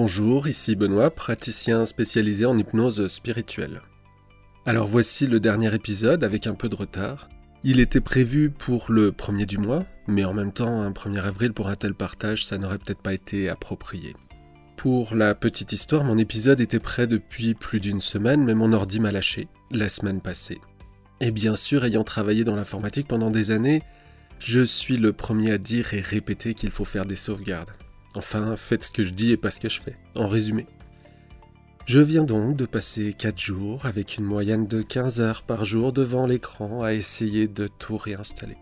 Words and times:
Bonjour, 0.00 0.46
ici 0.46 0.76
Benoît, 0.76 1.10
praticien 1.10 1.84
spécialisé 1.84 2.46
en 2.46 2.56
hypnose 2.56 3.08
spirituelle. 3.08 3.82
Alors 4.64 4.86
voici 4.86 5.26
le 5.26 5.40
dernier 5.40 5.74
épisode 5.74 6.22
avec 6.22 6.46
un 6.46 6.54
peu 6.54 6.68
de 6.68 6.76
retard. 6.76 7.28
Il 7.64 7.80
était 7.80 8.00
prévu 8.00 8.48
pour 8.48 8.92
le 8.92 9.10
premier 9.10 9.44
du 9.44 9.58
mois, 9.58 9.84
mais 10.06 10.24
en 10.24 10.34
même 10.34 10.52
temps, 10.52 10.82
un 10.82 10.92
1er 10.92 11.22
avril 11.22 11.52
pour 11.52 11.68
un 11.68 11.74
tel 11.74 11.94
partage, 11.94 12.46
ça 12.46 12.58
n'aurait 12.58 12.78
peut-être 12.78 13.02
pas 13.02 13.12
été 13.12 13.48
approprié. 13.48 14.14
Pour 14.76 15.16
la 15.16 15.34
petite 15.34 15.72
histoire, 15.72 16.04
mon 16.04 16.16
épisode 16.16 16.60
était 16.60 16.78
prêt 16.78 17.08
depuis 17.08 17.54
plus 17.54 17.80
d'une 17.80 18.00
semaine, 18.00 18.44
mais 18.44 18.54
mon 18.54 18.72
ordi 18.72 19.00
m'a 19.00 19.10
lâché 19.10 19.48
la 19.72 19.88
semaine 19.88 20.20
passée. 20.20 20.60
Et 21.20 21.32
bien 21.32 21.56
sûr, 21.56 21.84
ayant 21.84 22.04
travaillé 22.04 22.44
dans 22.44 22.54
l'informatique 22.54 23.08
pendant 23.08 23.32
des 23.32 23.50
années, 23.50 23.82
je 24.38 24.64
suis 24.64 24.96
le 24.96 25.12
premier 25.12 25.50
à 25.50 25.58
dire 25.58 25.92
et 25.92 26.00
répéter 26.00 26.54
qu'il 26.54 26.70
faut 26.70 26.84
faire 26.84 27.04
des 27.04 27.16
sauvegardes. 27.16 27.72
Enfin, 28.14 28.56
faites 28.56 28.84
ce 28.84 28.90
que 28.90 29.04
je 29.04 29.12
dis 29.12 29.32
et 29.32 29.36
pas 29.36 29.50
ce 29.50 29.60
que 29.60 29.68
je 29.68 29.80
fais. 29.80 29.96
En 30.16 30.26
résumé. 30.26 30.66
Je 31.86 32.00
viens 32.00 32.24
donc 32.24 32.56
de 32.56 32.66
passer 32.66 33.14
4 33.14 33.38
jours 33.38 33.86
avec 33.86 34.18
une 34.18 34.24
moyenne 34.24 34.66
de 34.66 34.82
15 34.82 35.20
heures 35.20 35.42
par 35.42 35.64
jour 35.64 35.92
devant 35.92 36.26
l'écran 36.26 36.82
à 36.82 36.92
essayer 36.92 37.48
de 37.48 37.66
tout 37.66 37.96
réinstaller. 37.96 38.58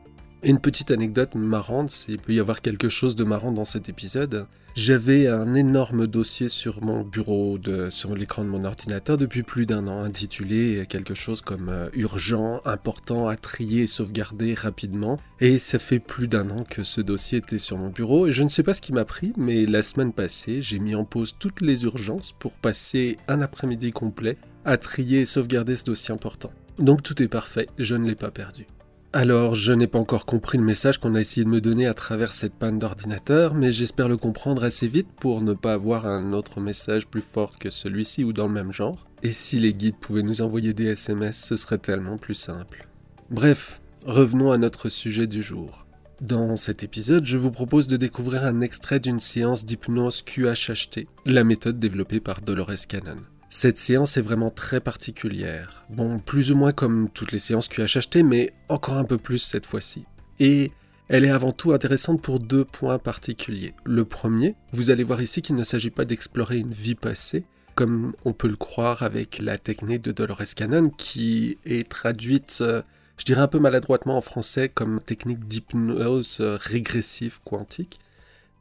Une 0.47 0.61
petite 0.61 0.93
anecdote 0.93 1.35
marrante, 1.35 1.91
s'il 1.91 2.19
peut 2.19 2.33
y 2.33 2.39
avoir 2.39 2.61
quelque 2.61 2.89
chose 2.89 3.17
de 3.17 3.25
marrant 3.25 3.51
dans 3.51 3.65
cet 3.65 3.89
épisode, 3.89 4.47
j'avais 4.77 5.27
un 5.27 5.57
énorme 5.57 6.07
dossier 6.07 6.49
sur 6.49 6.85
mon 6.85 7.03
bureau, 7.03 7.59
sur 7.91 8.15
l'écran 8.15 8.45
de 8.45 8.51
mon 8.51 8.65
ordinateur 8.65 9.19
depuis 9.19 9.43
plus 9.43 9.67
d'un 9.67 9.89
an, 9.89 10.05
intitulé 10.05 10.87
quelque 10.89 11.17
chose 11.17 11.41
comme 11.41 11.69
euh, 11.69 11.89
urgent, 11.95 12.61
important 12.65 13.27
à 13.27 13.35
trier 13.35 13.83
et 13.83 13.87
sauvegarder 13.89 14.55
rapidement. 14.55 15.19
Et 15.41 15.59
ça 15.59 15.81
fait 15.81 15.99
plus 15.99 16.29
d'un 16.29 16.49
an 16.51 16.63
que 16.63 16.85
ce 16.85 17.01
dossier 17.01 17.39
était 17.39 17.59
sur 17.59 17.77
mon 17.77 17.89
bureau, 17.91 18.29
et 18.29 18.33
je 18.33 18.45
ne 18.45 18.49
sais 18.49 18.63
pas 18.63 18.75
ce 18.75 18.81
qui 18.81 18.93
m'a 18.93 19.05
pris, 19.05 19.33
mais 19.37 19.67
la 19.67 19.83
semaine 19.83 20.13
passée, 20.13 20.63
j'ai 20.63 20.79
mis 20.79 20.95
en 20.95 21.05
pause 21.05 21.35
toutes 21.37 21.61
les 21.61 21.83
urgences 21.83 22.33
pour 22.39 22.57
passer 22.57 23.17
un 23.27 23.41
après-midi 23.41 23.91
complet 23.91 24.39
à 24.65 24.77
trier 24.77 25.23
et 25.23 25.27
sauvegarder 25.27 25.75
ce 25.75 25.83
dossier 25.83 26.15
important. 26.15 26.53
Donc 26.79 27.03
tout 27.03 27.21
est 27.21 27.27
parfait, 27.27 27.67
je 27.79 27.97
ne 27.97 28.07
l'ai 28.07 28.15
pas 28.15 28.31
perdu. 28.31 28.69
Alors, 29.17 29.55
je 29.55 29.73
n'ai 29.73 29.87
pas 29.87 29.99
encore 29.99 30.27
compris 30.27 30.59
le 30.59 30.65
message 30.65 30.99
qu'on 30.99 31.15
a 31.15 31.21
essayé 31.21 31.43
de 31.43 31.49
me 31.49 31.63
donner 31.63 31.87
à 31.87 31.95
travers 31.95 32.35
cette 32.35 32.53
panne 32.53 32.79
d'ordinateur, 32.79 33.55
mais 33.55 33.73
j'espère 33.73 34.09
le 34.11 34.19
comprendre 34.19 34.63
assez 34.63 34.89
vite 34.89 35.09
pour 35.19 35.41
ne 35.41 35.55
pas 35.55 35.73
avoir 35.73 36.05
un 36.05 36.35
autre 36.35 36.61
message 36.61 37.07
plus 37.07 37.23
fort 37.23 37.59
que 37.59 37.71
celui-ci 37.71 38.25
ou 38.25 38.35
dans 38.35 38.47
le 38.47 38.53
même 38.53 38.73
genre. 38.73 39.07
Et 39.23 39.33
si 39.33 39.59
les 39.59 39.73
guides 39.73 39.97
pouvaient 39.97 40.23
nous 40.23 40.43
envoyer 40.43 40.75
des 40.75 40.89
SMS, 40.89 41.43
ce 41.43 41.57
serait 41.57 41.79
tellement 41.79 42.19
plus 42.19 42.35
simple. 42.35 42.87
Bref, 43.31 43.81
revenons 44.05 44.53
à 44.53 44.59
notre 44.59 44.91
sujet 44.91 45.27
du 45.27 45.43
jour. 45.43 45.87
Dans 46.21 46.55
cet 46.55 46.83
épisode, 46.83 47.25
je 47.25 47.39
vous 47.39 47.51
propose 47.51 47.87
de 47.87 47.97
découvrir 47.97 48.45
un 48.45 48.61
extrait 48.61 49.01
d'une 49.01 49.21
séance 49.21 49.65
d'hypnose 49.65 50.21
QHHT, 50.21 51.07
la 51.25 51.43
méthode 51.43 51.79
développée 51.79 52.21
par 52.21 52.43
Dolores 52.43 52.87
Cannon. 52.87 53.23
Cette 53.49 53.79
séance 53.79 54.17
est 54.17 54.23
vraiment 54.23 54.51
très 54.51 54.81
particulière. 54.81 55.85
Bon, 55.89 56.19
plus 56.19 56.51
ou 56.51 56.57
moins 56.57 56.73
comme 56.73 57.09
toutes 57.11 57.33
les 57.33 57.39
séances 57.39 57.69
QHHT, 57.69 58.23
mais 58.25 58.53
encore 58.69 58.97
un 58.97 59.05
peu 59.05 59.19
plus 59.19 59.39
cette 59.39 59.67
fois-ci. 59.67 60.05
Et 60.41 60.73
elle 61.09 61.25
est 61.25 61.31
avant 61.31 61.53
tout 61.53 61.73
intéressante 61.73 62.21
pour 62.21 62.41
deux 62.41 62.65
points 62.65 62.99
particuliers. 62.99 63.75
Le 63.85 64.05
premier, 64.05 64.57
vous 64.73 64.91
allez 64.91 65.05
voir 65.05 65.23
ici 65.23 65.43
qu'il 65.43 65.55
ne 65.55 65.63
s'agit 65.63 65.91
pas 65.91 66.05
d'explorer 66.05 66.59
une 66.59 66.73
vie 66.73 66.97
passée, 66.97 67.45
comme 67.77 68.15
on 68.25 68.33
peut 68.33 68.49
le 68.49 68.57
croire 68.57 69.05
avec 69.05 69.39
la 69.39 69.59
technique 69.59 70.03
de 70.03 70.11
Dolores 70.11 70.55
Cannon, 70.57 70.91
qui 70.91 71.59
est 71.65 71.89
traduite, 71.89 72.59
euh, 72.63 72.83
je 73.17 73.25
dirais 73.25 73.43
un 73.43 73.49
peu 73.49 73.61
maladroitement 73.61 74.17
en 74.17 74.21
français, 74.21 74.69
comme 74.69 75.01
technique 75.01 75.47
d'hypnose 75.47 76.41
régressive 76.41 77.39
quantique. 77.45 78.01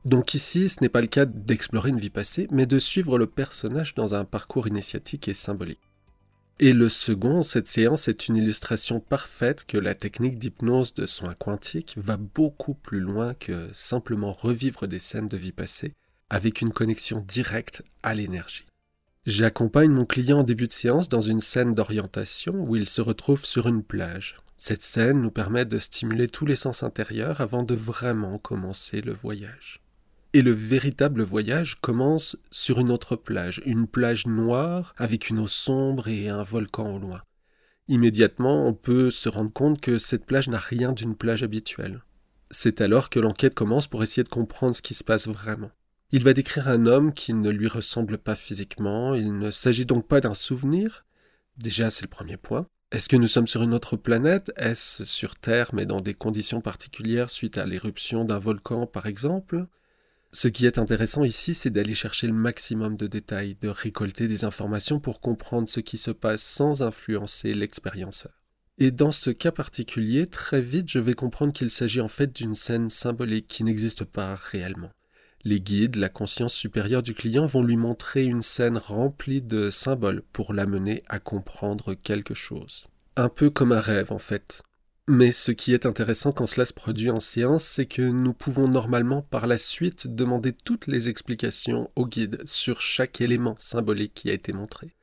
Donc 0.06 0.36
ici, 0.36 0.70
ce 0.70 0.82
n'est 0.82 0.90
pas 0.90 1.02
le 1.02 1.08
cas 1.08 1.26
d'explorer 1.26 1.90
une 1.90 2.00
vie 2.00 2.12
passée, 2.12 2.48
mais 2.52 2.68
de 2.68 2.78
suivre 2.78 3.18
le 3.18 3.26
personnage 3.26 3.96
dans 3.96 4.14
un 4.14 4.24
parcours 4.24 4.68
initiatique 4.68 5.28
et 5.28 5.34
symbolique. 5.34 5.80
Et 6.60 6.74
le 6.74 6.90
second, 6.90 7.42
cette 7.42 7.68
séance 7.68 8.08
est 8.08 8.28
une 8.28 8.38
illustration 8.38 9.00
parfaite 9.00 9.66
que 9.66 9.80
la 9.80 9.96
technique 9.96 10.38
d'hypnose 10.38 10.94
de 10.94 11.08
soins 11.08 11.34
quantiques 11.34 11.96
va 11.98 12.18
beaucoup 12.18 12.76
plus 12.76 13.00
loin 13.00 13.34
que 13.34 13.68
simplement 13.74 14.32
revivre 14.32 14.88
des 14.88 15.00
scènes 15.00 15.28
de 15.28 15.38
vie 15.38 15.52
passée 15.52 15.94
avec 16.30 16.62
une 16.62 16.72
connexion 16.72 17.26
directe 17.28 17.84
à 18.04 18.14
l'énergie. 18.14 18.68
J'accompagne 19.26 19.92
mon 19.92 20.06
client 20.06 20.40
en 20.40 20.44
début 20.44 20.68
de 20.68 20.74
séance 20.74 21.10
dans 21.10 21.22
une 21.22 21.40
scène 21.40 21.74
d'orientation 21.74 22.54
où 22.54 22.76
il 22.76 22.86
se 22.86 23.02
retrouve 23.02 23.44
sur 23.44 23.68
une 23.68 23.84
plage. 23.84 24.40
Cette 24.56 24.84
scène 24.84 25.22
nous 25.22 25.32
permet 25.32 25.66
de 25.66 25.80
stimuler 25.80 26.28
tous 26.28 26.46
les 26.46 26.56
sens 26.56 26.84
intérieurs 26.84 27.42
avant 27.42 27.64
de 27.64 27.76
vraiment 27.76 28.38
commencer 28.38 29.02
le 29.02 29.14
voyage. 29.14 29.82
Et 30.36 30.42
le 30.42 30.52
véritable 30.52 31.24
voyage 31.24 31.78
commence 31.80 32.36
sur 32.52 32.82
une 32.82 32.92
autre 32.92 33.16
plage, 33.16 33.62
une 33.66 33.88
plage 33.88 34.28
noire 34.28 34.94
avec 34.98 35.30
une 35.30 35.40
eau 35.40 35.48
sombre 35.48 36.10
et 36.10 36.28
un 36.28 36.44
volcan 36.44 36.94
au 36.94 37.00
loin. 37.00 37.22
Immédiatement, 37.88 38.68
on 38.68 38.74
peut 38.74 39.12
se 39.12 39.30
rendre 39.30 39.54
compte 39.54 39.80
que 39.80 39.98
cette 39.98 40.26
plage 40.26 40.50
n'a 40.50 40.58
rien 40.58 40.92
d'une 40.92 41.16
plage 41.16 41.42
habituelle. 41.42 42.04
C'est 42.52 42.82
alors 42.82 43.10
que 43.10 43.22
l'enquête 43.22 43.56
commence 43.56 43.88
pour 43.88 44.04
essayer 44.04 44.26
de 44.26 44.30
comprendre 44.30 44.76
ce 44.76 44.82
qui 44.82 44.94
se 44.94 45.06
passe 45.06 45.30
vraiment. 45.30 45.72
Il 46.12 46.26
va 46.26 46.34
décrire 46.34 46.68
un 46.68 46.86
homme 46.86 47.14
qui 47.14 47.34
ne 47.34 47.50
lui 47.50 47.70
ressemble 47.70 48.18
pas 48.18 48.36
physiquement, 48.36 49.16
il 49.16 49.40
ne 49.40 49.52
s'agit 49.52 49.86
donc 49.86 50.06
pas 50.06 50.20
d'un 50.20 50.36
souvenir. 50.36 51.06
Déjà, 51.56 51.90
c'est 51.90 52.04
le 52.04 52.10
premier 52.10 52.36
point. 52.36 52.68
Est-ce 52.92 53.08
que 53.08 53.16
nous 53.16 53.30
sommes 53.30 53.48
sur 53.48 53.64
une 53.64 53.74
autre 53.74 53.96
planète? 53.96 54.52
Est-ce 54.58 55.06
sur 55.06 55.36
Terre 55.36 55.70
mais 55.72 55.86
dans 55.86 56.02
des 56.02 56.14
conditions 56.14 56.60
particulières 56.60 57.30
suite 57.30 57.58
à 57.58 57.66
l'éruption 57.66 58.26
d'un 58.26 58.38
volcan 58.38 58.86
par 58.86 59.06
exemple? 59.06 59.68
Ce 60.36 60.50
qui 60.50 60.66
est 60.66 60.78
intéressant 60.78 61.24
ici, 61.24 61.54
c'est 61.54 61.70
d'aller 61.70 61.96
chercher 61.96 62.28
le 62.28 62.34
maximum 62.34 62.98
de 62.98 63.08
détails, 63.08 63.56
de 63.62 63.70
récolter 63.70 64.28
des 64.28 64.44
informations 64.44 65.00
pour 65.00 65.22
comprendre 65.22 65.70
ce 65.70 65.80
qui 65.80 65.98
se 65.98 66.12
passe 66.12 66.44
sans 66.44 66.82
influencer 66.82 67.54
l'expérienceur. 67.54 68.34
Et 68.78 68.92
dans 68.92 69.14
ce 69.14 69.30
cas 69.30 69.54
particulier, 69.54 70.28
très 70.28 70.62
vite, 70.62 70.90
je 70.90 71.00
vais 71.00 71.14
comprendre 71.14 71.54
qu'il 71.54 71.70
s'agit 71.70 72.02
en 72.02 72.10
fait 72.10 72.36
d'une 72.36 72.54
scène 72.54 72.90
symbolique 72.90 73.48
qui 73.48 73.64
n'existe 73.64 74.04
pas 74.04 74.36
réellement. 74.36 74.92
Les 75.46 75.62
guides, 75.62 75.96
la 75.96 76.10
conscience 76.10 76.54
supérieure 76.54 77.02
du 77.04 77.14
client 77.14 77.46
vont 77.46 77.64
lui 77.64 77.78
montrer 77.78 78.26
une 78.26 78.42
scène 78.42 78.78
remplie 78.78 79.42
de 79.42 79.70
symboles 79.70 80.22
pour 80.34 80.54
l'amener 80.54 81.02
à 81.08 81.20
comprendre 81.20 81.94
quelque 81.94 82.34
chose. 82.34 82.88
Un 83.16 83.30
peu 83.30 83.50
comme 83.50 83.72
un 83.72 83.80
rêve 83.80 84.12
en 84.12 84.20
fait. 84.20 84.64
Mais 85.08 85.32
ce 85.32 85.52
qui 85.52 85.74
est 85.76 85.86
intéressant 85.86 86.32
quand 86.32 86.48
cela 86.48 86.66
se 86.66 86.74
produit 86.74 87.12
en 87.12 87.20
séance, 87.20 87.64
c'est 87.64 87.86
que 87.86 88.02
nous 88.02 88.34
pouvons 88.34 88.68
normalement 88.68 89.22
par 89.22 89.46
la 89.46 89.60
suite 89.60 90.08
demander 90.08 90.52
toutes 90.52 90.88
les 90.88 91.10
explications 91.10 91.92
au 91.96 92.08
guide 92.08 92.42
sur 92.46 92.82
chaque 92.82 93.22
élément 93.22 93.56
symbolique 93.60 94.16
qui 94.16 94.32
a 94.32 94.34
été 94.34 94.52
montré. 94.52 94.96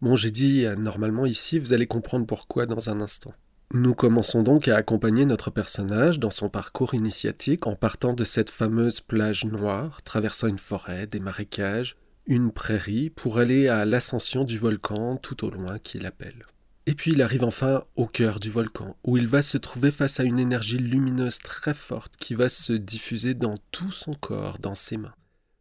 Bon, 0.00 0.16
j'ai 0.16 0.30
dit 0.30 0.64
euh, 0.64 0.76
normalement 0.76 1.26
ici, 1.26 1.58
vous 1.58 1.74
allez 1.74 1.86
comprendre 1.86 2.24
pourquoi 2.24 2.64
dans 2.64 2.88
un 2.88 3.02
instant. 3.02 3.34
Nous 3.74 3.94
commençons 3.94 4.42
donc 4.42 4.66
à 4.68 4.76
accompagner 4.76 5.26
notre 5.26 5.50
personnage 5.50 6.18
dans 6.18 6.30
son 6.30 6.48
parcours 6.48 6.94
initiatique 6.94 7.66
en 7.66 7.76
partant 7.76 8.14
de 8.14 8.24
cette 8.24 8.50
fameuse 8.50 9.02
plage 9.02 9.44
noire, 9.44 10.00
traversant 10.02 10.46
une 10.46 10.58
forêt, 10.58 11.06
des 11.06 11.20
marécages, 11.20 11.96
une 12.26 12.50
prairie, 12.50 13.10
pour 13.10 13.38
aller 13.38 13.68
à 13.68 13.84
l'ascension 13.84 14.44
du 14.44 14.58
volcan 14.58 15.16
tout 15.16 15.44
au 15.44 15.50
loin 15.50 15.78
qui 15.78 15.98
l'appelle. 15.98 16.46
Et 16.86 16.94
puis 16.94 17.12
il 17.12 17.22
arrive 17.22 17.44
enfin 17.44 17.82
au 17.96 18.06
cœur 18.06 18.40
du 18.40 18.50
volcan, 18.50 18.96
où 19.04 19.16
il 19.16 19.26
va 19.26 19.40
se 19.40 19.56
trouver 19.56 19.90
face 19.90 20.20
à 20.20 20.24
une 20.24 20.38
énergie 20.38 20.76
lumineuse 20.76 21.38
très 21.38 21.72
forte 21.72 22.16
qui 22.18 22.34
va 22.34 22.50
se 22.50 22.74
diffuser 22.74 23.32
dans 23.32 23.54
tout 23.70 23.90
son 23.90 24.12
corps, 24.12 24.58
dans 24.58 24.74
ses 24.74 24.98
mains. 24.98 25.14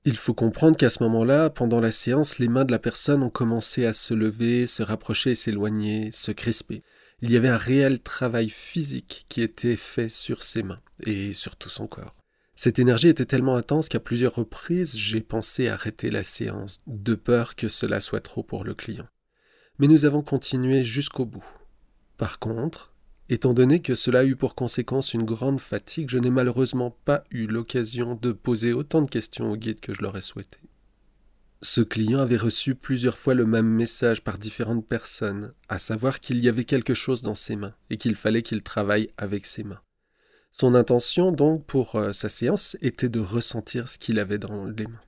Il 0.04 0.18
faut 0.18 0.34
comprendre 0.34 0.76
qu'à 0.76 0.90
ce 0.90 1.02
moment-là, 1.04 1.50
pendant 1.50 1.80
la 1.80 1.92
séance, 1.92 2.40
les 2.40 2.50
mains 2.50 2.66
de 2.66 2.74
la 2.74 2.80
personne 2.80 3.24
ont 3.24 3.30
commencé 3.30 3.86
à 3.86 3.94
se 3.94 4.14
lever, 4.14 4.68
se 4.68 4.84
rapprocher 4.84 5.32
et 5.32 5.36
s'éloigner, 5.36 6.12
se 6.12 6.32
crisper. 6.32 6.84
Il 7.22 7.32
y 7.32 7.38
avait 7.38 7.48
un 7.48 7.58
réel 7.58 8.02
travail 8.02 8.50
physique 8.50 9.26
qui 9.30 9.42
était 9.42 9.78
fait 9.78 10.10
sur 10.10 10.44
ses 10.44 10.62
mains 10.62 10.82
et 11.06 11.32
sur 11.32 11.56
tout 11.56 11.70
son 11.70 11.88
corps. 11.88 12.16
Cette 12.58 12.80
énergie 12.80 13.08
était 13.08 13.26
tellement 13.26 13.56
intense 13.56 13.88
qu'à 13.88 14.02
plusieurs 14.02 14.36
reprises, 14.36 14.98
j'ai 14.98 15.22
pensé 15.22 15.70
arrêter 15.70 16.12
la 16.12 16.24
séance, 16.24 16.82
de 16.86 17.16
peur 17.16 17.56
que 17.56 17.70
cela 17.70 18.02
soit 18.02 18.20
trop 18.20 18.44
pour 18.44 18.66
le 18.66 18.74
client 18.74 19.08
mais 19.80 19.88
nous 19.88 20.06
avons 20.06 20.22
continué 20.22 20.84
jusqu'au 20.84 21.26
bout. 21.26 21.46
Par 22.18 22.40
contre, 22.40 22.94
étant 23.30 23.54
donné 23.54 23.82
que 23.82 23.96
cela 23.96 24.20
a 24.20 24.26
eu 24.26 24.36
pour 24.36 24.56
conséquence 24.56 25.14
une 25.14 25.24
grande 25.24 25.60
fatigue, 25.60 26.10
je 26.10 26.18
n'ai 26.18 26.30
malheureusement 26.30 26.96
pas 27.06 27.24
eu 27.32 27.48
l'occasion 27.48 28.16
de 28.16 28.32
poser 28.32 28.74
autant 28.74 29.02
de 29.02 29.10
questions 29.10 29.52
au 29.52 29.56
guide 29.56 29.80
que 29.80 29.94
je 29.94 30.02
l'aurais 30.02 30.22
souhaité. 30.22 30.60
Ce 31.62 31.80
client 31.80 32.20
avait 32.20 32.38
reçu 32.38 32.76
plusieurs 32.76 33.18
fois 33.18 33.34
le 33.34 33.46
même 33.46 33.68
message 33.68 34.22
par 34.22 34.38
différentes 34.38 34.86
personnes, 34.86 35.54
à 35.70 35.80
savoir 35.80 36.20
qu'il 36.20 36.40
y 36.40 36.50
avait 36.50 36.66
quelque 36.66 36.94
chose 36.94 37.22
dans 37.22 37.36
ses 37.36 37.56
mains 37.56 37.74
et 37.90 37.96
qu'il 37.96 38.16
fallait 38.16 38.42
qu'il 38.42 38.64
travaille 38.64 39.10
avec 39.18 39.46
ses 39.46 39.64
mains. 39.64 39.82
Son 40.52 40.76
intention 40.76 41.32
donc 41.32 41.66
pour 41.66 41.96
euh, 41.96 42.12
sa 42.12 42.30
séance 42.30 42.78
était 42.82 43.10
de 43.10 43.20
ressentir 43.20 43.90
ce 43.90 43.98
qu'il 43.98 44.20
avait 44.20 44.38
dans 44.38 44.66
les 44.66 44.86
mains. 44.86 45.02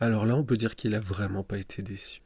Alors 0.00 0.24
là, 0.24 0.36
on 0.36 0.44
peut 0.44 0.56
dire 0.56 0.76
qu'il 0.76 0.92
n'a 0.92 1.00
vraiment 1.00 1.42
pas 1.42 1.58
été 1.58 1.82
déçu. 1.82 2.23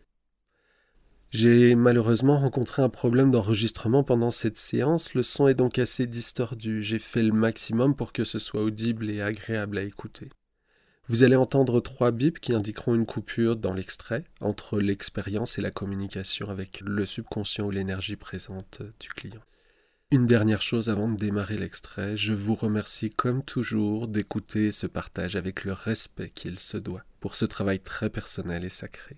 J'ai 1.31 1.75
malheureusement 1.75 2.39
rencontré 2.39 2.81
un 2.81 2.89
problème 2.89 3.31
d'enregistrement 3.31 4.03
pendant 4.03 4.31
cette 4.31 4.57
séance, 4.57 5.13
le 5.13 5.23
son 5.23 5.47
est 5.47 5.55
donc 5.55 5.79
assez 5.79 6.07
distordu, 6.07 6.83
j'ai 6.83 6.99
fait 6.99 7.23
le 7.23 7.33
maximum 7.33 7.95
pour 7.95 8.15
que 8.15 8.25
ce 8.25 8.39
soit 8.39 8.63
audible 8.63 9.11
et 9.11 9.21
agréable 9.21 9.77
à 9.77 9.83
écouter. 9.83 10.31
Vous 11.07 11.23
allez 11.23 11.37
entendre 11.37 11.81
trois 11.81 12.13
bips 12.13 12.39
qui 12.39 12.55
indiqueront 12.55 12.95
une 12.95 13.07
coupure 13.07 13.57
dans 13.57 13.75
l'extrait 13.75 14.25
entre 14.41 14.79
l'expérience 14.79 15.59
et 15.59 15.63
la 15.63 15.71
communication 15.71 16.49
avec 16.49 16.83
le 16.83 17.05
subconscient 17.05 17.67
ou 17.67 17.71
l'énergie 17.71 18.17
présente 18.17 18.83
du 18.99 19.09
client. 19.11 19.43
Une 20.11 20.25
dernière 20.25 20.63
chose 20.63 20.89
avant 20.89 21.09
de 21.09 21.17
démarrer 21.17 21.59
l'extrait, 21.59 22.17
je 22.17 22.33
vous 22.33 22.55
remercie 22.55 23.11
comme 23.11 23.43
toujours 23.43 24.09
d'écouter 24.09 24.73
ce 24.73 24.87
partage 24.87 25.37
avec 25.37 25.65
le 25.65 25.75
respect 25.75 26.31
qu'il 26.31 26.59
se 26.59 26.79
doit 26.79 27.05
pour 27.21 27.37
ce 27.37 27.45
travail 27.45 27.81
très 27.81 28.09
personnel 28.09 28.65
et 28.65 28.71
sacré. 28.71 29.17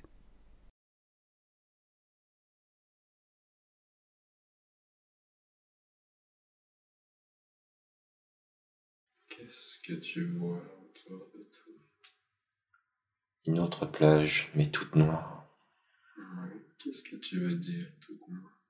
Qu'est-ce 9.41 9.81
que 9.81 9.95
tu 9.95 10.27
vois 10.27 10.63
autour 10.83 11.31
de 11.35 11.43
toi? 11.45 11.73
Une 13.47 13.59
autre 13.59 13.87
plage, 13.87 14.51
mais 14.55 14.71
toute 14.71 14.95
noire. 14.97 15.49
Qu'est-ce 16.79 17.03
que 17.03 17.17
tu 17.17 17.41
veux 17.41 17.55
dire 17.55 17.87
toute 18.01 18.21
noire? 18.29 18.61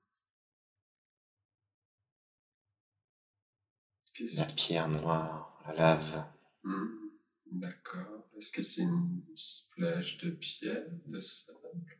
La 4.37 4.45
pierre 4.45 4.87
noire, 4.87 5.61
la 5.67 5.73
lave. 5.73 6.25
Hmm, 6.63 7.09
d'accord. 7.51 8.29
Est-ce 8.37 8.53
que 8.53 8.61
c'est 8.61 8.83
une 8.83 9.23
plage 9.71 10.19
de 10.19 10.29
pierre, 10.31 10.87
de 11.05 11.19
sable? 11.19 11.99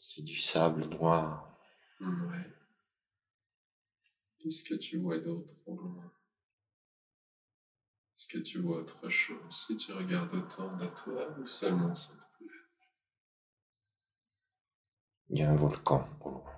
C'est 0.00 0.22
du 0.22 0.38
sable 0.38 0.84
noir. 0.84 1.58
Ouais. 2.00 2.52
Qu'est-ce 4.38 4.62
que 4.62 4.74
tu 4.74 4.98
vois 4.98 5.18
d'autre 5.18 5.54
au 5.66 5.74
loin? 5.74 6.12
Que 8.32 8.38
tu 8.38 8.60
vois 8.60 8.78
autre 8.78 9.10
chose 9.10 9.66
si 9.66 9.76
tu 9.76 9.92
regardes 9.92 10.34
autour 10.34 10.70
de 10.78 10.86
toi 10.86 11.38
ou 11.38 11.46
seulement 11.46 11.94
cette 11.94 12.16
plage 12.38 12.70
Il 15.28 15.38
y 15.38 15.42
a 15.42 15.50
un 15.50 15.56
volcan 15.56 16.08
au 16.22 16.30
loin. 16.30 16.56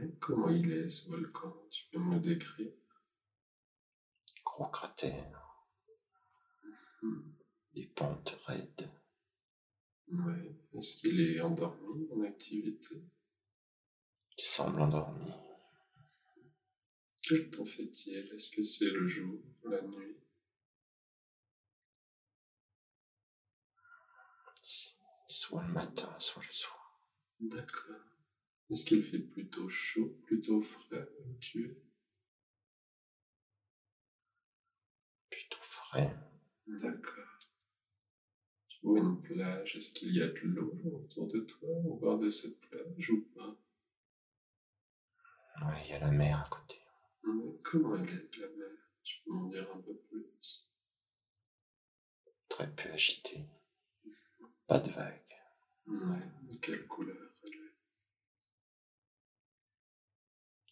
Ouais. 0.00 0.10
Comment 0.20 0.50
il 0.50 0.72
est 0.72 0.90
ce 0.90 1.08
volcan? 1.08 1.54
Tu 1.70 1.84
peux 1.92 2.00
me 2.00 2.14
le 2.14 2.20
décrire? 2.20 2.72
Gros 4.44 4.66
cratère, 4.66 5.64
hmm. 7.02 7.20
des 7.74 7.86
pentes 7.86 8.36
raides. 8.46 8.90
Ouais. 10.08 10.56
Est-ce 10.72 10.96
qu'il 10.96 11.20
est 11.20 11.40
endormi 11.40 12.08
en 12.12 12.22
activité? 12.22 13.04
Il 14.36 14.44
semble 14.44 14.80
endormi. 14.80 15.30
Quel 17.22 17.48
temps 17.50 17.64
fait-il? 17.64 18.28
Est-ce 18.34 18.50
que 18.50 18.62
c'est 18.64 18.90
le 18.90 19.06
jour, 19.06 19.38
la 19.64 19.82
nuit? 19.82 20.16
Soit 25.28 25.62
le 25.62 25.72
matin, 25.72 26.14
soit 26.18 26.42
le 26.42 26.52
soir. 26.52 27.00
D'accord. 27.40 28.00
Est-ce 28.70 28.84
qu'il 28.84 29.02
fait 29.02 29.18
plutôt 29.18 29.68
chaud, 29.68 30.18
plutôt 30.26 30.62
frais 30.62 31.08
tu 31.40 31.66
es? 31.66 31.76
D'accord. 36.66 37.38
Tu 38.68 38.78
vois 38.82 39.00
une 39.00 39.22
plage, 39.22 39.76
est-ce 39.76 39.92
qu'il 39.92 40.14
y 40.14 40.22
a 40.22 40.28
de 40.28 40.40
l'eau 40.40 40.72
autour 40.92 41.26
de 41.28 41.40
toi, 41.40 41.68
au 41.86 41.96
bord 41.96 42.18
de 42.18 42.28
cette 42.28 42.60
plage 42.60 43.10
ou 43.10 43.22
pas? 43.34 43.56
Oui, 45.62 45.74
il 45.84 45.90
y 45.90 45.92
a 45.94 45.98
la 46.00 46.10
mer 46.10 46.40
à 46.40 46.48
côté. 46.48 46.80
comment 47.62 47.96
elle 47.96 48.08
est 48.08 48.36
la 48.38 48.48
mer? 48.48 48.70
Tu 49.02 49.16
peux 49.24 49.32
m'en 49.32 49.48
dire 49.48 49.66
un 49.74 49.80
peu 49.80 49.94
plus? 49.94 50.66
Très 52.48 52.70
peu 52.70 52.90
agitée. 52.90 53.46
Pas 54.68 54.78
de 54.78 54.90
vagues. 54.90 55.36
Ouais, 55.86 56.30
de 56.42 56.54
quelle 56.56 56.86
couleur 56.86 57.32
elle 57.42 57.54
est? 57.54 57.74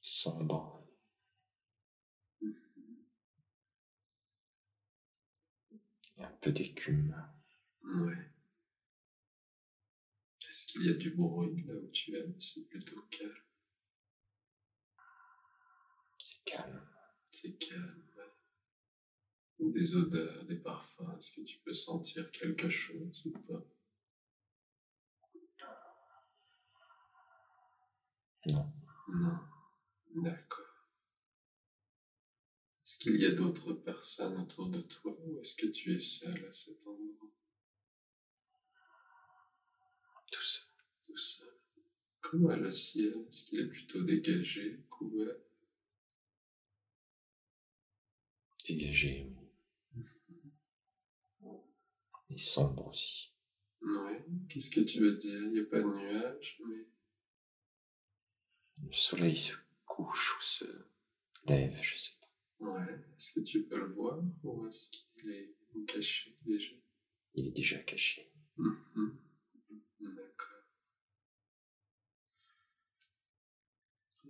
Sombre. 0.03 0.85
un 6.19 6.31
peu 6.41 6.53
d'écume. 6.53 7.15
Ouais. 7.83 8.31
Est-ce 10.49 10.67
qu'il 10.67 10.85
y 10.85 10.91
a 10.91 10.95
du 10.95 11.11
bruit 11.11 11.65
là 11.67 11.75
où 11.75 11.89
tu 11.91 12.15
es 12.15 12.27
C'est 12.39 12.67
plutôt 12.69 13.01
calme. 13.11 13.33
C'est 16.19 16.45
calme. 16.45 16.89
C'est 17.31 17.59
calme, 17.59 18.03
Des 19.59 19.95
odeurs, 19.95 20.45
des 20.45 20.57
parfums, 20.57 21.17
est-ce 21.19 21.33
que 21.33 21.41
tu 21.43 21.59
peux 21.59 21.73
sentir 21.73 22.31
quelque 22.31 22.69
chose 22.69 23.23
ou 23.27 23.31
pas? 23.31 23.63
Non. 28.47 28.73
Non. 29.09 29.39
D'accord. 30.15 30.65
Est-ce 32.85 32.99
qu'il 32.99 33.21
y 33.21 33.27
a 33.27 33.33
d'autres 33.33 33.73
personnes 33.73 34.41
autour 34.41 34.69
de 34.71 34.81
toi 34.81 35.17
ou 35.25 35.41
est-ce 35.41 35.57
que 35.57 35.67
tu 35.67 35.95
es 35.95 35.99
seul 35.99 36.47
à 36.47 36.53
cet 36.53 36.87
endroit? 36.87 37.33
Tout 40.31 40.43
seul. 40.43 40.67
Tout 41.05 41.17
seul. 41.17 41.49
Comment 42.21 42.53
est 42.53 42.61
le 42.61 42.71
ciel? 42.71 43.27
Est-ce 43.29 43.45
qu'il 43.45 43.61
est 43.61 43.69
plutôt 43.69 44.03
dégagé, 44.03 44.85
couvert? 44.89 45.37
Dégagé, 48.67 49.33
oui. 49.93 50.05
Et 52.31 52.39
sombre 52.39 52.89
aussi. 52.89 53.33
Oui. 53.83 54.15
Qu'est-ce 54.49 54.71
que 54.71 54.81
tu 54.81 55.01
veux 55.01 55.17
dire? 55.17 55.41
Il 55.43 55.53
n'y 55.53 55.61
a 55.61 55.65
pas 55.65 55.79
de 55.79 55.85
nuages, 55.85 56.61
mais... 56.67 56.87
Le 58.87 58.93
soleil 58.93 59.37
se 59.37 59.53
couche 59.85 60.39
ou 60.39 60.43
se 60.43 60.65
lève, 61.47 61.77
je 61.83 61.97
sais 61.97 62.13
pas. 62.21 62.67
Ouais. 62.67 62.95
Est-ce 63.17 63.33
que 63.33 63.41
tu 63.41 63.65
peux 63.65 63.79
le 63.79 63.93
voir 63.93 64.23
ou 64.45 64.69
est-ce 64.69 64.91
qu'il 64.91 65.31
est 65.31 65.55
caché 65.87 66.37
déjà? 66.43 66.73
Il 67.35 67.49
est 67.49 67.51
déjà 67.51 67.79
caché. 67.83 68.33
Mhm. 68.57 69.19
D'accord. 70.01 70.47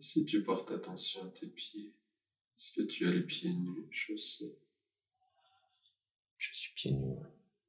si 0.01 0.25
tu 0.25 0.43
portes 0.43 0.71
attention 0.71 1.25
à 1.25 1.31
tes 1.31 1.49
pieds, 1.49 1.95
est-ce 2.57 2.73
que 2.73 2.83
tu 2.83 3.07
as 3.07 3.11
les 3.11 3.23
pieds 3.23 3.53
nus, 3.53 3.89
chaussés 3.91 4.59
Je 6.39 6.55
suis 6.55 6.75
pieds 6.75 6.93
nus. 6.93 7.17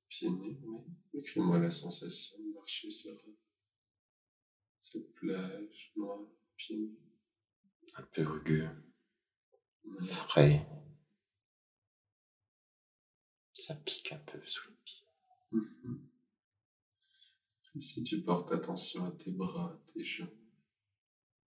Pieds 0.07 0.29
nus, 0.29 0.57
oui. 0.63 0.81
Écris-moi 1.13 1.59
la 1.59 1.71
sensation 1.71 2.37
de 2.39 2.53
marcher 2.53 2.89
sur 2.89 3.11
cette 4.81 5.13
plage 5.15 5.91
noire, 5.95 6.27
Un 7.95 8.03
peu 8.13 8.23
rugueux 8.23 8.67
frais. 10.11 10.65
Ça 13.53 13.75
pique 13.75 14.11
un 14.11 14.17
peu 14.17 14.39
sous 14.45 14.67
le 14.69 14.75
pied. 14.83 15.03
Mhm. 15.51 16.07
si 17.79 18.01
tu 18.03 18.21
portes 18.23 18.51
attention 18.51 19.05
à 19.05 19.11
tes 19.11 19.31
bras, 19.31 19.79
tes 19.93 20.03
jambes, 20.03 20.29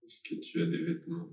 est-ce 0.05 0.21
que 0.23 0.37
tu 0.37 0.62
as 0.62 0.67
des 0.67 0.79
vêtements? 0.79 1.29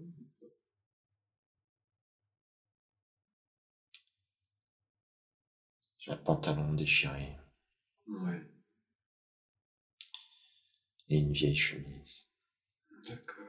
Un 6.08 6.16
pantalon 6.16 6.74
déchiré. 6.74 7.36
Ouais. 8.08 8.42
Et 11.10 11.18
une 11.20 11.34
vieille 11.34 11.56
chemise. 11.56 12.28
D'accord. 13.08 13.47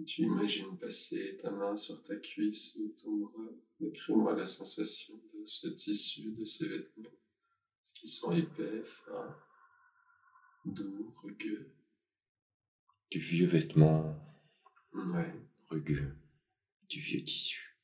Si 0.00 0.06
tu 0.06 0.22
imagines 0.22 0.78
passer 0.78 1.36
ta 1.42 1.50
main 1.50 1.76
sur 1.76 2.02
ta 2.02 2.16
cuisse 2.16 2.74
ou 2.76 2.88
ton 3.02 3.16
bras, 3.18 3.52
décris-moi 3.80 4.34
la 4.34 4.46
sensation 4.46 5.14
de 5.34 5.44
ce 5.44 5.68
tissu, 5.68 6.32
de 6.32 6.42
ces 6.42 6.66
vêtements. 6.66 7.18
Qu'ils 7.92 8.08
sont 8.08 8.32
épais, 8.32 8.82
fins, 8.82 9.36
doux, 10.64 11.12
rugueux? 11.16 11.70
Du 13.10 13.18
vieux 13.18 13.46
vêtement. 13.46 14.16
Ouais. 14.94 15.34
Rugueux. 15.68 16.16
Du 16.88 16.98
vieux 16.98 17.22
tissu. 17.22 17.76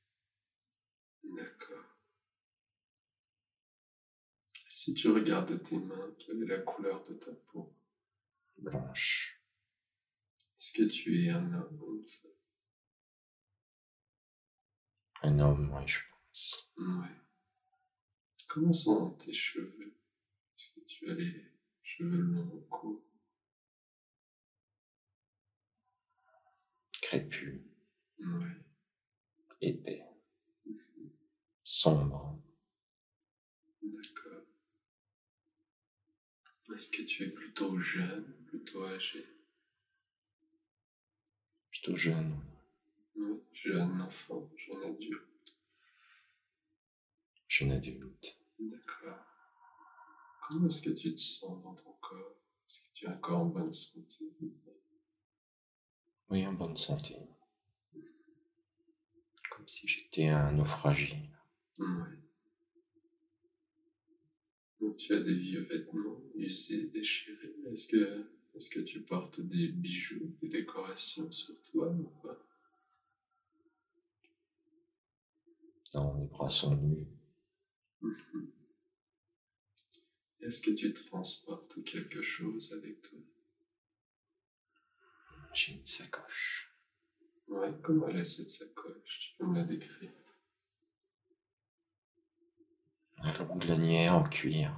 D'accord. 1.22 1.84
Si 4.70 4.94
tu 4.94 5.10
regardes 5.10 5.62
tes 5.62 5.78
mains, 5.78 6.14
quelle 6.18 6.44
est 6.44 6.46
la 6.46 6.58
couleur 6.60 7.04
de 7.04 7.12
ta 7.12 7.32
peau? 7.52 7.76
Blanche. 8.56 9.35
Est-ce 10.58 10.72
que 10.72 10.84
tu 10.84 11.26
es 11.26 11.30
un 11.30 11.52
homme 11.52 11.82
ou 11.82 11.96
une 11.96 12.06
femme? 12.06 12.30
Un 15.22 15.38
homme, 15.38 15.70
oui, 15.74 15.86
je 15.86 15.98
pense. 16.10 16.70
Oui. 16.78 17.06
Comment 18.48 18.72
sont 18.72 19.10
tes 19.16 19.34
cheveux? 19.34 19.98
Est-ce 20.56 20.74
que 20.74 20.86
tu 20.86 21.10
as 21.10 21.14
les 21.14 21.52
cheveux 21.82 22.22
longs 22.22 22.54
ou 22.54 22.60
courts? 22.70 23.04
Crépus. 27.02 27.60
Oui. 28.18 28.50
Épais. 29.60 30.04
Sombre. 31.64 32.42
Est-ce 36.74 36.90
que 36.90 37.02
tu 37.02 37.24
es 37.24 37.30
plutôt 37.30 37.78
jeune, 37.78 38.44
plutôt 38.48 38.84
âgé? 38.84 39.35
Plutôt 41.86 41.98
jeune. 41.98 42.34
Oui, 43.14 43.38
jeune 43.52 44.00
enfant, 44.00 44.50
jeune 44.56 44.82
adulte. 44.82 45.56
Jeune 47.46 47.70
adulte. 47.70 48.36
D'accord. 48.58 49.24
Comment 50.48 50.66
est-ce 50.66 50.82
que 50.82 50.90
tu 50.90 51.14
te 51.14 51.20
sens 51.20 51.62
dans 51.62 51.76
ton 51.76 51.92
corps? 52.00 52.40
Est-ce 52.66 52.80
que 52.80 52.92
tu 52.92 53.04
es 53.04 53.08
encore 53.08 53.38
en 53.38 53.46
bonne 53.46 53.72
santé? 53.72 54.24
Oui, 56.28 56.44
en 56.44 56.54
bonne 56.54 56.76
santé. 56.76 57.14
Comme 59.52 59.68
si 59.68 59.86
j'étais 59.86 60.26
un 60.26 60.50
naufragé. 60.50 61.16
Oui. 61.78 61.86
Donc, 64.80 64.96
tu 64.96 65.14
as 65.14 65.20
des 65.20 65.38
vieux 65.38 65.62
vêtements 65.62 66.20
usés, 66.34 66.88
déchirés. 66.88 67.54
Est-ce 67.70 67.86
que, 67.86 68.35
est-ce 68.56 68.70
que 68.70 68.80
tu 68.80 69.02
portes 69.02 69.38
des 69.40 69.68
bijoux, 69.68 70.34
des 70.40 70.48
décorations 70.48 71.30
sur 71.30 71.62
toi 71.62 71.88
ou 71.88 72.04
pas? 72.22 72.38
Non, 75.94 76.14
mes 76.14 76.26
bras 76.26 76.48
sont 76.48 76.74
nus. 76.74 77.06
Est-ce 80.40 80.60
que 80.60 80.70
tu 80.70 80.92
transportes 80.94 81.82
quelque 81.84 82.22
chose 82.22 82.72
avec 82.72 83.02
toi? 83.02 83.18
J'ai 85.52 85.72
une 85.72 85.86
sacoche. 85.86 86.72
Ouais, 87.48 87.72
comment 87.82 88.08
elle 88.08 88.18
est 88.18 88.24
cette 88.24 88.50
sacoche? 88.50 89.18
Tu 89.18 89.36
peux 89.36 89.46
me 89.46 89.56
la 89.56 89.64
décrire? 89.64 90.12
Un 93.18 93.32
long 93.38 93.56
de 93.56 93.66
lanière 93.66 94.14
en 94.14 94.28
cuir. 94.28 94.72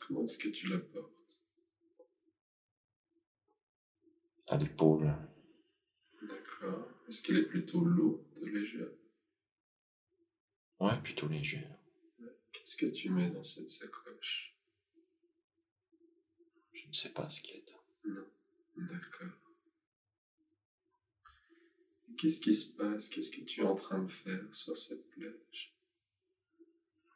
Comment 0.00 0.24
est-ce 0.24 0.38
que 0.38 0.48
tu 0.48 0.68
la 0.68 0.78
portes? 0.78 1.21
À 4.52 4.58
l'épaule. 4.58 5.10
D'accord. 6.20 6.86
Est-ce 7.08 7.22
qu'elle 7.22 7.38
est 7.38 7.46
plutôt 7.46 7.82
lourde, 7.82 8.22
légère? 8.42 8.90
Ouais, 10.78 11.00
plutôt 11.00 11.26
légère. 11.26 11.78
Qu'est-ce 12.52 12.76
que 12.76 12.84
tu 12.84 13.08
mets 13.08 13.30
dans 13.30 13.42
cette 13.42 13.70
sacoche? 13.70 14.54
Je 16.74 16.86
ne 16.86 16.92
sais 16.92 17.14
pas 17.14 17.30
ce 17.30 17.40
qu'il 17.40 17.54
y 17.54 17.60
a 17.60 17.64
dedans. 17.64 18.28
D'accord. 18.76 19.38
Qu'est-ce 22.18 22.40
qui 22.40 22.52
se 22.52 22.76
passe? 22.76 23.08
Qu'est-ce 23.08 23.30
que 23.30 23.40
tu 23.40 23.62
es 23.62 23.64
en 23.64 23.74
train 23.74 24.02
de 24.02 24.10
faire 24.10 24.54
sur 24.54 24.76
cette 24.76 25.08
plage? 25.12 25.74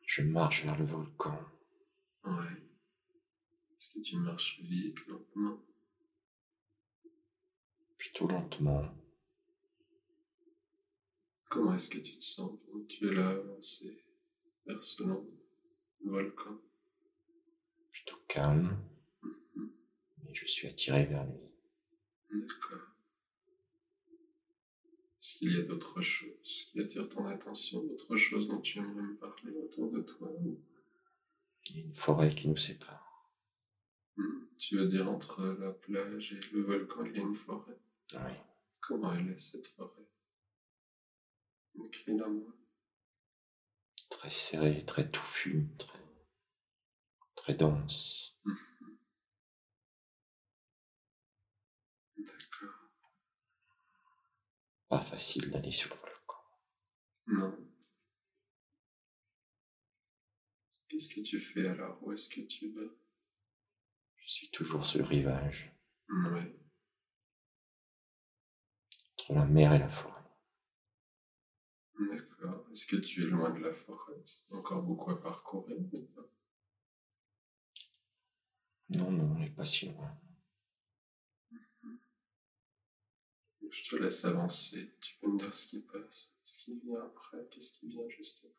Je 0.06 0.22
marche 0.22 0.64
vers 0.64 0.78
le 0.78 0.86
volcan. 0.86 1.38
Ouais. 2.24 2.62
Est-ce 3.76 3.92
que 3.92 4.00
tu 4.00 4.16
marches 4.16 4.58
vite, 4.62 5.06
lentement? 5.06 5.62
Plutôt 8.16 8.32
lentement. 8.32 8.82
Comment 11.48 11.74
est-ce 11.74 11.88
que 11.88 11.98
tu 11.98 12.16
te 12.16 12.22
sens 12.22 12.52
que 12.72 12.78
tu 12.86 13.08
es 13.08 13.12
là 13.12 13.30
avancé 13.30 13.98
vers 14.66 14.84
ce 14.84 15.02
long 15.04 15.26
volcan? 16.04 16.58
Plutôt 17.90 18.18
calme. 18.28 18.78
Mhm. 19.22 19.70
Mais 20.22 20.34
je 20.34 20.46
suis 20.46 20.68
attiré 20.68 21.04
vers 21.04 21.24
lui. 21.24 21.34
D'accord. 22.30 22.86
Est-ce 25.20 25.36
qu'il 25.36 25.52
y 25.52 25.56
a 25.58 25.62
d'autres 25.62 26.00
choses 26.00 26.68
qui 26.72 26.80
attirent 26.80 27.10
ton 27.10 27.26
attention, 27.26 27.82
d'autres 27.82 28.16
choses 28.16 28.48
dont 28.48 28.62
tu 28.62 28.78
aimerais 28.78 29.02
me 29.02 29.14
parler 29.16 29.52
autour 29.62 29.90
de 29.90 30.00
toi? 30.00 30.30
Ou- 30.40 30.58
Il 31.66 31.76
y 31.76 31.78
a 31.80 31.82
une 31.84 31.94
forêt 31.94 32.34
qui 32.34 32.48
nous 32.48 32.56
sépare. 32.56 33.28
Hmm, 34.18 34.44
Tu 34.58 34.76
veux 34.76 34.84
dire 34.86 35.08
entre 35.10 35.56
la 35.58 35.70
plage 35.72 36.32
et 36.34 36.52
le 36.54 36.60
volcan, 36.60 37.02
il 37.06 37.16
y 37.16 37.18
a 37.18 37.22
une 37.22 37.34
forêt? 37.34 37.78
Oui. 38.14 38.32
Comment 38.80 39.12
elle 39.14 39.30
est 39.30 39.38
cette 39.40 39.66
forêt? 39.66 40.08
Décris-la 41.74 42.28
moi. 42.28 42.52
Très 44.10 44.30
serré, 44.30 44.84
très 44.84 45.10
touffu, 45.10 45.68
très, 45.78 45.98
très 47.34 47.54
dense. 47.54 48.38
D'accord. 52.16 52.90
Pas 54.88 55.00
facile 55.02 55.50
d'aller 55.50 55.72
sur 55.72 55.90
le 55.94 56.00
volcan. 56.00 56.44
Non. 57.26 57.68
Qu'est-ce 60.88 61.08
que 61.08 61.20
tu 61.20 61.40
fais 61.40 61.66
alors? 61.66 61.98
Où 62.02 62.12
est-ce 62.12 62.28
que 62.28 62.40
tu 62.42 62.70
vas? 62.72 62.94
Je 64.18 64.32
suis 64.32 64.50
toujours 64.50 64.86
sur 64.86 65.00
le 65.00 65.04
rivage, 65.04 65.72
Oui. 66.08 66.65
Entre 69.26 69.34
la 69.40 69.44
mer 69.46 69.72
et 69.72 69.78
la 69.78 69.88
forêt. 69.88 70.22
D'accord. 71.98 72.66
Est-ce 72.70 72.86
que 72.86 72.96
tu 72.96 73.24
es 73.24 73.26
loin 73.26 73.50
de 73.50 73.60
la 73.60 73.72
forêt? 73.72 74.14
Il 74.48 74.52
y 74.52 74.54
a 74.54 74.58
encore 74.58 74.82
beaucoup 74.82 75.10
à 75.10 75.20
parcourir 75.20 75.76
ou 75.78 76.06
pas 76.14 76.28
Non, 78.90 79.10
non, 79.10 79.24
on 79.24 79.38
n'est 79.38 79.50
pas 79.50 79.64
si 79.64 79.86
loin. 79.86 80.16
Je 83.68 83.90
te 83.90 83.96
laisse 83.96 84.24
avancer. 84.24 84.94
Tu 85.00 85.16
peux 85.18 85.28
me 85.28 85.38
dire 85.38 85.52
ce 85.52 85.66
qui 85.66 85.82
passe, 85.82 86.34
ce 86.44 86.64
qui 86.64 86.78
vient 86.80 87.04
après, 87.04 87.46
qu'est-ce 87.50 87.72
qui 87.72 87.88
vient 87.88 88.08
juste 88.08 88.46
après? 88.46 88.54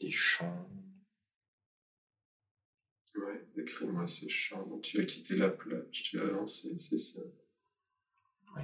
Des 0.00 0.10
champs, 0.10 0.68
Ouais, 3.16 3.46
décris-moi 3.54 4.06
ces 4.06 4.28
champs. 4.28 4.66
Donc, 4.66 4.82
tu 4.82 5.00
as 5.00 5.04
quitté 5.04 5.36
la 5.36 5.50
plage, 5.50 6.02
tu 6.02 6.18
as 6.20 6.24
avancé, 6.24 6.76
c'est 6.78 6.98
ça 6.98 7.20
oui. 8.56 8.62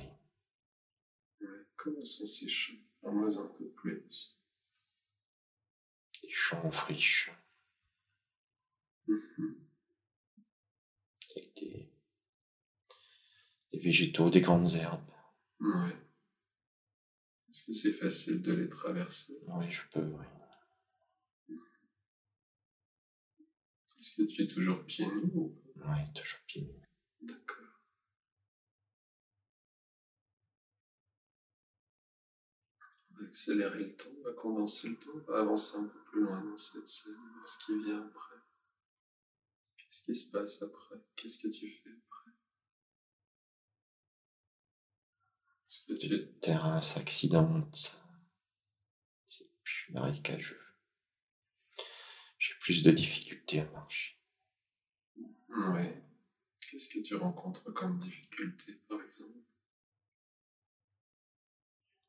Ouais. 1.40 1.48
Comment 1.76 2.04
sont 2.04 2.26
ces 2.26 2.48
champs 2.48 2.74
Parle-moi 3.02 3.36
un 3.38 3.46
peu 3.46 3.68
plus. 3.70 4.36
Des 6.22 6.30
champs 6.30 6.64
en 6.64 6.70
friche, 6.70 7.30
Mhm. 9.06 9.56
avec 11.36 11.54
des, 11.56 11.90
des 13.72 13.78
végétaux, 13.78 14.30
des 14.30 14.40
grandes 14.40 14.72
herbes. 14.74 15.10
Ouais. 15.60 15.96
Est-ce 17.48 17.64
que 17.64 17.72
c'est 17.72 17.92
facile 17.94 18.42
de 18.42 18.52
les 18.52 18.68
traverser? 18.68 19.40
Oui, 19.48 19.70
je 19.70 19.82
peux, 19.92 20.04
oui. 20.04 20.24
Est-ce 24.00 24.16
que 24.16 24.22
tu 24.22 24.42
es 24.42 24.46
toujours 24.46 24.82
pieds 24.86 25.04
nus 25.04 25.30
ou 25.34 25.50
pas? 25.74 25.92
Oui, 25.92 26.12
toujours 26.14 26.40
pieds 26.46 26.62
nus. 26.62 26.88
D'accord. 27.20 27.56
On 33.10 33.20
va 33.20 33.28
accélérer 33.28 33.84
le 33.84 33.96
temps, 33.96 34.08
on 34.18 34.22
va 34.22 34.32
condenser 34.32 34.88
le 34.88 34.98
temps, 34.98 35.10
on 35.14 35.30
va 35.30 35.40
avancer 35.40 35.76
un 35.76 35.84
peu 35.84 36.02
plus 36.04 36.22
loin 36.22 36.42
dans 36.42 36.56
cette 36.56 36.86
scène, 36.86 37.12
voir 37.34 37.46
ce 37.46 37.66
qui 37.66 37.78
vient 37.84 38.06
après. 38.06 38.36
Qu'est-ce 39.76 40.02
qui 40.02 40.14
se 40.14 40.30
passe 40.30 40.62
après? 40.62 40.96
Qu'est-ce 41.16 41.38
que 41.38 41.48
tu 41.48 41.68
fais 41.68 41.90
après? 41.90 42.30
Est-ce 45.68 45.86
que 45.86 45.92
tu 45.92 46.38
terrain 46.40 46.80
s'accidente. 46.80 48.00
C'est 49.26 49.50
plus 49.62 49.92
marécageux. 49.92 50.59
Plus 52.70 52.84
de 52.84 52.92
difficultés 52.92 53.58
à 53.58 53.64
marcher. 53.72 54.16
Ouais. 55.48 56.04
Qu'est-ce 56.60 56.88
que 56.88 57.00
tu 57.00 57.16
rencontres 57.16 57.68
comme 57.72 57.98
difficulté, 57.98 58.78
par 58.88 59.00
exemple? 59.02 59.40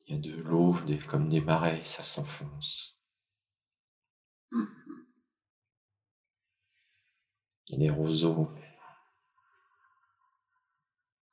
Il 0.06 0.14
y 0.14 0.16
a 0.16 0.20
de 0.20 0.40
l'eau, 0.40 0.76
des, 0.86 0.98
comme 0.98 1.28
des 1.28 1.40
marais, 1.40 1.82
ça 1.82 2.04
s'enfonce. 2.04 2.96
Mhm. 4.52 5.06
Il 7.66 7.72
y 7.72 7.74
a 7.74 7.78
des 7.80 7.90
roseaux. 7.90 8.48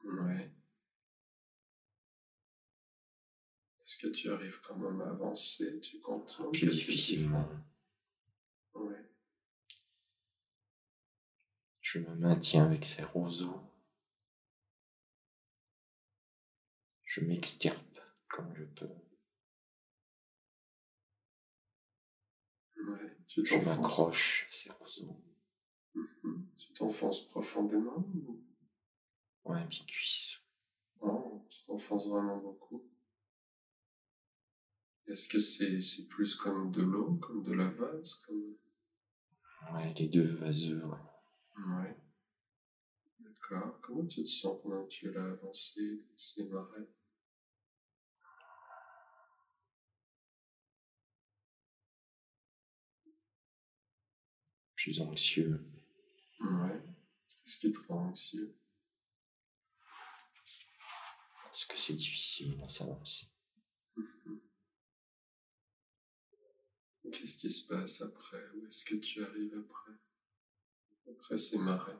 Ouais. 0.05 0.49
Est-ce 3.85 3.97
que 3.99 4.07
tu 4.07 4.31
arrives 4.31 4.59
quand 4.67 4.77
même 4.77 5.01
à 5.01 5.11
avancer? 5.11 5.79
Tu 5.81 5.99
contournes 5.99 6.51
Plus 6.51 6.67
difficilement. 6.67 7.47
Ouais. 8.73 9.08
Je 11.91 11.97
me 11.97 12.13
maintiens 12.17 12.65
avec 12.65 12.85
ces 12.85 13.01
roseaux. 13.01 13.63
Je 17.03 17.21
m'extirpe 17.21 17.99
comme 18.27 18.53
je 18.55 18.63
peux. 18.63 18.91
Ouais. 22.75 23.17
Tu 23.27 23.43
Je 23.43 23.55
m'accroche 23.55 24.47
à 24.47 24.51
ces 24.53 24.71
roseaux. 24.71 25.19
Mhm. 25.95 26.47
Tu 26.59 26.73
t'enfonces 26.73 27.27
profondément 27.29 28.05
ou... 28.13 28.39
Ouais, 29.45 29.65
mes 29.65 29.85
cuisses. 29.87 30.37
Oh, 31.01 31.43
tu 31.49 31.65
t'enfonces 31.65 32.07
vraiment 32.07 32.37
beaucoup. 32.37 32.87
Est-ce 35.07 35.27
que 35.27 35.39
c'est 35.39 35.81
c'est 35.81 36.07
plus 36.07 36.35
comme 36.35 36.71
de 36.71 36.83
l'eau, 36.83 37.15
comme 37.15 37.41
de 37.41 37.53
la 37.53 37.67
vase, 37.69 38.13
comme... 38.27 38.57
Ouais, 39.73 39.91
les 39.95 40.07
deux 40.07 40.35
vaseux, 40.35 40.85
ouais. 40.85 41.08
Ouais. 41.67 41.95
D'accord. 43.19 43.79
Comment 43.81 44.05
tu 44.05 44.23
te 44.23 44.27
sens 44.27 44.57
pendant 44.61 44.83
que 44.85 44.89
tu 44.89 45.11
là 45.11 45.23
avancé 45.25 45.97
dans 45.97 46.17
ces 46.17 46.43
marais 46.45 46.87
Je 54.75 54.91
suis 54.91 55.01
anxieux. 55.01 55.61
Ouais. 56.39 56.81
Qu'est-ce 57.43 57.57
qui 57.57 57.71
te 57.71 57.79
rend 57.87 58.07
anxieux? 58.09 58.55
Parce 61.43 61.65
que 61.65 61.77
c'est 61.77 61.95
difficile, 61.95 62.63
ça 62.69 62.85
avance. 62.85 63.29
Mhm. 63.97 64.39
Qu'est-ce 67.11 67.37
qui 67.37 67.49
se 67.51 67.67
passe 67.67 68.01
après? 68.01 68.41
Où 68.55 68.65
est-ce 68.67 68.85
que 68.85 68.95
tu 68.95 69.21
arrives 69.25 69.55
après? 69.55 69.91
Après 71.09 71.37
ces 71.37 71.57
marais 71.57 71.97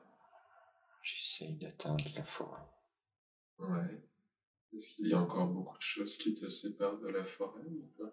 J'essaye 1.01 1.55
d'atteindre 1.55 2.05
la 2.15 2.23
forêt. 2.23 2.67
Ouais. 3.57 4.03
Est-ce 4.73 4.95
qu'il 4.95 5.07
y 5.07 5.13
a 5.13 5.19
encore 5.19 5.47
beaucoup 5.47 5.77
de 5.77 5.83
choses 5.83 6.17
qui 6.17 6.33
te 6.33 6.47
séparent 6.47 6.99
de 6.99 7.07
la 7.07 7.25
forêt 7.25 7.65
ou 7.65 7.87
pas 7.97 8.11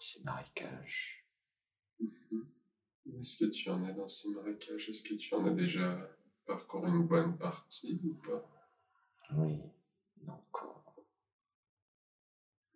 Ces 0.00 0.22
marécages. 0.24 1.24
Mhm. 2.00 2.46
Où 3.06 3.20
est-ce 3.20 3.36
que 3.38 3.44
tu 3.44 3.70
en 3.70 3.86
es 3.86 3.92
dans 3.94 4.08
ces 4.08 4.28
marécages? 4.30 4.88
Est-ce 4.88 5.02
que 5.02 5.14
tu 5.14 5.34
en 5.34 5.46
as 5.46 5.50
déjà 5.50 6.10
parcouru 6.46 6.88
une 6.88 7.06
bonne 7.06 7.38
partie 7.38 8.00
ou 8.04 8.14
pas? 8.14 8.50
Oui, 9.32 9.62
non 10.22 10.32
encore. 10.32 10.94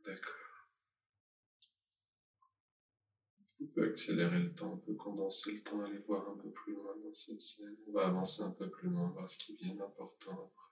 D'accord. 0.04 0.68
On 3.60 3.63
peut 3.74 3.90
accélérer 3.90 4.38
le 4.38 4.54
temps, 4.54 4.74
on 4.74 4.78
peut 4.78 4.94
condenser 4.94 5.52
le 5.52 5.62
temps, 5.62 5.82
aller 5.82 5.98
voir 5.98 6.28
un 6.28 6.36
peu 6.36 6.50
plus 6.50 6.74
loin 6.74 6.96
dans 6.96 7.12
cette 7.12 7.40
scène. 7.40 7.76
On 7.88 7.92
va 7.92 8.06
avancer 8.06 8.42
un 8.42 8.52
peu 8.52 8.70
plus 8.70 8.88
loin, 8.88 9.10
voir 9.10 9.28
ce 9.28 9.36
qui 9.38 9.56
vient 9.56 9.74
d'important 9.74 10.32
après. 10.32 10.70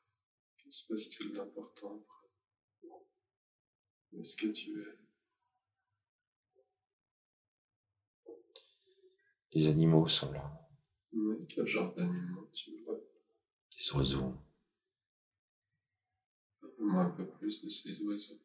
Que 0.64 0.70
se 0.70 0.86
passe-t-il 0.86 1.32
d'important 1.32 1.96
après? 1.96 2.28
Où 4.12 4.20
est-ce 4.20 4.36
que 4.36 4.46
tu 4.48 4.80
es 4.80 4.98
Les 9.54 9.66
animaux 9.66 10.08
sont 10.08 10.32
là. 10.32 10.50
Oui, 11.12 11.46
quel 11.48 11.66
genre 11.66 11.94
d'animaux 11.94 12.48
tu 12.54 12.82
vois? 12.84 12.98
Des 13.76 13.92
oiseaux. 13.94 14.34
Parle-moi 16.60 17.02
un 17.02 17.10
peu 17.10 17.26
plus 17.26 17.60
de 17.62 17.68
ces 17.68 18.00
oiseaux. 18.02 18.40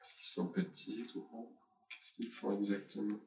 Est-ce 0.00 0.14
qu'ils 0.16 0.26
sont 0.26 0.48
petits, 0.48 1.02
grands? 1.04 1.61
Qu'est-ce 1.94 2.12
qu'ils 2.14 2.30
font 2.30 2.56
exactement 2.58 3.20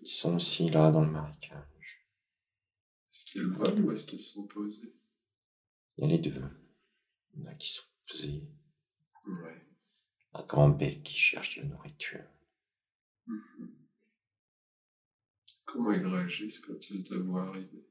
Ils 0.00 0.08
sont 0.10 0.34
aussi 0.34 0.68
là 0.68 0.90
dans 0.90 1.04
le 1.04 1.10
marécage. 1.10 2.06
Est-ce 3.10 3.24
qu'ils 3.24 3.46
volent 3.46 3.82
ou 3.82 3.92
est-ce 3.92 4.06
qu'ils 4.06 4.22
sont 4.22 4.46
posés? 4.46 4.94
Il 5.96 6.04
y 6.04 6.04
a 6.04 6.10
les 6.10 6.18
deux. 6.18 6.42
Il 7.34 7.40
y 7.40 7.46
en 7.46 7.50
a 7.50 7.54
qui 7.54 7.68
sont 7.72 7.84
posés. 8.08 8.42
Ouais. 9.26 9.66
Un 10.34 10.42
grand 10.44 10.68
bec 10.68 11.02
qui 11.02 11.16
cherche 11.16 11.56
de 11.56 11.62
la 11.62 11.68
nourriture. 11.68 12.24
Mhm. 13.26 13.76
Comment 15.64 15.92
ils 15.92 16.06
réagissent 16.06 16.60
quand 16.60 16.90
ils 16.90 17.02
te 17.02 17.14
voient 17.14 17.48
arriver? 17.48 17.86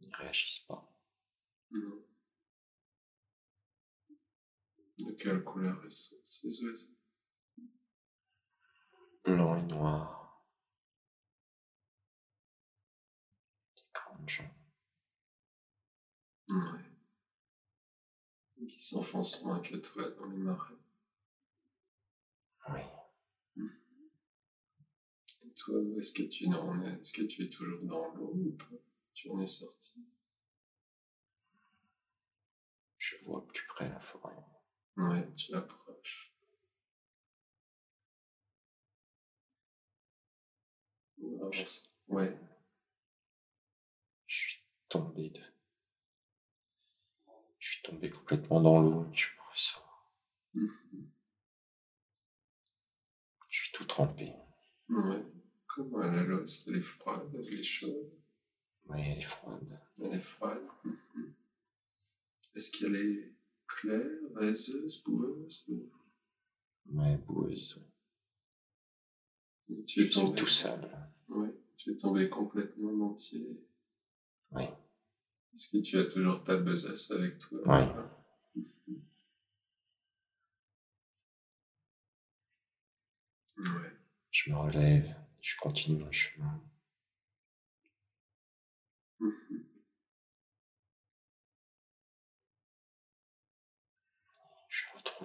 Ils 0.00 0.08
ne 0.08 0.16
réagissent 0.16 0.64
pas. 0.68 0.90
Non. 1.70 2.02
De 5.04 5.12
quelle 5.12 5.42
couleur 5.44 5.78
sont, 5.90 6.16
ces 6.24 6.64
oiseaux? 6.64 6.96
Blanc 9.22 9.54
et 9.56 9.62
noir. 9.62 10.42
Des 13.76 13.82
grandes 13.92 14.28
jambes. 14.30 14.48
Ouais. 16.48 16.80
Qui 18.66 18.82
s'enfoncent 18.82 19.42
moins 19.42 19.60
que 19.60 19.76
toi 19.76 20.08
dans 20.08 20.24
les 20.24 20.38
marais. 20.38 20.74
Oui. 22.70 22.80
Et 25.42 25.52
toi, 25.52 25.78
où 25.80 25.98
est-ce 25.98 26.12
que 26.12 26.22
tu 26.22 26.46
en 26.46 26.80
es? 26.80 26.98
Est-ce 26.98 27.12
que 27.12 27.22
tu 27.22 27.42
es 27.42 27.48
toujours 27.50 27.84
dans 27.84 28.08
l'eau 28.14 28.32
ou 28.32 28.52
pas? 28.52 28.64
Tu 29.12 29.28
en 29.28 29.38
es 29.40 29.46
sorti? 29.46 30.02
Je 32.96 33.16
vois 33.26 33.46
plus 33.46 33.66
près 33.66 33.90
la 33.90 34.00
forêt. 34.00 34.34
Ouais, 34.96 35.28
tu 35.36 35.54
approches. 35.54 36.32
On 41.22 41.36
va 41.38 41.46
avancer. 41.46 41.82
Ouais. 42.08 42.36
Je 44.26 44.36
suis 44.36 44.58
tombé 44.88 45.30
de. 45.30 45.40
Je 47.58 47.68
suis 47.72 47.82
tombé 47.82 48.10
complètement 48.10 48.60
dans 48.60 48.80
l'eau 48.80 49.06
je 49.14 49.26
me 49.26 49.50
ressors. 49.52 50.10
Mhm. 50.54 50.70
Je 53.50 53.60
suis 53.62 53.72
tout 53.72 53.84
trempé. 53.84 54.32
Ouais. 54.88 55.24
Comment 55.68 56.02
elle 56.02 56.18
est 56.18 56.24
l'os 56.24 56.64
Elle 56.66 56.76
est 56.76 56.80
froide, 56.80 57.30
elle 57.34 57.60
est 57.60 57.62
chaude, 57.62 58.10
Oui, 58.86 59.00
elle 59.00 59.18
est 59.18 59.22
froide. 59.22 59.80
elle 60.02 60.14
est 60.14 60.20
froide. 60.20 60.62
Est-ce 62.56 62.70
qu'elle 62.72 62.96
est 62.96 63.32
claire, 63.68 64.13
vaseuse, 64.34 65.02
boueuse 65.04 65.64
ou- 65.68 65.88
Ouais, 66.92 67.16
boueuse. 67.26 67.78
Tu 69.86 70.00
es 70.02 70.06
Je 70.06 70.10
suis 70.10 70.10
tombé 70.10 70.34
tout 70.36 70.46
sale. 70.46 71.08
Ouais, 71.28 71.54
tu 71.76 71.90
es 71.90 71.96
tombé 71.96 72.28
complètement 72.28 72.90
en 72.90 73.00
entier. 73.10 73.46
Oui. 74.52 74.64
Est-ce 75.54 75.68
que 75.68 75.78
tu 75.78 75.98
as 75.98 76.04
toujours 76.04 76.42
ta 76.44 76.56
besace 76.56 77.10
avec 77.10 77.38
toi? 77.38 77.58
Ouais. 77.66 77.88
Ouais. 83.58 83.92
Je 84.30 84.50
me 84.50 84.56
relève. 84.56 85.14
Je 85.40 85.56
continue 85.56 85.98
mon 85.98 86.12
chemin. 86.12 86.60
Mhm. 89.20 89.63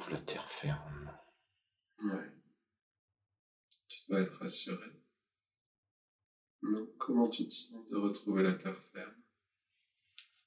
La 0.07 0.19
terre 0.21 0.49
ferme. 0.51 1.19
Ouais. 1.99 2.31
Tu 3.87 3.99
dois 4.07 4.21
être 4.21 4.39
rassuré. 4.39 4.87
Non, 6.63 6.87
comment 6.97 7.29
tu 7.29 7.47
te 7.47 7.53
sens 7.53 7.87
de 7.89 7.95
retrouver 7.95 8.41
la 8.41 8.53
terre 8.53 8.81
ferme? 8.91 9.21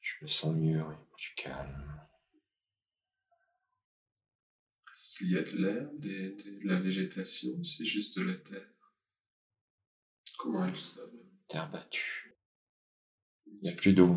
Je 0.00 0.14
me 0.22 0.26
sens 0.26 0.56
mieux, 0.56 0.82
oui, 0.82 0.94
plus 1.16 1.34
calme. 1.36 2.08
Est-ce 4.90 5.16
qu'il 5.16 5.30
y 5.30 5.38
a 5.38 5.42
de 5.42 5.56
l'herbe, 5.56 5.98
de 6.00 6.68
la 6.68 6.80
végétation? 6.80 7.62
C'est 7.62 7.84
juste 7.84 8.18
de 8.18 8.24
la 8.24 8.34
terre 8.34 8.68
Comment 10.38 10.66
est 10.66 10.70
le 10.70 10.76
sol 10.76 11.10
Terre 11.48 11.70
battue. 11.70 12.36
Il 13.46 13.60
n'y 13.62 13.70
a 13.70 13.76
plus 13.76 13.92
d'eau. 13.92 14.16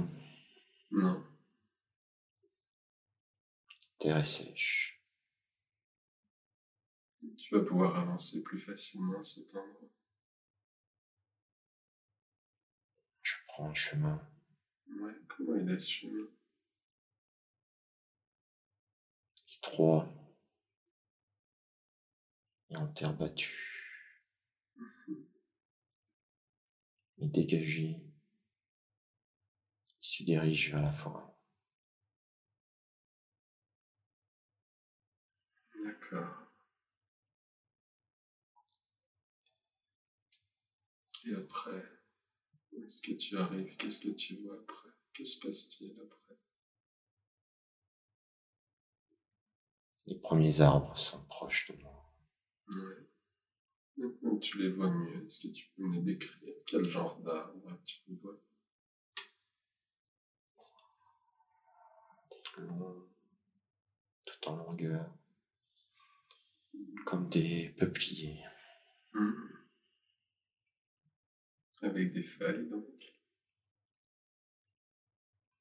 Non. 0.89 1.23
Terre 3.99 4.17
est 4.17 4.25
sèche. 4.25 4.94
Tu 7.45 7.53
vas 7.53 7.61
pouvoir 7.61 7.95
avancer 7.95 8.41
plus 8.41 8.57
facilement 8.57 9.19
à 9.19 9.23
cet 9.23 9.55
endroit. 9.55 9.89
Je 13.21 13.35
prends 13.45 13.69
un 13.69 13.73
chemin. 13.75 14.27
Ouais, 14.99 15.13
comment 15.27 15.55
il 15.55 15.69
est 15.69 15.77
ce 15.77 15.91
chemin? 15.91 16.27
Étroit 19.53 20.11
et 22.71 22.77
en 22.77 22.87
terre 22.87 23.13
battue, 23.13 24.23
mais 27.19 27.27
dégagé, 27.27 28.01
il 30.01 30.07
se 30.07 30.23
dirige 30.23 30.71
vers 30.71 30.81
la 30.81 30.91
forêt. 30.93 31.21
D'accord. 35.75 36.44
Et 41.25 41.33
après, 41.33 41.83
où 42.71 42.83
est-ce 42.83 43.01
que 43.01 43.13
tu 43.13 43.37
arrives? 43.37 43.75
Qu'est-ce 43.77 43.99
que 43.99 44.09
tu 44.09 44.35
vois 44.37 44.55
après? 44.59 44.89
Que 45.13 45.23
se 45.23 45.39
passe-t-il 45.39 45.91
après? 45.99 46.37
Les 50.05 50.15
premiers 50.15 50.61
arbres 50.61 50.95
sont 50.97 51.23
proches 51.25 51.71
de 51.71 51.81
moi. 51.81 52.13
Ouais. 52.67 53.07
Maintenant 53.97 54.35
que 54.35 54.41
tu 54.41 54.57
les 54.59 54.69
vois 54.69 54.89
mieux, 54.89 55.25
est-ce 55.25 55.47
que 55.47 55.53
tu 55.53 55.67
peux 55.75 55.83
me 55.83 55.95
les 55.95 56.01
décrire 56.01 56.53
Quel 56.67 56.85
genre 56.85 57.17
d'arbre 57.19 57.79
tu 57.85 58.01
vois? 58.21 58.39
Longs, 62.57 63.05
tout 64.25 64.47
en 64.49 64.55
longueur, 64.55 65.13
comme 67.05 67.27
des 67.29 67.69
peupliers. 67.77 68.39
Mhm. 69.13 69.64
Avec 71.81 72.13
des 72.13 72.23
feuilles, 72.23 72.67
donc. 72.69 72.83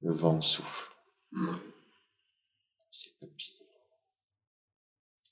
Le 0.00 0.12
vent 0.12 0.40
souffle 0.40 0.90
Ouais. 1.32 1.58
ces 2.90 3.10
peupliers. 3.18 3.66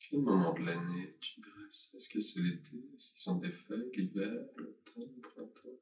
Quel 0.00 0.20
moment 0.20 0.52
de 0.54 0.64
l'année 0.64 1.16
tu 1.20 1.40
ça 1.70 1.96
Est-ce 1.96 2.08
que 2.08 2.20
c'est 2.20 2.40
l'été? 2.40 2.76
Est-ce 2.94 3.12
qu'ils 3.12 3.20
sont 3.22 3.36
des 3.36 3.50
feuilles, 3.50 3.90
l'hiver, 3.94 4.30
l'automne, 4.56 5.10
le 5.16 5.20
printemps? 5.20 5.80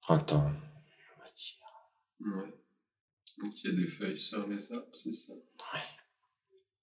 Printemps, 0.00 0.52
on 1.16 1.20
va 1.20 1.30
dire. 1.30 1.56
Ouais. 2.20 2.54
Donc 3.38 3.64
il 3.64 3.70
y 3.70 3.72
a 3.74 3.76
des 3.76 3.86
feuilles 3.86 4.18
sur 4.18 4.46
les 4.46 4.72
arbres, 4.72 4.94
c'est 4.94 5.12
ça? 5.12 5.32
Ouais. 5.34 5.80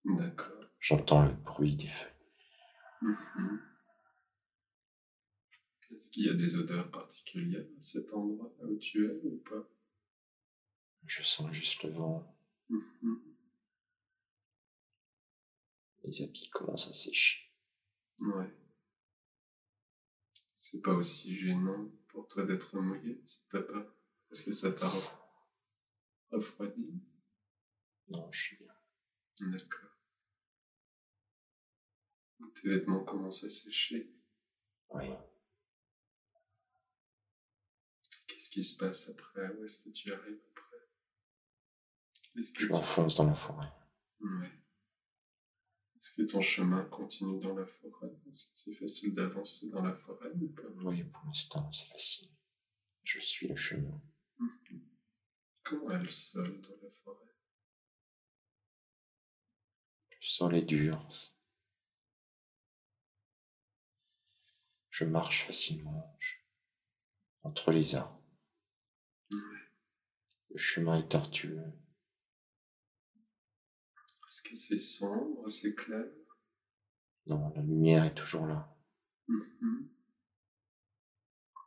D'accord. 0.06 0.71
J'entends 0.82 1.22
le 1.22 1.32
bruit 1.46 1.76
des 1.78 1.88
feuilles. 1.88 2.12
Mhm. 3.02 3.60
Est-ce 5.92 6.10
qu'il 6.10 6.24
y 6.26 6.30
a 6.30 6.34
des 6.34 6.56
odeurs 6.56 6.90
particulières 6.90 7.62
à 7.78 7.82
cet 7.84 8.12
endroit 8.14 8.52
là 8.60 8.66
où 8.66 8.78
tu 8.78 9.06
es 9.06 9.20
ou 9.22 9.38
pas? 9.48 9.64
Je 11.06 11.22
sens 11.22 11.52
juste 11.52 11.84
le 11.84 11.92
vent. 11.92 12.24
Mhm. 12.70 13.20
Les 16.04 16.22
habits 16.22 16.50
commencent 16.50 16.88
à 16.88 16.94
sécher. 16.94 17.50
Ouais. 18.22 18.50
C'est 20.60 20.82
pas 20.82 20.94
aussi 20.94 21.36
gênant 21.36 21.90
pour 22.08 22.26
toi 22.30 22.46
d'être 22.46 22.80
mouillé, 22.80 23.20
ça 23.26 23.40
t'a 23.52 23.60
pas 23.60 23.86
Est-ce 24.32 24.44
que 24.44 24.54
ça 24.54 24.72
t'a 24.72 24.88
ref- 24.88 25.12
refroidi? 26.32 27.00
Non, 28.10 28.28
je 28.32 28.40
suis 28.42 28.56
bien. 28.58 28.74
D'accord. 29.52 29.91
Tes 32.56 32.70
vêtements 32.70 33.04
commencent 33.04 33.44
à 33.44 33.50
sécher. 33.50 34.14
Oui. 34.90 35.06
Qu'est-ce 38.28 38.50
qui 38.50 38.64
se 38.64 38.78
passe 38.78 39.10
après? 39.10 39.50
Où 39.56 39.66
est-ce 39.66 39.84
que 39.84 39.90
tu 39.90 40.14
arrives 40.14 40.42
après? 40.52 40.90
Que 42.34 42.42
Je 42.42 42.52
tu... 42.54 42.68
m'enfonce 42.70 43.16
dans 43.18 43.28
la 43.28 43.36
forêt. 43.36 43.72
Ouais. 44.20 44.52
Est-ce 45.96 46.16
que 46.16 46.24
ton 46.24 46.42
chemin 46.42 46.84
continue 46.86 47.40
dans 47.40 47.56
la 47.56 47.66
forêt? 47.66 48.12
Est-ce 48.32 48.46
que 48.48 48.58
c'est 48.58 48.76
facile 48.76 49.14
d'avancer 49.16 49.70
dans 49.70 49.84
la 49.84 49.94
forêt 49.96 50.32
ou 50.40 50.50
pas? 50.50 50.68
Oui, 50.84 51.04
pour 51.04 51.26
l'instant, 51.26 51.72
c'est 51.72 51.88
facile. 51.88 52.30
Je 53.04 53.20
suis 53.20 53.48
le 53.48 53.56
chemin. 53.56 54.02
Comment 55.64 55.92
est 55.92 56.00
le 56.00 56.10
sol 56.10 56.62
dans 56.62 56.76
la 56.82 56.92
forêt? 57.04 57.34
Le 60.12 60.18
sol 60.22 60.56
est 60.56 60.66
dur. 60.66 61.08
Je 65.02 65.08
marche 65.08 65.46
facilement 65.48 66.16
je- 66.20 66.36
entre 67.42 67.72
les 67.72 67.96
arbres. 67.96 68.22
Le 69.32 70.58
chemin 70.58 71.00
est 71.00 71.10
tortueux. 71.10 71.74
Est-ce 74.28 74.44
que 74.44 74.56
c'est 74.56 74.78
sombre, 74.78 75.50
c'est 75.50 75.74
clair 75.74 76.06
Non, 77.26 77.52
la 77.56 77.64
lumière 77.64 78.04
est 78.06 78.14
toujours 78.14 78.46
là. 78.46 78.78
Mhm. 79.28 79.90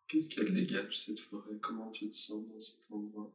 Qu'est-ce 0.06 0.28
qu'elle 0.28 0.54
dégage 0.54 0.96
cette 0.96 1.18
forêt? 1.18 1.58
Comment 1.60 1.90
tu 1.90 2.08
te 2.10 2.14
sens 2.14 2.46
dans 2.46 2.60
cet 2.60 2.88
endroit? 2.88 3.34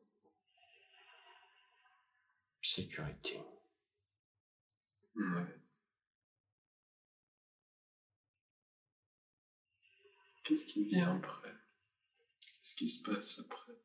Sécurité. 2.61 3.41
Ouais. 5.15 5.58
Qu'est-ce 10.49 10.65
qui 10.65 10.83
vient 10.83 11.15
après? 11.15 11.53
Qu'est-ce 12.41 12.73
qui 12.73 12.87
se 12.87 13.03
passe 13.03 13.37
après? 13.37 13.77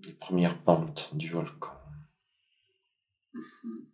Les 0.00 0.14
premières 0.14 0.60
pentes 0.64 1.14
du 1.14 1.30
volcan. 1.30 1.80
Mhm. 3.32 3.86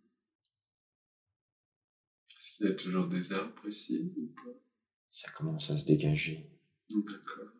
Est-ce 2.35 2.55
qu'il 2.55 2.65
y 2.65 2.71
a 2.71 2.73
toujours 2.73 3.05
des 3.05 3.31
arbres 3.31 3.67
ici 3.67 4.11
ou 4.17 4.25
pas? 4.33 4.57
Ça 5.11 5.29
commence 5.29 5.69
à 5.69 5.77
se 5.77 5.85
dégager. 5.85 6.49
D'accord. 6.89 7.51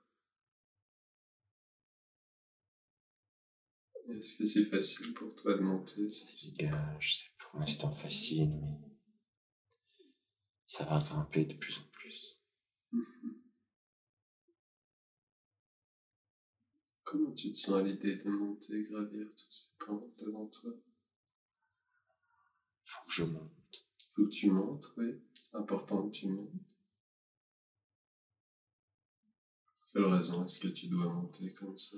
Est-ce 4.09 4.35
que 4.35 4.43
c'est 4.43 4.65
facile 4.65 5.13
pour 5.13 5.35
toi 5.35 5.53
de 5.53 5.61
monter? 5.61 6.09
Ça 6.09 6.25
se 6.27 6.47
dégage. 6.47 7.19
C'est 7.19 7.37
pour 7.37 7.59
l'instant 7.59 7.93
facile, 7.93 8.49
mais 8.49 8.94
ça 10.67 10.83
va 10.85 10.99
grimper 10.99 11.45
de 11.45 11.53
plus 11.53 11.77
en 11.77 11.85
plus. 11.91 12.37
Comment 17.03 17.31
tu 17.31 17.51
te 17.51 17.57
sens 17.57 17.75
à 17.75 17.81
l'idée 17.81 18.15
de 18.15 18.29
monter, 18.29 18.83
gravir 18.83 19.27
toutes 19.35 19.51
ces 19.51 19.67
pentes 19.79 20.11
devant 20.17 20.45
toi? 20.47 20.71
Faut 22.83 23.05
que 23.07 23.13
je 23.13 23.23
monte. 23.23 23.85
Faut 24.13 24.25
que 24.25 24.29
tu 24.29 24.49
montes, 24.49 24.91
oui. 24.97 25.13
C'est 25.39 25.55
important 25.55 26.07
que 26.07 26.11
tu 26.11 26.27
montes. 26.27 26.51
Quelle 29.91 30.05
raison 30.05 30.43
est-ce 30.43 30.59
que 30.59 30.67
tu 30.67 30.87
dois 30.87 31.05
monter 31.07 31.51
comme 31.53 31.77
ça? 31.77 31.97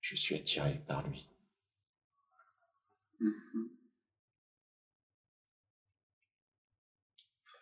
Je 0.00 0.14
suis 0.14 0.34
attiré 0.34 0.82
par 0.86 1.02
lui. 1.06 1.26
Mhm. 3.20 3.71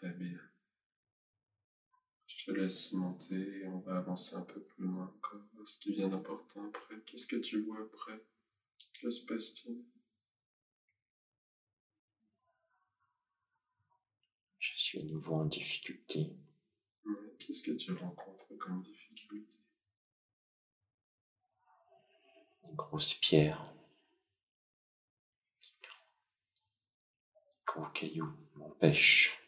Très 0.00 0.12
bien. 0.12 0.40
Je 2.26 2.44
te 2.46 2.50
laisse 2.52 2.92
monter 2.92 3.58
et 3.58 3.66
on 3.66 3.80
va 3.80 3.98
avancer 3.98 4.34
un 4.34 4.40
peu 4.40 4.62
plus 4.62 4.84
loin 4.86 5.04
encore. 5.04 5.42
Ce 5.66 5.78
qui 5.78 5.92
vient 5.92 6.08
d'important 6.08 6.66
après. 6.68 6.98
Qu'est-ce 7.04 7.26
que 7.26 7.36
tu 7.36 7.60
vois 7.60 7.82
après? 7.82 8.24
Que 8.94 9.10
se 9.10 9.26
passe-t-il? 9.26 9.84
Je 14.58 14.70
suis 14.78 15.00
à 15.00 15.02
nouveau 15.02 15.34
en 15.34 15.44
difficulté. 15.44 16.32
Ouais, 17.04 17.36
Qu'est-ce 17.38 17.62
que 17.62 17.72
tu 17.72 17.92
rencontres 17.92 18.56
comme 18.58 18.82
difficulté? 18.82 19.58
Une 22.64 22.74
grosse 22.74 23.12
pierre. 23.14 23.70
Gros 27.66 27.86
caillou 27.92 28.32
m'empêche 28.56 29.39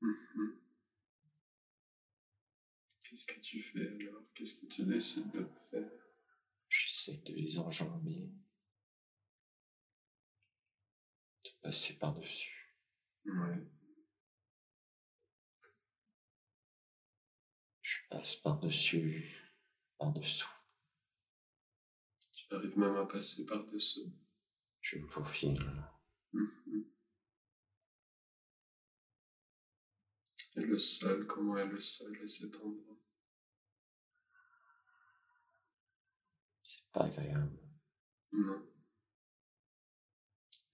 Mhm. 0.00 0.58
Qu'est-ce 3.02 3.26
que 3.26 3.40
tu 3.40 3.60
fais 3.60 3.86
alors? 3.88 4.22
Qu'est-ce 4.34 4.54
que 4.54 4.66
tu 4.66 4.84
décides 4.84 5.30
de 5.32 5.44
faire? 5.70 5.90
J'essaie 6.68 7.16
de 7.24 7.32
les 7.34 7.58
enjamber. 7.58 8.30
De 11.44 11.50
passer 11.62 11.98
par-dessus. 11.98 12.76
Ouais. 13.24 13.66
Je 17.82 17.96
passe 18.10 18.36
par-dessus, 18.36 19.34
par-dessous. 19.98 20.48
Tu 22.32 22.54
arrives 22.54 22.78
même 22.78 22.96
à 22.96 23.06
passer 23.06 23.44
par-dessous. 23.44 24.12
Je 24.80 24.98
me 24.98 25.08
faufile. 25.08 25.58
Mhm. 26.32 26.84
Et 30.58 30.62
le 30.62 30.76
sol, 30.76 31.24
comment 31.28 31.56
est 31.56 31.68
le 31.68 31.78
sol 31.78 32.18
à 32.20 32.26
cet 32.26 32.56
endroit? 32.56 32.98
C'est 36.64 36.90
pas 36.92 37.04
agréable. 37.04 37.60
Non. 38.32 38.60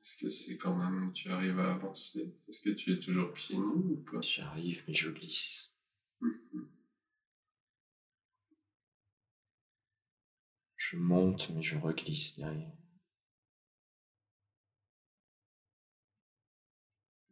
Est-ce 0.03 0.17
que 0.17 0.29
c'est 0.31 0.57
quand 0.57 0.75
même, 0.75 1.13
tu 1.13 1.31
arrives 1.31 1.61
à 1.61 1.75
avancer? 1.75 2.35
Est-ce 2.49 2.63
que 2.63 2.71
tu 2.71 2.95
es 2.95 2.99
toujours 2.99 3.31
pieds 3.35 3.59
nus 3.59 3.93
ou 3.93 4.05
pas? 4.11 4.23
J'arrive, 4.23 4.83
mais 4.89 4.95
je 4.95 5.11
glisse. 5.11 5.71
Mhm. 6.23 6.67
Je 10.77 10.97
monte, 10.97 11.51
mais 11.51 11.63
je 11.63 11.77
reglisse 11.77 12.39
derrière. 12.39 12.73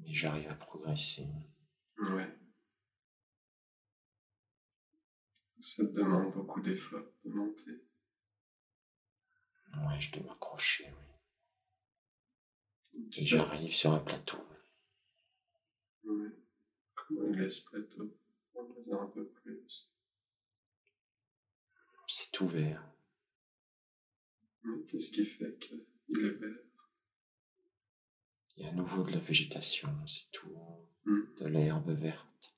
Mais 0.00 0.12
j'arrive 0.12 0.48
à 0.48 0.54
progresser. 0.54 1.28
Ouais. 1.98 2.41
Ça 5.62 5.84
demande 5.84 6.34
beaucoup 6.34 6.60
d'efforts 6.60 7.06
de 7.24 7.30
monter. 7.30 7.70
Ouais, 9.76 10.00
je 10.00 10.10
dois 10.10 10.24
m'accrocher, 10.32 10.92
oui. 12.92 13.00
Et 13.16 13.24
j'arrive 13.24 13.72
sur 13.72 13.92
un 13.92 14.00
plateau. 14.00 14.38
Oui. 16.02 16.30
Comment 16.96 17.32
il 17.32 17.42
est 17.42 17.50
ce 17.50 17.64
plateau 17.64 18.18
On 18.54 18.62
en 18.62 18.98
a 18.98 19.02
un 19.02 19.06
peu 19.06 19.28
plus. 19.28 19.88
C'est 22.08 22.40
ouvert. 22.40 22.84
Mais 24.64 24.84
Qu'est-ce 24.84 25.12
qui 25.12 25.24
fait 25.24 25.56
qu'il 25.60 26.26
est 26.26 26.38
vert? 26.40 26.58
Il 28.56 28.64
y 28.64 28.66
a 28.66 28.70
à 28.70 28.72
nouveau 28.72 29.04
de 29.04 29.12
la 29.12 29.20
végétation, 29.20 29.88
c'est 30.06 30.30
tout. 30.32 30.54
Hmm. 31.04 31.22
De 31.38 31.46
l'herbe 31.46 31.90
verte. 31.92 32.51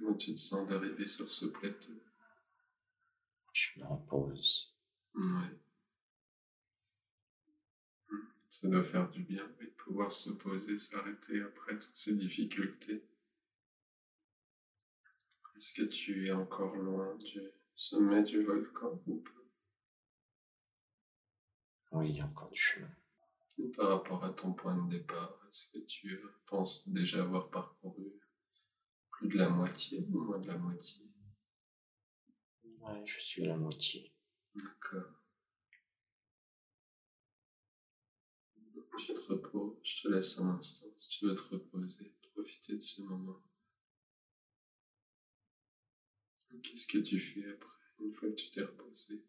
Comment 0.00 0.16
tu 0.16 0.32
te 0.32 0.38
sens 0.38 0.66
d'arriver 0.66 1.06
sur 1.06 1.30
ce 1.30 1.44
plateau? 1.44 1.92
Je 3.52 3.80
me 3.80 3.84
repose. 3.84 4.74
Ouais. 5.14 5.22
Hmm. 8.08 8.26
Ça 8.48 8.68
doit 8.68 8.82
faire 8.82 9.10
du 9.10 9.22
bien 9.22 9.46
de 9.60 9.66
pouvoir 9.66 10.10
se 10.10 10.30
poser, 10.30 10.78
s'arrêter 10.78 11.42
après 11.42 11.78
toutes 11.78 11.96
ces 11.96 12.14
difficultés. 12.14 13.04
Est-ce 15.56 15.74
que 15.74 15.82
tu 15.82 16.28
es 16.28 16.32
encore 16.32 16.76
loin 16.76 17.14
du 17.16 17.42
sommet 17.74 18.22
du 18.22 18.42
volcan 18.42 19.02
ou 19.06 19.16
pas? 19.16 19.30
Oui, 21.92 22.08
il 22.08 22.16
y 22.16 22.20
a 22.20 22.26
encore 22.26 22.50
du 22.50 22.58
chemin. 22.58 22.90
Et 23.58 23.68
par 23.68 23.90
rapport 23.90 24.24
à 24.24 24.30
ton 24.30 24.54
point 24.54 24.82
de 24.82 24.88
départ, 24.88 25.38
est-ce 25.50 25.70
que 25.72 25.84
tu 25.84 26.18
penses 26.46 26.88
déjà 26.88 27.22
avoir 27.22 27.50
parcouru 27.50 28.14
plus 29.20 29.28
de 29.28 29.36
la 29.36 29.50
moitié 29.50 30.06
ou 30.10 30.18
moins 30.18 30.38
de 30.38 30.46
la 30.46 30.56
moitié 30.56 31.06
Ouais, 32.80 33.04
je 33.04 33.20
suis 33.20 33.44
à 33.44 33.48
la 33.48 33.56
moitié. 33.56 34.10
D'accord. 34.54 35.12
Tu 38.98 39.12
te 39.12 39.20
reposes, 39.20 39.76
je 39.82 40.02
te 40.02 40.08
laisse 40.08 40.38
un 40.38 40.48
instant 40.48 40.88
si 40.96 41.08
tu 41.10 41.26
veux 41.26 41.34
te 41.34 41.42
reposer, 41.42 42.14
profiter 42.32 42.76
de 42.76 42.80
ce 42.80 43.02
moment. 43.02 43.42
Qu'est-ce 46.62 46.86
que 46.86 46.98
tu 46.98 47.20
fais 47.20 47.46
après, 47.50 47.68
une 48.00 48.14
fois 48.14 48.30
que 48.30 48.34
tu 48.34 48.48
t'es 48.48 48.62
reposé? 48.62 49.22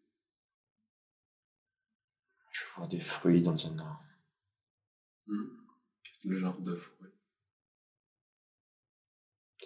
Je 2.50 2.64
vois 2.76 2.86
des 2.86 3.00
fruits 3.00 3.42
dans 3.42 3.66
un 3.66 3.78
arbre. 3.78 4.04
Hmm? 5.26 5.48
Quel 6.02 6.38
genre 6.38 6.60
de 6.60 6.76
fruit 6.76 7.21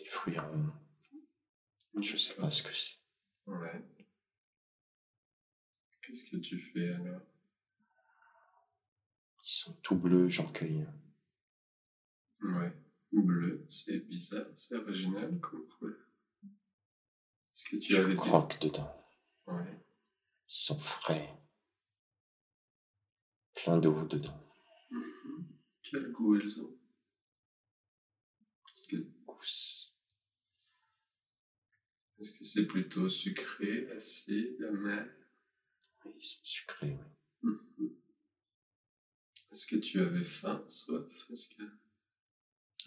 Des 0.06 0.12
fruits 0.12 0.38
ronds. 0.38 0.72
Je 2.00 2.16
sais 2.16 2.34
pas 2.34 2.48
ce 2.48 2.62
que 2.62 2.72
c'est. 2.72 2.98
Ouais. 3.46 3.84
Qu'est-ce 6.00 6.30
que 6.30 6.36
tu 6.36 6.60
fais 6.60 6.90
alors? 6.90 7.22
Ils 9.42 9.50
sont 9.50 9.72
tout 9.82 9.96
bleus, 9.96 10.28
j'en 10.28 10.52
cueille. 10.52 10.86
Ouais. 12.40 12.72
Bleu, 13.10 13.66
c'est 13.68 13.98
bizarre, 14.06 14.46
c'est 14.54 14.76
original 14.76 15.40
comme 15.40 15.66
couleur. 15.66 15.98
Est-ce 16.44 17.64
que 17.68 17.76
tu 17.78 17.92
Je 17.94 17.96
avais 17.96 18.14
dit 18.14 18.20
croque 18.20 18.60
dedans. 18.60 19.04
Ouais. 19.48 19.84
Ils 20.48 20.56
sont 20.56 20.78
frais. 20.78 21.36
Plein 23.54 23.78
d'eau 23.78 24.04
dedans. 24.04 24.40
Mhm. 24.90 25.48
Quel 25.82 26.12
goût 26.12 26.36
elles 26.36 26.60
ont? 26.62 26.78
Est-ce 28.68 28.86
que 28.86 29.16
Gousse. 29.26 29.75
Est-ce 32.18 32.32
que 32.32 32.44
c'est 32.44 32.64
plutôt 32.66 33.08
sucré, 33.08 33.90
acide, 33.92 34.62
amer? 34.62 35.06
Oui, 36.04 36.12
ils 36.16 36.22
sont 36.22 36.44
sucrés, 36.44 36.96
oui. 37.42 37.50
Mhm. 37.78 37.90
Est-ce 39.50 39.66
que 39.66 39.76
tu 39.76 40.00
avais 40.00 40.24
faim, 40.24 40.64
soif 40.68 41.04
que? 41.28 41.62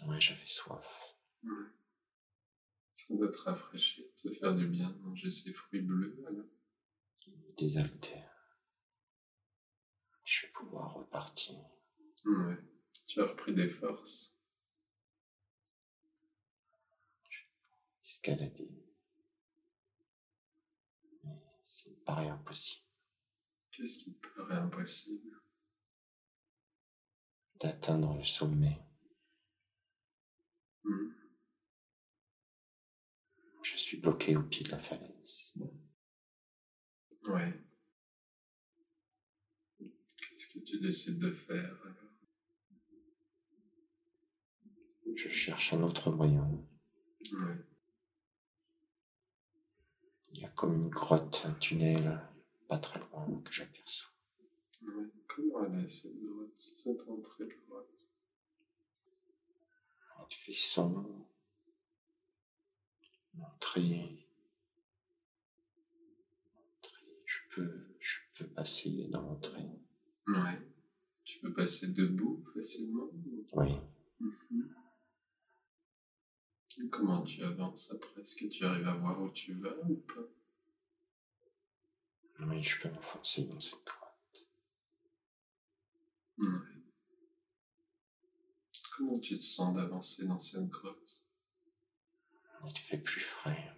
Ouais, 0.06 0.20
j'avais 0.20 0.44
soif. 0.44 1.14
Ouais. 1.42 1.66
ça 2.94 3.14
doit 3.14 3.28
te 3.28 3.38
rafraîchir, 3.38 4.04
te 4.22 4.32
faire 4.32 4.54
du 4.54 4.66
bien 4.66 4.90
de 4.90 4.98
manger 4.98 5.30
ces 5.30 5.52
fruits 5.52 5.80
bleus 5.80 6.16
désaltèrent. 7.56 8.56
Je 10.24 10.42
vais 10.42 10.52
pouvoir 10.52 10.94
repartir. 10.94 11.54
Ouais. 12.24 12.56
Tu 13.06 13.20
as 13.20 13.26
repris 13.26 13.52
des 13.52 13.68
forces. 13.68 14.32
escalader. 18.04 18.89
Paraît 22.10 22.28
impossible 22.28 22.84
Qu'est-ce 23.70 23.98
qui 23.98 24.12
te 24.12 24.26
paraît 24.36 24.56
impossible? 24.56 25.40
D'atteindre 27.60 28.16
le 28.16 28.24
sommet. 28.24 28.80
Mhm. 30.82 31.14
Je 33.62 33.76
suis 33.76 33.98
bloqué 33.98 34.34
au 34.36 34.42
pied 34.42 34.64
de 34.64 34.70
la 34.72 34.80
falaise. 34.80 35.52
Ouais. 37.28 37.60
Qu'est-ce 39.78 40.48
que 40.48 40.64
tu 40.64 40.80
décides 40.80 41.20
de 41.20 41.30
faire 41.30 41.78
alors? 41.84 42.18
Je 45.14 45.28
cherche 45.28 45.72
un 45.74 45.82
autre 45.82 46.10
moyen. 46.10 46.50
Ouais. 47.32 47.69
Il 50.32 50.40
y 50.40 50.44
a 50.44 50.48
comme 50.50 50.74
une 50.74 50.88
grotte, 50.88 51.42
un 51.46 51.52
tunnel, 51.54 52.20
pas 52.68 52.78
très 52.78 52.98
loin, 53.00 53.26
que 53.44 53.52
j'aperçois. 53.52 54.10
Ouais. 54.82 55.04
Comment 55.28 55.64
elle 55.64 55.84
est 55.84 55.88
cette 55.90 56.18
grotte, 56.22 56.54
cette 56.58 57.08
entrée 57.08 57.44
de 57.44 57.54
grotte 57.68 57.88
Il 60.32 60.36
fait 60.36 60.52
sombre. 60.54 61.26
L'entrée. 63.36 64.26
Je 67.24 67.38
peux, 67.54 67.86
je 67.98 68.18
peux 68.36 68.46
passer 68.46 69.08
dans 69.10 69.22
l'entrée. 69.22 69.68
Ouais. 70.28 70.60
Tu 71.24 71.38
peux 71.40 71.52
passer 71.52 71.88
debout 71.88 72.44
facilement 72.54 73.04
ou- 73.04 73.46
Oui. 73.54 73.72
Mhm. 74.20 74.74
Comment 76.90 77.22
tu 77.22 77.42
avances 77.42 77.90
après? 77.92 78.22
Est-ce 78.22 78.36
que 78.36 78.46
tu 78.46 78.64
arrives 78.64 78.88
à 78.88 78.94
voir 78.94 79.20
où 79.20 79.30
tu 79.30 79.54
vas 79.54 79.74
ou 79.88 79.96
pas? 79.96 80.28
Oui, 82.40 82.62
je 82.62 82.80
peux 82.80 82.88
m'enfoncer 82.88 83.44
dans 83.44 83.60
cette 83.60 83.84
grotte. 83.84 84.48
Ouais. 86.38 86.46
Comment 88.96 89.18
tu 89.18 89.38
te 89.38 89.44
sens 89.44 89.74
d'avancer 89.74 90.24
dans 90.26 90.38
cette 90.38 90.68
grotte? 90.68 91.24
Il 92.64 92.78
fait 92.78 92.98
plus 92.98 93.20
frais. 93.20 93.74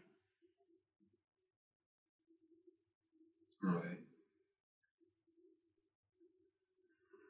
Ouais. 3.62 4.04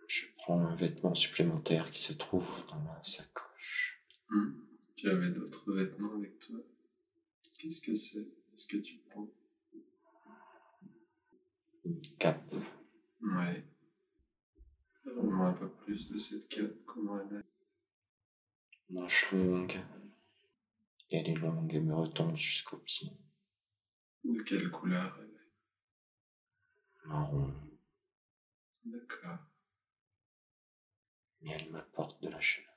Je 0.06 0.26
prends 0.38 0.60
un 0.60 0.74
vêtement 0.74 1.14
supplémentaire 1.14 1.90
qui 1.90 2.00
se 2.00 2.12
trouve 2.14 2.46
dans 2.68 2.80
ma 2.80 3.02
sacoche. 3.04 4.02
Hmm. 4.28 4.71
Tu 5.02 5.10
avais 5.10 5.30
d'autres 5.30 5.72
vêtements 5.72 6.14
avec 6.14 6.38
toi? 6.38 6.60
Qu'est-ce 7.58 7.80
que 7.80 7.92
c'est? 7.92 8.20
Est-ce 8.54 8.68
que 8.68 8.76
tu 8.76 8.98
prends? 8.98 9.28
Une 11.84 12.00
cape. 12.20 12.54
Ouais. 13.20 13.64
Parle-moi 15.02 15.48
un 15.48 15.52
peu 15.54 15.68
plus 15.72 16.08
de 16.08 16.16
cette 16.16 16.48
cape, 16.48 16.84
comment 16.86 17.18
elle 17.18 17.38
est? 17.38 18.92
manche 18.94 19.32
longue. 19.32 19.74
Et 21.10 21.16
elle 21.16 21.30
est 21.30 21.34
longue, 21.34 21.74
elle 21.74 21.82
me 21.82 21.96
retombe 21.96 22.36
jusqu'aux 22.36 22.78
pieds. 22.78 23.10
De 24.22 24.40
quelle 24.42 24.70
couleur 24.70 25.18
elle 25.20 25.30
est? 25.30 27.08
Marron. 27.08 27.52
D'accord. 28.84 29.38
Mais 31.40 31.50
elle 31.58 31.72
m'apporte 31.72 32.22
de 32.22 32.28
la 32.28 32.40
chaleur. 32.40 32.70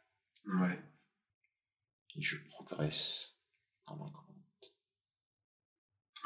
Ouais. 0.47 0.94
Et 2.15 2.21
je 2.21 2.37
progresse 2.37 3.35
dans 3.85 3.95
la 3.97 4.09
grotte. 4.09 4.75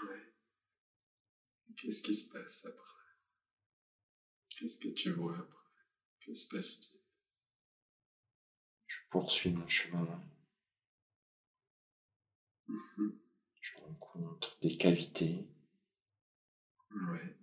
Ouais. 0.03 0.31
Qu'est-ce 1.75 2.01
qui 2.01 2.15
se 2.15 2.29
passe 2.29 2.65
après? 2.65 3.05
Qu'est-ce 4.49 4.77
que 4.77 4.89
tu 4.89 5.11
vois 5.11 5.37
après? 5.37 5.57
Que 6.19 6.33
se 6.33 6.45
passe-t-il? 6.47 6.99
Je 8.87 8.97
poursuis 9.09 9.49
mon 9.51 9.67
chemin. 9.67 10.21
Mhm. 12.67 13.15
Je 13.61 13.71
rencontre 13.77 14.57
des 14.61 14.75
cavités. 14.77 15.47
Ouais. 16.91 17.35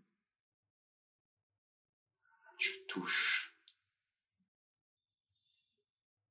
Je 2.59 2.71
touche. 2.87 3.53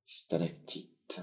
Stalactites. 0.05 1.19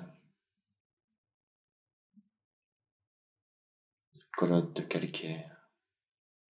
De 4.43 4.83
calcaire. 4.83 5.71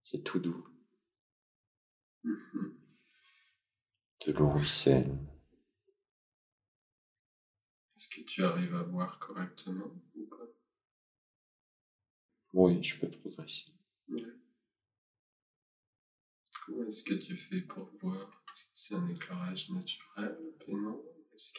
C'est 0.03 0.23
tout 0.23 0.39
doux. 0.39 0.65
Mhm. 2.23 2.77
De 4.25 4.31
l'eau 4.31 4.49
ruisselle. 4.49 5.19
que 8.13 8.21
tu 8.21 8.43
arrives 8.43 8.75
à 8.75 8.83
voir 8.83 9.19
correctement 9.19 9.91
ou 10.15 10.25
pas? 10.27 10.47
Oui, 12.53 12.81
je 12.83 12.97
peux 12.97 13.09
progresser. 13.09 13.73
Ouais. 14.07 14.21
Comment 16.65 16.85
est-ce 16.85 17.03
que 17.03 17.15
tu 17.15 17.35
fais 17.35 17.61
pour 17.61 17.89
voir 18.01 18.43
Est-ce 18.53 18.63
que 18.63 18.71
c'est 18.73 18.95
un 18.95 19.09
éclairage 19.09 19.69
naturel 19.69 20.37
Est-ce 21.33 21.51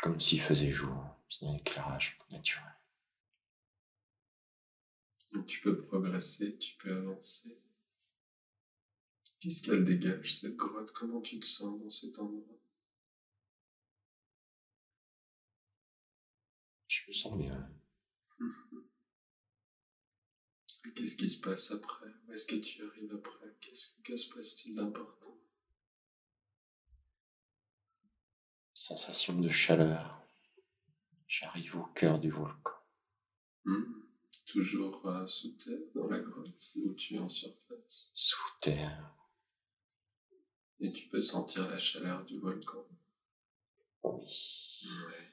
Comme 0.00 0.20
s'il 0.20 0.40
faisait 0.40 0.72
jour. 0.72 1.04
C'est 1.28 1.46
un 1.46 1.54
éclairage 1.54 2.16
naturel. 2.30 2.83
Tu 5.42 5.60
peux 5.60 5.82
progresser, 5.82 6.56
tu 6.58 6.76
peux 6.76 6.96
avancer. 6.96 7.58
Qu'est-ce 9.40 9.60
qu'elle 9.62 9.84
dégage, 9.84 10.40
cette 10.40 10.56
grotte? 10.56 10.92
Comment 10.92 11.20
tu 11.20 11.38
te 11.38 11.44
sens 11.44 11.78
dans 11.82 11.90
cet 11.90 12.18
endroit? 12.18 12.58
Je 16.86 17.02
me 17.08 17.12
sens 17.12 17.36
bien. 17.36 17.70
Et 20.86 20.92
Qu'est-ce 20.94 21.16
qui 21.16 21.28
se 21.28 21.40
passe 21.40 21.72
après? 21.72 22.06
Où 22.26 22.32
est-ce 22.32 22.46
que 22.46 22.56
tu 22.56 22.82
arrives 22.84 23.12
après? 23.12 23.54
Que 24.04 24.16
se 24.16 24.28
passe-t-il 24.34 24.76
d'important? 24.76 25.36
Sensation 28.72 29.40
de 29.40 29.48
chaleur. 29.48 30.22
J'arrive 31.26 31.76
au 31.76 31.84
cœur 31.86 32.18
du 32.20 32.30
volcan. 32.30 32.72
Hmm. 33.64 34.03
Toujours 34.46 35.06
euh, 35.06 35.26
sous 35.26 35.52
terre, 35.52 35.78
dans 35.94 36.06
la 36.06 36.18
grotte, 36.20 36.72
ou 36.76 36.92
tu 36.94 37.14
es 37.14 37.18
en 37.18 37.28
surface 37.28 38.10
Sous 38.12 38.58
terre. 38.60 39.14
Et 40.80 40.92
tu 40.92 41.08
peux 41.08 41.22
sentir 41.22 41.68
la 41.68 41.78
chaleur 41.78 42.24
du 42.24 42.38
volcan. 42.38 42.86
Oui. 44.02 44.82
Ouais. 44.84 45.32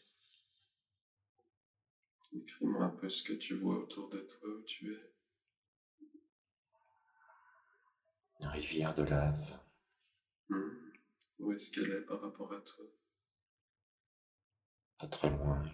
Décris-moi 2.32 2.86
un 2.86 2.90
peu 2.90 3.10
ce 3.10 3.24
que 3.24 3.34
tu 3.34 3.56
vois 3.56 3.80
autour 3.80 4.10
de 4.10 4.20
toi, 4.20 4.50
où 4.50 4.62
tu 4.64 4.94
es. 4.94 5.14
Une 8.40 8.48
rivière 8.48 8.96
de 8.96 9.04
lave. 9.04 9.60
Hmm. 10.50 10.92
Où 11.40 11.52
est-ce 11.52 11.72
qu'elle 11.72 11.92
est 11.92 12.06
par 12.06 12.22
rapport 12.22 12.54
à 12.54 12.62
toi? 12.62 12.86
Pas 14.98 15.08
très 15.08 15.30
loin. 15.30 15.70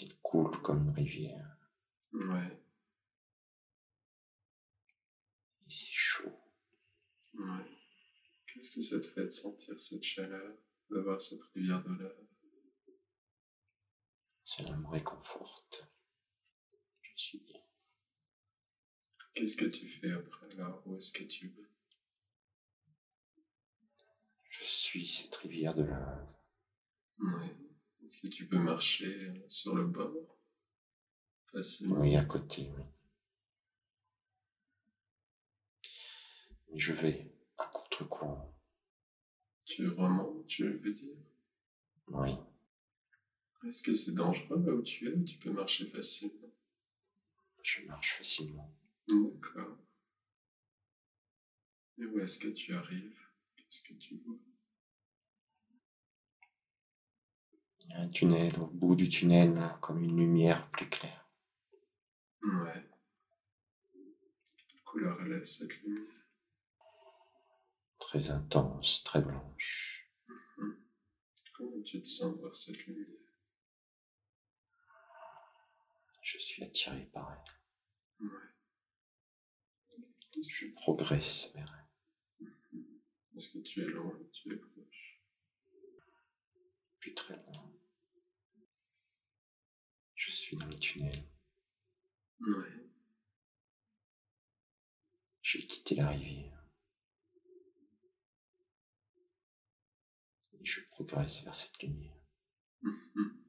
Elle 0.00 0.16
coule 0.22 0.60
comme 0.62 0.88
une 0.88 0.94
rivière. 0.94 1.53
Ouais, 2.14 2.62
Et 5.66 5.70
c'est 5.70 5.90
chaud. 5.92 6.32
ouais. 7.34 7.78
Qu'est-ce 8.46 8.70
que 8.70 8.80
ça 8.82 9.00
te 9.00 9.06
fait 9.06 9.24
de 9.24 9.30
sentir 9.30 9.80
cette 9.80 10.04
chaleur, 10.04 10.56
d'avoir 10.90 11.20
cette 11.20 11.42
rivière 11.54 11.82
de 11.82 11.92
lave 11.94 12.26
Cela 14.44 14.76
me 14.76 14.86
réconforte. 14.86 15.88
Je 17.02 17.10
suis 17.16 17.38
bien. 17.40 17.60
Qu'est-ce 19.34 19.56
que 19.56 19.64
tu 19.64 19.88
fais 19.88 20.12
après 20.12 20.52
alors 20.52 20.86
Où 20.86 20.96
est-ce 20.96 21.10
que 21.12 21.24
tu 21.24 21.48
vas? 21.48 21.68
Je 24.50 24.64
suis 24.64 25.08
cette 25.08 25.34
rivière 25.34 25.74
de 25.74 25.82
lave. 25.82 26.28
Ouais. 27.18 27.56
Est-ce 28.06 28.20
que 28.20 28.28
tu 28.28 28.46
peux 28.46 28.58
marcher 28.58 29.12
euh, 29.30 29.48
sur 29.48 29.74
le 29.74 29.84
bord? 29.84 30.38
Facilement 31.54 32.00
Oui, 32.00 32.16
à 32.16 32.24
côté, 32.24 32.70
oui. 32.76 32.84
Mais 36.70 36.78
je 36.78 36.92
vais 36.92 37.32
à 37.58 37.66
contre-courant. 37.66 38.52
Tu 39.64 39.88
remontes, 39.88 40.46
tu 40.46 40.68
veux 40.68 40.92
dire? 40.92 41.16
Oui. 42.08 42.36
Est-ce 43.66 43.82
que 43.82 43.92
c'est 43.92 44.12
dangereux 44.14 44.62
là 44.62 44.72
où 44.72 44.82
tu 44.82 45.08
es 45.08 45.12
ou 45.12 45.24
tu 45.24 45.38
peux 45.38 45.50
marcher 45.50 45.86
facilement? 45.86 46.50
Je 47.62 47.80
marche 47.86 48.18
facilement. 48.18 48.70
D'accord. 49.08 49.78
Et 51.96 52.04
où 52.04 52.18
est-ce 52.18 52.38
que 52.38 52.48
tu 52.48 52.74
arrives? 52.74 53.16
Qu'est-ce 53.56 53.82
que 53.82 53.94
tu 53.94 54.16
vois? 54.16 54.36
Il 57.80 57.90
y 57.90 57.92
a 57.94 58.00
un 58.00 58.08
tunnel, 58.08 58.58
au 58.58 58.66
bout 58.66 58.96
du 58.96 59.08
tunnel, 59.08 59.76
comme 59.80 60.02
une 60.02 60.16
lumière 60.16 60.68
plus 60.70 60.88
claire. 60.88 61.23
Ouais. 62.44 62.90
Quelle 64.68 64.82
couleur 64.84 65.18
elle 65.22 65.32
est 65.32 65.46
cette 65.46 65.74
lumière 65.80 66.12
Très 67.98 68.30
intense, 68.30 69.02
très 69.02 69.22
blanche. 69.22 70.10
Comment 71.54 71.82
tu 71.82 72.02
te 72.02 72.06
sens 72.06 72.36
voir 72.36 72.54
cette 72.54 72.84
lumière 72.86 73.18
Je 76.22 76.38
suis 76.38 76.62
attiré 76.62 77.06
par 77.06 77.32
elle. 77.32 78.26
Ouais. 78.26 78.54
Je 80.36 80.66
progresse 80.74 81.50
vers 81.54 81.88
elle. 82.40 82.48
est-ce 83.36 83.48
que 83.48 83.58
tu 83.58 83.82
es 83.82 83.86
loin 83.86 84.18
Tu 84.32 84.52
es 84.52 84.56
proche? 84.56 85.22
Puis 86.98 87.14
très 87.14 87.36
loin. 87.36 87.72
Je 90.14 90.30
suis 90.30 90.56
dans 90.56 90.66
le 90.66 90.78
tunnel. 90.78 91.33
Ouais. 92.40 92.84
J'ai 95.42 95.62
quitté 95.62 95.94
la 95.94 96.08
rivière. 96.08 96.66
Et 100.58 100.64
je 100.64 100.80
progresse 100.80 101.42
vers 101.44 101.54
cette 101.54 101.80
lumière. 101.82 102.16
Mhm. 102.82 103.44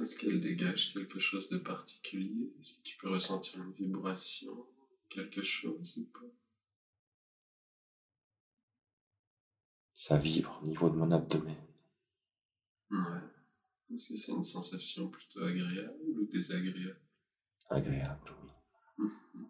Est-ce 0.00 0.16
qu'elle 0.16 0.40
dégage 0.40 0.92
quelque 0.92 1.18
chose 1.18 1.48
de 1.48 1.58
particulier? 1.58 2.50
Est-ce 2.58 2.72
que 2.72 2.82
tu 2.82 2.96
peux 2.96 3.10
ressentir 3.10 3.60
une 3.62 3.72
vibration 3.72 4.64
Quelque 5.08 5.42
chose 5.42 5.96
ou 5.96 6.04
pas? 6.18 6.26
Ça 9.92 10.16
vibre 10.16 10.58
au 10.62 10.66
niveau 10.66 10.88
de 10.88 10.96
mon 10.96 11.10
abdomen. 11.10 11.54
Ouais. 12.90 13.37
Est-ce 13.92 14.08
que 14.08 14.16
c'est 14.16 14.32
une 14.32 14.44
sensation 14.44 15.08
plutôt 15.08 15.42
agréable 15.42 15.98
ou 16.06 16.26
désagréable? 16.26 17.00
Agréable, 17.70 18.34
oui. 18.42 18.50
Mhm. 18.98 19.48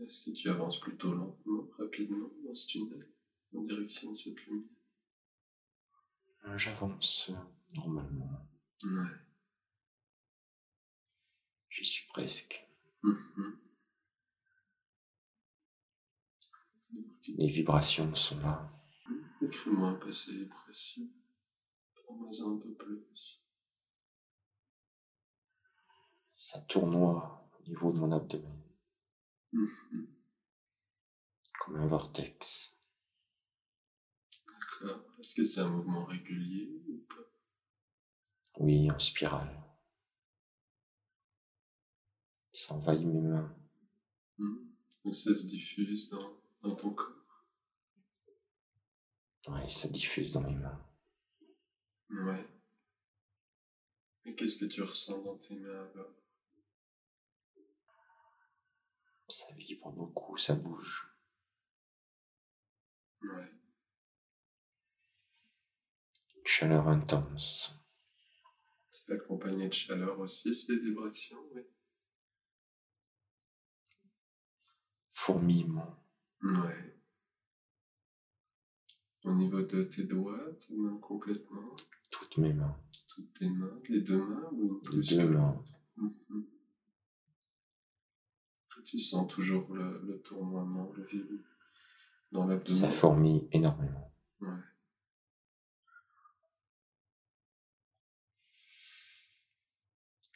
Est-ce 0.00 0.24
que 0.24 0.30
tu 0.30 0.48
avances 0.50 0.80
plutôt 0.80 1.14
lentement, 1.14 1.68
rapidement 1.78 2.30
dans 2.44 2.54
ce 2.54 2.66
tunnel, 2.66 3.08
en 3.54 3.62
direction 3.62 4.10
de 4.10 4.16
cette 4.16 4.44
lumière? 4.46 4.68
J'avance 6.56 7.30
euh, 7.30 7.34
normalement. 7.74 8.48
Ouais. 8.84 8.90
J'y 11.70 11.84
suis 11.84 12.06
presque. 12.08 12.66
Les 17.26 17.48
vibrations 17.50 18.14
sont 18.14 18.38
là. 18.40 18.70
Décris-moi 19.40 19.88
un 19.88 19.94
peu 19.94 20.12
ces 20.12 20.48
un 22.42 22.56
peu 22.56 22.70
plus. 22.72 23.40
Ça 26.34 26.60
tournoie 26.68 27.48
au 27.58 27.62
niveau 27.68 27.90
de 27.90 27.98
mon 27.98 28.12
abdomen, 28.12 28.60
Mhm. 29.52 30.06
comme 31.58 31.76
un 31.76 31.86
vortex. 31.88 32.72
D'accord. 34.46 35.04
Est-ce 35.18 35.34
que 35.34 35.42
c'est 35.42 35.60
un 35.60 35.68
mouvement 35.68 36.04
régulier 36.04 36.68
ou 36.88 36.96
pas? 37.08 37.20
Oui, 38.58 38.90
en 38.90 38.98
spirale. 38.98 39.62
Ça 42.54 42.72
envahit 42.72 43.04
mes 43.04 43.20
mains. 43.20 43.54
Mhm. 44.38 44.70
Ou 45.04 45.12
ça 45.12 45.34
se 45.34 45.44
diffuse 45.44 46.08
dans, 46.08 46.38
dans 46.62 46.74
ton 46.74 46.90
corps? 46.90 47.44
Ouais, 49.48 49.70
ça 49.70 49.88
diffuse 49.88 50.32
dans 50.32 50.40
mes 50.40 50.54
mains. 50.54 50.78
Ouais. 52.14 52.46
Et 54.24 54.34
qu'est-ce 54.34 54.56
que 54.56 54.66
tu 54.66 54.82
ressens 54.82 55.20
dans 55.22 55.36
tes 55.36 55.56
mains 55.56 55.90
alors? 55.94 56.14
Ça 59.28 59.50
vibre 59.56 59.90
beaucoup, 59.90 60.38
ça 60.38 60.54
bouge. 60.54 61.08
Ouais. 63.22 63.50
Une 66.36 66.46
chaleur 66.46 66.88
intense. 66.88 67.76
C'est 68.92 69.10
accompagné 69.12 69.68
de 69.68 69.74
chaleur 69.74 70.20
aussi, 70.20 70.54
ces 70.54 70.76
vibrations, 70.76 71.42
oui? 71.52 71.62
Fourmillement. 75.14 75.96
Ouais. 76.42 76.94
Au 79.24 79.32
niveau 79.32 79.62
de 79.62 79.82
tes 79.84 80.04
doigts, 80.04 80.52
tes 80.60 80.74
mains 80.74 80.98
complètement, 80.98 81.74
Toutes 82.14 82.38
mes 82.38 82.52
mains. 82.52 82.76
toutes 83.08 83.32
tes 83.34 83.48
mains, 83.48 83.78
les 83.88 84.00
deux 84.00 84.24
mains 84.24 84.48
ou 84.52 84.80
Les 84.92 85.02
deux 85.16 85.28
mains. 85.28 85.62
Mhm. 85.96 86.46
Tu 88.84 88.98
sens 88.98 89.26
toujours 89.32 89.72
le, 89.74 90.02
le 90.04 90.20
tournoiement, 90.20 90.92
le, 90.94 91.04
vib- 91.06 91.40
dans 92.32 92.42
Ça 92.42 92.48
l'abdomen. 92.48 92.92
fourmille 92.92 93.48
énormément. 93.52 94.12
Ouais. 94.40 94.48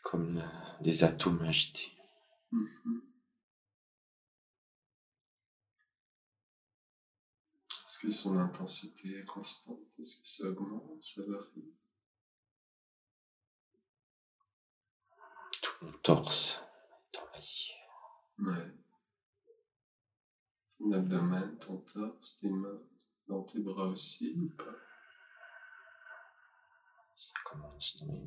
Comme 0.02 0.42
des 0.80 1.04
atomes 1.04 1.42
agités. 1.42 1.92
Mhm. 2.52 3.02
Est-ce 7.98 8.06
que 8.06 8.12
son 8.12 8.38
intensité 8.38 9.18
est 9.18 9.24
constante? 9.24 9.80
Est-ce 9.98 10.20
que 10.20 10.28
ça 10.28 10.46
augmente? 10.46 11.02
Ça 11.02 11.20
varie? 11.22 11.74
Tout 15.60 15.84
mon 15.84 15.92
torse 15.94 16.62
est 17.12 17.18
envahi. 17.18 17.72
Ouais. 18.38 18.72
Ton 20.78 20.92
abdomen, 20.92 21.58
ton 21.58 21.78
torse, 21.78 22.36
tes 22.36 22.48
mains, 22.48 22.80
dans 23.26 23.42
tes 23.42 23.58
bras 23.58 23.88
aussi 23.88 24.32
ou 24.36 24.48
pas? 24.50 24.76
Ça 27.16 27.34
commence 27.44 27.96
dans 27.98 28.06
mes 28.12 28.20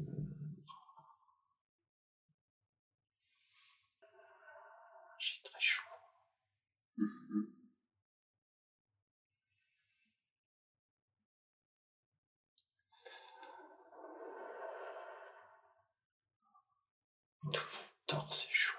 Tout 17.44 17.50
mon 17.52 18.06
torse 18.08 18.46
est 18.46 18.54
chaud. 18.54 18.78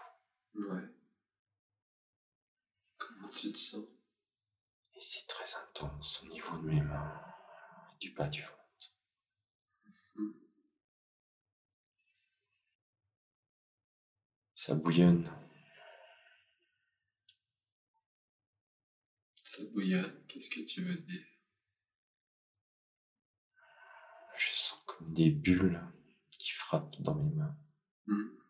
Ouais. 0.54 0.82
Comment 2.98 3.28
tu 3.28 3.52
te 3.52 3.58
sens? 3.58 3.84
Et 4.94 5.00
c'est 5.00 5.26
très 5.26 5.54
intense 5.56 6.22
au 6.22 6.26
niveau 6.28 6.56
de 6.58 6.62
mes 6.68 6.80
mains 6.80 7.20
et 7.92 7.98
du 7.98 8.10
bas 8.12 8.28
du 8.28 8.40
ventre. 8.42 8.52
Ça 14.54 14.74
bouillonne. 14.74 15.28
Ça 19.44 19.62
bouillonne, 19.72 20.24
qu'est-ce 20.28 20.48
que 20.50 20.60
tu 20.60 20.82
veux 20.82 20.96
dire? 20.96 21.26
Je 24.38 24.54
sens 24.54 24.82
comme 24.86 25.12
des 25.12 25.30
bulles 25.30 25.82
qui 26.30 26.50
frappent 26.52 27.00
dans 27.02 27.14
mes 27.14 27.34
mains, 27.34 27.56
Mhm. 28.06 28.41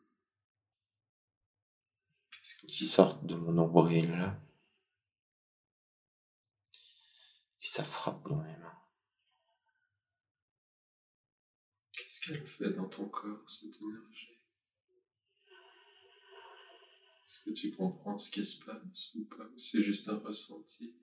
Qui 2.72 2.86
sortent 2.86 3.26
de 3.26 3.34
mon 3.34 3.52
nombril. 3.52 4.34
Et 7.60 7.66
ça 7.66 7.84
frappe 7.84 8.26
dans 8.26 8.36
mes 8.36 8.56
mains. 8.56 8.82
Qu'est-ce 11.92 12.20
qu'elle 12.22 12.46
fait 12.46 12.70
dans 12.70 12.88
ton 12.88 13.10
corps, 13.10 13.50
cette 13.50 13.78
énergie? 13.82 14.38
Est-ce 17.28 17.40
que 17.44 17.50
tu 17.50 17.76
comprends 17.76 18.18
ce 18.18 18.30
qui 18.30 18.42
se 18.42 18.64
passe 18.64 19.14
ou 19.16 19.26
pas? 19.26 19.44
Ou 19.44 19.58
C'est 19.58 19.82
juste 19.82 20.08
un 20.08 20.16
ressenti? 20.16 20.96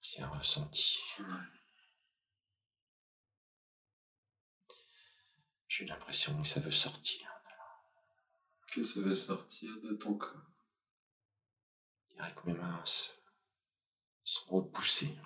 C'est 0.00 0.22
un 0.22 0.30
ressenti. 0.30 0.98
Ouais. 1.18 1.26
J'ai 5.68 5.84
l'impression 5.84 6.40
que 6.40 6.48
ça 6.48 6.60
veut 6.60 6.72
sortir. 6.72 7.27
Que 8.72 8.82
ça 8.82 9.00
veut 9.00 9.14
sortir 9.14 9.80
de 9.80 9.94
ton 9.94 10.14
corps. 10.14 10.52
Je 12.08 12.14
dirais 12.14 12.34
que 12.34 12.46
mes 12.50 12.54
mains 12.58 12.84
se- 12.84 13.10
sont 14.24 14.46
repoussées 14.56 15.16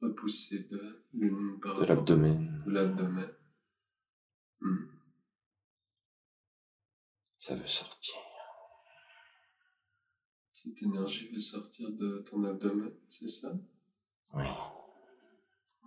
Repousser 0.00 0.58
de 0.64 1.02
l'une 1.14 1.58
par 1.60 1.78
de 1.80 1.84
l'abdomen. 1.86 2.62
de 2.66 2.70
l'abdomen. 2.72 3.32
Hmm. 4.60 4.86
Ça 7.38 7.54
veut 7.54 7.66
sortir. 7.68 8.14
Cette 10.52 10.82
énergie 10.82 11.28
veut 11.28 11.38
sortir 11.38 11.90
de 11.92 12.18
ton 12.28 12.44
abdomen, 12.44 12.92
c'est 13.08 13.28
ça? 13.28 13.52
Oui. 14.34 14.44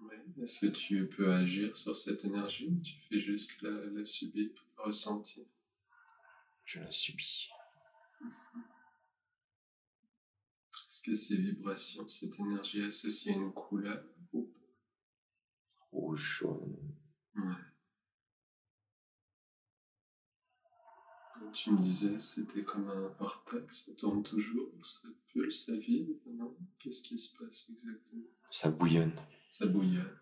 Ouais. 0.01 0.23
Est-ce 0.41 0.61
que 0.61 0.67
tu 0.71 1.07
peux 1.09 1.31
agir 1.33 1.75
sur 1.75 1.95
cette 1.95 2.23
énergie 2.25 2.67
ou 2.69 2.79
tu 2.81 2.93
fais 3.01 3.19
juste 3.19 3.61
la, 3.61 3.71
la 3.87 4.03
subir, 4.05 4.49
ressentir? 4.77 5.45
Je 6.67 6.81
la 6.81 6.91
subis. 6.91 7.49
Est-ce 10.85 11.01
que 11.01 11.13
ces 11.13 11.37
vibrations, 11.37 12.05
cette 12.09 12.37
énergie 12.41 12.83
associée 12.83 13.31
à 13.31 13.37
une 13.37 13.53
couleur 13.53 14.03
ou 14.33 14.43
pas? 14.43 14.59
Rouge, 15.93 16.39
jaune. 16.39 16.77
Ouais. 17.35 17.53
Tu 21.53 21.71
me 21.71 21.77
disais, 21.77 22.19
c'était 22.19 22.65
comme 22.65 22.89
un 22.89 23.07
vortex, 23.17 23.85
ça 23.85 23.93
tourne 23.93 24.21
toujours, 24.23 24.69
ça 24.85 25.07
pulse, 25.27 25.67
ça 25.67 25.77
vibre, 25.77 26.19
non 26.25 26.57
Qu'est-ce 26.79 27.01
qui 27.01 27.17
se 27.17 27.33
passe 27.37 27.69
exactement? 27.69 28.27
Ça 28.51 28.69
bouillonne. 28.69 29.15
Ça 29.51 29.67
bouillonne. 29.67 30.19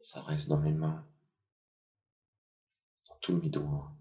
Ça 0.00 0.22
reste 0.22 0.48
dans 0.48 0.58
mes 0.60 0.72
mains. 0.72 1.06
Tous 3.26 3.38
mes 3.38 3.48
doigts. 3.48 3.92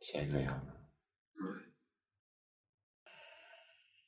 C'est 0.00 0.18
agréable. 0.18 0.72
Ouais. 1.40 1.72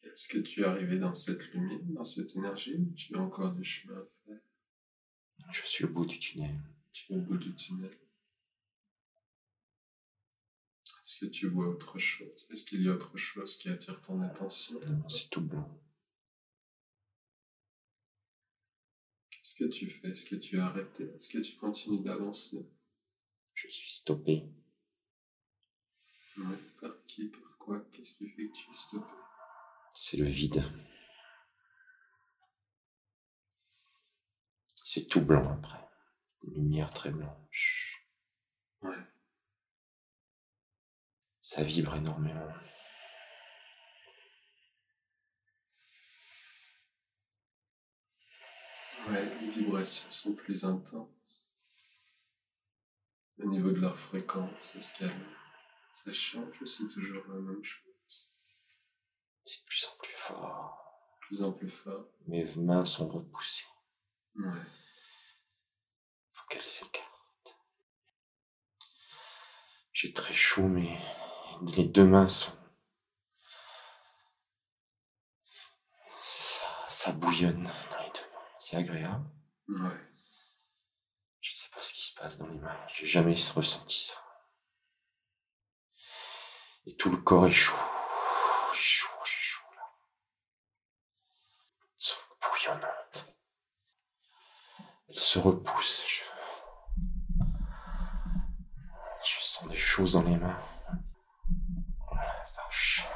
Est-ce 0.03 0.27
que 0.27 0.39
tu 0.39 0.63
es 0.63 0.65
arrivé 0.65 0.99
dans 0.99 1.15
cette 1.15 1.47
lumière, 1.53 1.79
dans 1.85 2.03
cette 2.03 2.35
énergie, 2.35 2.75
ou 2.75 2.93
tu 2.95 3.15
as 3.15 3.21
encore 3.21 3.53
du 3.53 3.63
chemin 3.63 3.97
à 3.97 4.05
faire? 4.25 4.41
Je 5.53 5.67
suis 5.67 5.85
au 5.85 5.89
bout 5.89 6.05
du 6.05 6.19
tunnel. 6.19 6.59
Tu 6.93 7.13
es 7.13 7.17
au 7.17 7.21
bout 7.21 7.37
du 7.37 7.55
tunnel. 7.55 7.97
Est-ce 11.05 11.21
que 11.21 11.27
tu 11.27 11.47
vois 11.47 11.69
autre 11.69 11.97
chose? 12.01 12.49
Est-ce 12.51 12.65
qu'il 12.65 12.83
y 12.83 12.89
a 12.89 12.93
autre 12.93 13.17
chose 13.17 13.57
qui 13.57 13.69
attire 13.69 14.03
ton 14.03 14.21
attention? 14.23 14.81
Non, 14.81 15.09
c'est 15.09 15.31
tout 15.31 15.43
blanc. 15.43 15.81
Qu'est-ce 19.57 19.69
que 19.71 19.75
tu 19.75 19.89
fais 19.91 20.09
Est-ce 20.09 20.27
que 20.27 20.37
tu 20.37 20.61
as 20.61 20.67
arrêté 20.67 21.05
Est-ce 21.15 21.29
que 21.29 21.39
tu 21.39 21.57
continues 21.57 22.03
d'avancer? 22.03 22.69
Je 23.55 23.69
suis 23.69 23.91
stoppé. 23.91 24.45
Ouais, 26.37 26.59
Par 26.81 26.91
qui 27.07 27.29
Par 27.29 27.57
quoi 27.59 27.81
Qu'est-ce 27.93 28.15
qui 28.15 28.29
fait 28.29 28.49
que 28.49 28.53
tu 28.53 28.71
es 28.71 28.75
stoppé? 28.75 29.07
C'est 29.95 30.19
le 30.19 30.27
vide. 30.27 30.63
C'est 34.85 35.09
tout 35.09 35.23
blanc 35.23 35.51
après. 35.51 35.89
Une 36.45 36.55
lumière 36.55 36.93
très 36.93 37.11
blanche. 37.11 38.07
Ouais. 38.83 38.95
Ça 41.41 41.63
vibre 41.63 41.95
énormément. 41.97 42.53
Ouais, 49.09 49.41
les 49.41 49.51
vibrations 49.51 50.11
sont 50.11 50.35
plus 50.35 50.65
intenses. 50.65 51.51
Au 53.39 53.47
niveau 53.47 53.71
de 53.71 53.81
leur 53.81 53.99
fréquence, 53.99 54.75
est-ce 54.75 54.99
qu'elle 54.99 55.15
ça 55.93 56.13
change 56.13 56.61
ou 56.61 56.67
c'est 56.67 56.89
toujours 56.89 57.23
la 57.29 57.41
même 57.41 57.65
chose? 57.65 58.29
C'est 59.45 59.61
de 59.61 59.67
plus 59.67 59.87
en 59.87 59.97
plus 59.99 60.17
fort. 60.17 61.09
De 61.13 61.27
plus 61.27 61.43
en 61.43 61.53
plus 61.53 61.69
fort. 61.69 62.09
Mes 62.27 62.45
mains 62.57 62.85
sont 62.85 63.09
repoussées. 63.09 63.67
Ouais. 64.35 64.63
Faut 66.33 66.47
qu'elles 66.49 66.65
s'écartent. 66.65 67.59
J'ai 69.93 70.13
très 70.13 70.35
chaud, 70.35 70.69
mais 70.69 70.99
les 71.63 71.85
deux 71.85 72.07
mains 72.07 72.29
sont. 72.29 72.53
Ça, 76.23 76.65
ça 76.91 77.13
bouillonne 77.13 77.65
dans 77.65 78.03
les 78.03 78.11
deux 78.11 78.21
mains. 78.21 78.56
C'est 78.69 78.79
agréable. 78.79 79.25
Ouais. 79.69 80.01
Je 81.41 81.55
sais 81.55 81.71
pas 81.73 81.81
ce 81.81 81.93
qui 81.93 82.05
se 82.05 82.15
passe 82.17 82.37
dans 82.37 82.49
les 82.49 82.59
mains. 82.59 82.77
J'ai 82.93 83.07
jamais 83.07 83.37
ressenti 83.55 84.03
ça. 84.03 84.17
Et 86.85 86.97
tout 86.97 87.09
le 87.09 87.19
corps 87.19 87.47
est 87.47 87.53
chaud. 87.53 87.77
J'ai 88.73 88.81
chaud, 88.81 89.09
j'ai 89.25 89.41
chaud 89.41 89.67
là. 89.77 89.83
Elles 91.81 91.95
sont 91.95 92.19
bouillonnantes. 92.43 93.37
Elles 95.11 95.15
se 95.15 95.39
repoussent. 95.39 96.05
Je... 96.09 96.23
je 99.25 99.45
sens 99.45 99.69
des 99.69 99.77
choses 99.77 100.15
dans 100.15 100.23
les 100.23 100.39
mains. 100.39 100.61
Oh 102.11 102.17
la 102.17 102.45
vache. 102.57 103.07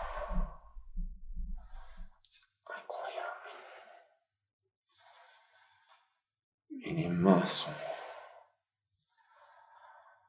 C'est 2.28 2.44
incroyable. 2.66 3.50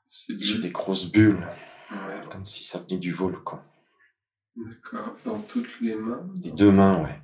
J'ai 0.09 0.59
des 0.59 0.71
grosses 0.71 1.05
bulles. 1.11 1.47
Ouais, 1.91 2.21
comme 2.29 2.45
si 2.45 2.63
ça 2.63 2.79
venait 2.79 2.97
du 2.99 3.11
volcan. 3.11 3.63
d'accord. 4.55 5.15
Dans 5.25 5.41
toutes 5.41 5.79
les 5.81 5.95
mains, 5.95 6.25
Les 6.35 6.51
deux 6.51 6.71
mains, 6.71 7.01
ouais. 7.03 7.21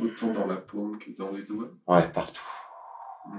autant 0.00 0.32
dans 0.32 0.46
la 0.46 0.56
paume 0.56 0.98
que 0.98 1.10
dans 1.16 1.30
les 1.30 1.42
doigts. 1.44 1.70
Ouais, 1.86 2.10
partout. 2.12 2.42
Mm. 3.26 3.38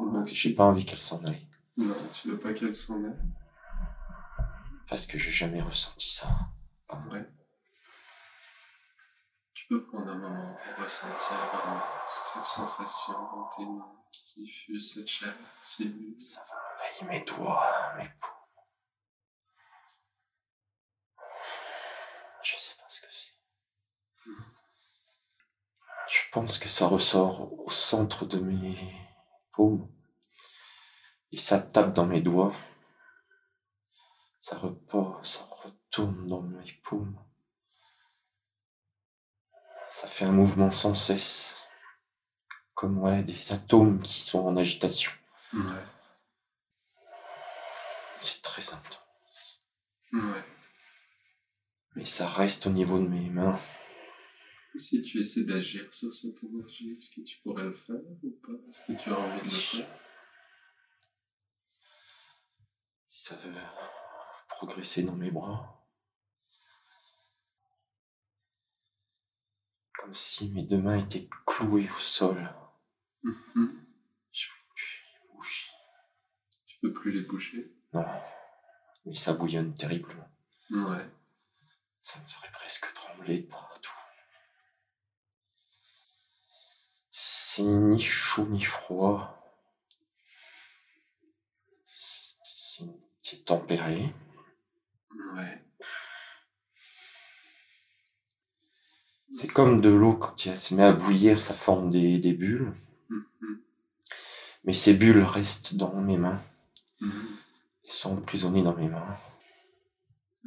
Et 0.00 0.04
donc, 0.12 0.26
J'ai 0.26 0.54
pas 0.54 0.64
envie 0.64 0.84
qu'elle 0.84 0.98
s'en 0.98 1.24
aille. 1.24 1.46
Non, 1.76 1.94
tu 2.12 2.28
veux 2.28 2.38
pas 2.38 2.52
qu'elle 2.52 2.76
s'en 2.76 3.02
aille? 3.04 3.18
Parce 4.88 5.06
que 5.06 5.18
j'ai 5.18 5.30
jamais 5.32 5.62
ressenti 5.62 6.12
ça. 6.12 6.28
Ouais. 7.10 7.26
Peux 9.72 9.86
prendre 9.86 10.10
un 10.10 10.18
moment 10.18 10.54
pour 10.54 10.84
ressentir 10.84 11.34
vraiment 11.46 11.80
toute 11.80 12.24
cette 12.26 12.44
sensation 12.44 13.14
dans 13.14 13.48
tes 13.48 13.64
mains 13.64 13.90
qui 14.10 14.42
diffuse 14.42 14.92
cette 14.92 15.06
chaleur 15.06 15.34
si 15.62 15.88
douce. 15.88 16.34
Ça 16.34 16.44
va 16.46 16.56
envahir 16.74 17.04
mes 17.08 17.24
doigts, 17.24 17.94
mes 17.96 18.10
paumes. 18.20 18.30
Je 22.42 22.56
sais 22.58 22.74
pas 22.78 22.84
ce 22.86 23.00
que 23.00 23.06
c'est. 23.10 23.32
Je 26.06 26.20
pense 26.32 26.58
que 26.58 26.68
ça 26.68 26.86
ressort 26.86 27.58
au 27.58 27.70
centre 27.70 28.26
de 28.26 28.40
mes 28.40 28.76
paumes. 29.52 29.90
Et 31.30 31.38
ça 31.38 31.58
tape 31.58 31.94
dans 31.94 32.04
mes 32.04 32.20
doigts. 32.20 32.54
Ça 34.38 34.58
repart, 34.58 35.24
ça 35.24 35.44
retourne 35.64 36.26
dans 36.26 36.42
mes 36.42 36.72
paumes. 36.84 37.18
Ça 39.92 40.08
fait 40.08 40.24
un 40.24 40.32
mouvement 40.32 40.70
sans 40.70 40.94
cesse. 40.94 41.68
Comme 42.74 42.98
ouais, 42.98 43.22
des 43.22 43.52
atomes 43.52 44.00
qui 44.00 44.22
sont 44.22 44.40
en 44.40 44.56
agitation. 44.56 45.12
Ouais. 45.52 45.84
C'est 48.18 48.40
très 48.42 48.72
intense. 48.72 49.66
Ouais. 50.12 50.44
Mais 51.94 52.04
ça 52.04 52.26
reste 52.26 52.66
au 52.66 52.70
niveau 52.70 52.98
de 52.98 53.06
mes 53.06 53.28
mains. 53.28 53.60
Si 54.74 55.02
tu 55.02 55.20
essaies 55.20 55.44
d'agir 55.44 55.92
sur 55.92 56.12
cette 56.14 56.42
énergie, 56.42 56.96
est-ce 56.96 57.10
que 57.10 57.20
tu 57.20 57.38
pourrais 57.42 57.64
le 57.64 57.74
faire 57.74 58.00
ou 58.22 58.30
pas? 58.42 58.52
Est-ce 58.68 58.86
que 58.86 59.02
tu 59.02 59.10
as 59.10 59.18
envie 59.18 59.40
de 59.40 59.44
le 59.44 59.60
faire? 59.60 59.86
Si 63.06 63.22
ça 63.24 63.36
veut 63.36 63.52
progresser 64.48 65.02
dans 65.02 65.16
mes 65.16 65.30
bras. 65.30 65.81
Comme 70.02 70.14
si 70.14 70.50
mes 70.50 70.64
deux 70.64 70.78
mains 70.78 70.98
étaient 70.98 71.28
clouées 71.46 71.88
au 71.88 72.00
sol. 72.00 72.52
Mhm. 73.22 73.86
Je 74.32 74.48
peux 74.48 74.74
plus 74.74 75.12
les 75.12 75.28
bouger. 75.32 75.66
Tu 76.66 76.78
peux 76.80 76.92
plus 76.92 77.12
les 77.12 77.20
bouger 77.20 77.72
Non. 77.92 78.04
Mais 79.06 79.14
ça 79.14 79.32
bouillonne 79.32 79.72
terriblement. 79.76 80.28
Ouais. 80.72 81.08
Ça 82.00 82.18
me 82.18 82.26
ferait 82.26 82.50
presque 82.50 82.92
trembler 82.94 83.42
de 83.42 83.46
partout. 83.46 83.92
C'est 87.12 87.62
ni 87.62 88.00
chaud 88.00 88.46
ni 88.46 88.60
froid. 88.60 89.38
C'est 93.22 93.44
tempéré. 93.44 94.12
Ouais. 95.36 95.64
C'est 99.34 99.50
comme 99.50 99.80
de 99.80 99.88
l'eau 99.88 100.14
quand 100.14 100.46
elle 100.46 100.58
se 100.58 100.74
met 100.74 100.82
à 100.82 100.92
bouillir, 100.92 101.40
ça 101.40 101.54
forme 101.54 101.90
des, 101.90 102.18
des 102.18 102.32
bulles. 102.32 102.72
Mhm. 103.08 103.60
Mais 104.64 104.72
ces 104.72 104.94
bulles 104.94 105.22
restent 105.22 105.74
dans 105.74 105.94
mes 106.00 106.18
mains. 106.18 106.40
Mhm. 107.00 107.12
Elles 107.84 107.90
sont 107.90 108.12
emprisonnées 108.18 108.62
dans 108.62 108.76
mes 108.76 108.88
mains. 108.88 109.16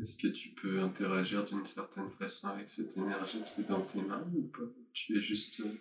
Est-ce 0.02 0.18
que 0.18 0.28
tu 0.28 0.50
peux 0.50 0.82
interagir 0.82 1.46
d'une 1.46 1.66
certaine 1.66 2.12
façon 2.12 2.48
avec 2.48 2.68
cette 2.70 2.96
énergie 2.98 3.42
qui 3.54 3.62
est 3.62 3.66
dans 3.66 3.82
tes 3.82 4.02
mains 4.02 4.26
ou 4.36 4.44
pas? 4.44 4.70
Tu 4.94 5.18
es 5.18 5.22
juste. 5.22 5.62
euh, 5.62 5.78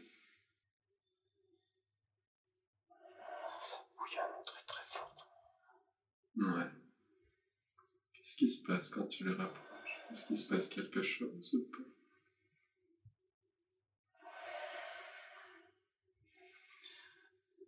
Ça 3.61 3.79
bouillonne 3.97 4.43
très 4.47 4.63
très 4.67 4.85
fort. 4.87 5.27
Ouais. 6.37 6.71
Qu'est-ce 8.15 8.37
qui 8.37 8.49
se 8.49 8.63
passe 8.63 8.89
quand 8.89 9.07
tu 9.09 9.25
les 9.25 9.35
rapproches? 9.35 9.61
Est-ce 10.11 10.27
qu'il 10.27 10.39
se 10.39 10.49
passe 10.49 10.69
quelque 10.69 11.03
chose 11.03 11.51
ou 11.55 11.63
pas? 11.73 11.83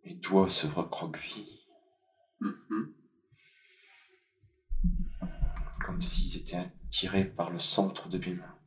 Mes 0.07 0.13
doigts 0.13 0.49
se 0.49 0.67
recroquevillent, 0.67 1.59
Mhm. 2.39 2.95
comme 5.85 6.01
s'ils 6.01 6.37
étaient 6.37 6.55
attirés 6.55 7.25
par 7.25 7.49
le 7.49 7.59
centre 7.59 8.07
de 8.07 8.17
mes 8.17 8.33
mains. 8.35 8.57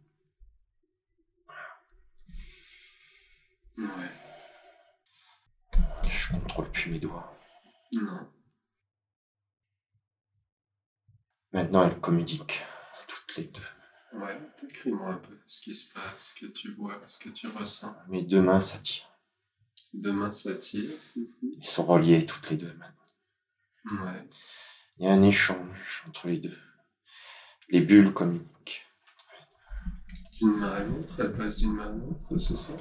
Ouais. 3.78 4.10
Je 6.10 6.32
contrôle 6.34 6.70
plus 6.72 6.90
mes 6.90 6.98
doigts. 7.00 7.34
Non. 7.92 8.30
Maintenant, 11.52 11.84
elles 11.88 12.00
communiquent, 12.00 12.62
toutes 13.08 13.36
les 13.38 13.44
deux. 13.44 13.62
Ouais, 14.12 14.38
décris-moi 14.60 15.14
un 15.14 15.18
peu 15.18 15.40
ce 15.46 15.62
qui 15.62 15.72
se 15.72 15.90
passe, 15.94 16.34
ce 16.34 16.34
que 16.38 16.52
tu 16.52 16.72
vois, 16.74 17.00
ce 17.06 17.18
que 17.18 17.30
tu 17.30 17.46
ressens. 17.46 17.96
Mes 18.08 18.24
deux 18.24 18.42
mains 18.42 18.60
s'attirent. 18.60 19.09
Mains 19.94 20.30
s'attirent. 20.30 20.90
Mhm. 21.16 21.26
Elles 21.60 21.66
sont 21.66 21.84
reliées 21.84 22.26
toutes 22.26 22.50
les 22.50 22.56
deux 22.56 22.72
maintenant. 22.74 24.04
Ouais. 24.04 24.28
Il 24.98 25.06
y 25.06 25.08
a 25.08 25.12
un 25.12 25.22
échange 25.22 26.04
entre 26.08 26.28
les 26.28 26.38
deux. 26.38 26.58
Les 27.68 27.80
bulles 27.80 28.12
communiquent. 28.12 28.86
D'une 30.38 30.56
main 30.56 30.72
à 30.72 30.80
l'autre, 30.80 31.14
elle 31.18 31.32
passe 31.36 31.56
d'une 31.58 31.72
main 31.72 31.86
à 31.86 31.92
l'autre, 31.92 32.38
c'est 32.38 32.56
ça? 32.56 32.72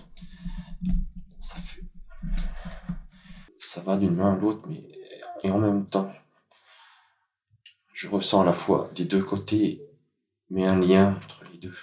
Ça 1.39 1.59
fait. 1.59 1.83
Ça 3.57 3.81
va 3.81 3.97
d'une 3.97 4.15
main 4.15 4.33
à 4.33 4.37
l'autre, 4.37 4.67
mais. 4.67 4.83
Et 5.43 5.51
en 5.51 5.59
même 5.59 5.85
temps, 5.85 6.13
je 7.93 8.07
ressens 8.07 8.41
à 8.41 8.45
la 8.45 8.53
fois 8.53 8.91
des 8.93 9.05
deux 9.05 9.23
côtés, 9.23 9.81
mais 10.49 10.65
un 10.65 10.79
lien 10.79 11.15
entre 11.15 11.43
les 11.51 11.57
deux. 11.57 11.77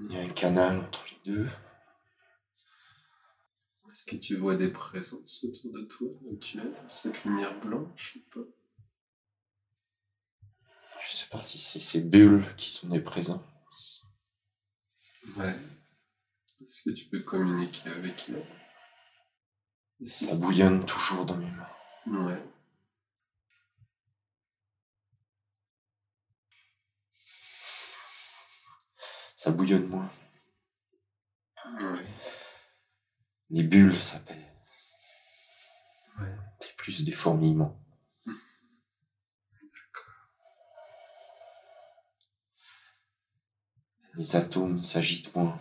Il 0.00 0.12
y 0.12 0.18
a 0.18 0.22
un 0.22 0.28
canal 0.28 0.78
entre 0.78 1.04
les 1.10 1.32
deux. 1.32 1.48
Est-ce 3.90 4.04
que 4.04 4.16
tu 4.16 4.36
vois 4.36 4.54
des 4.54 4.68
présences 4.68 5.44
autour 5.44 5.72
de 5.72 5.82
toi 5.82 6.08
actuelles 6.32 6.74
Cette 6.88 7.24
lumière 7.24 7.58
blanche 7.60 8.16
ou 8.16 8.30
pas? 8.30 8.46
Je 11.06 11.16
sais 11.16 11.28
pas 11.30 11.42
si 11.42 11.58
c'est 11.58 11.80
ces 11.80 12.02
bulles 12.02 12.44
qui 12.56 12.68
sont 12.68 12.88
des 12.88 13.00
présences. 13.00 14.06
Ouais. 15.36 15.56
Est-ce 16.60 16.82
que 16.82 16.90
tu 16.90 17.06
peux 17.06 17.20
communiquer 17.20 17.88
avec 17.88 18.26
elle 18.28 18.44
Est-ce 20.02 20.26
Ça 20.26 20.34
bouillonne 20.34 20.84
toujours 20.84 21.24
dans 21.24 21.36
mes 21.36 21.50
mains. 21.50 22.28
Ouais. 22.28 22.42
Ça 29.34 29.50
bouillonne 29.50 29.86
moins. 29.86 30.10
Ouais. 31.80 32.04
Les 33.50 33.62
bulles 33.62 33.96
s'apaisent. 33.96 34.36
Ouais. 36.18 36.36
C'est 36.60 36.76
plus 36.76 37.04
des 37.04 37.12
fourmillements. 37.12 37.80
Les 44.16 44.34
atomes 44.34 44.82
s'agitent 44.82 45.34
moins. 45.36 45.60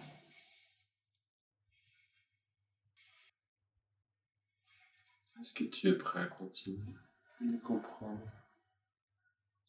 Est-ce 5.40 5.54
que 5.54 5.64
tu 5.66 5.88
es 5.88 5.94
prêt 5.94 6.22
à 6.22 6.26
continuer? 6.26 6.96
À 7.40 7.44
le 7.44 7.60
comprendre 7.60 8.28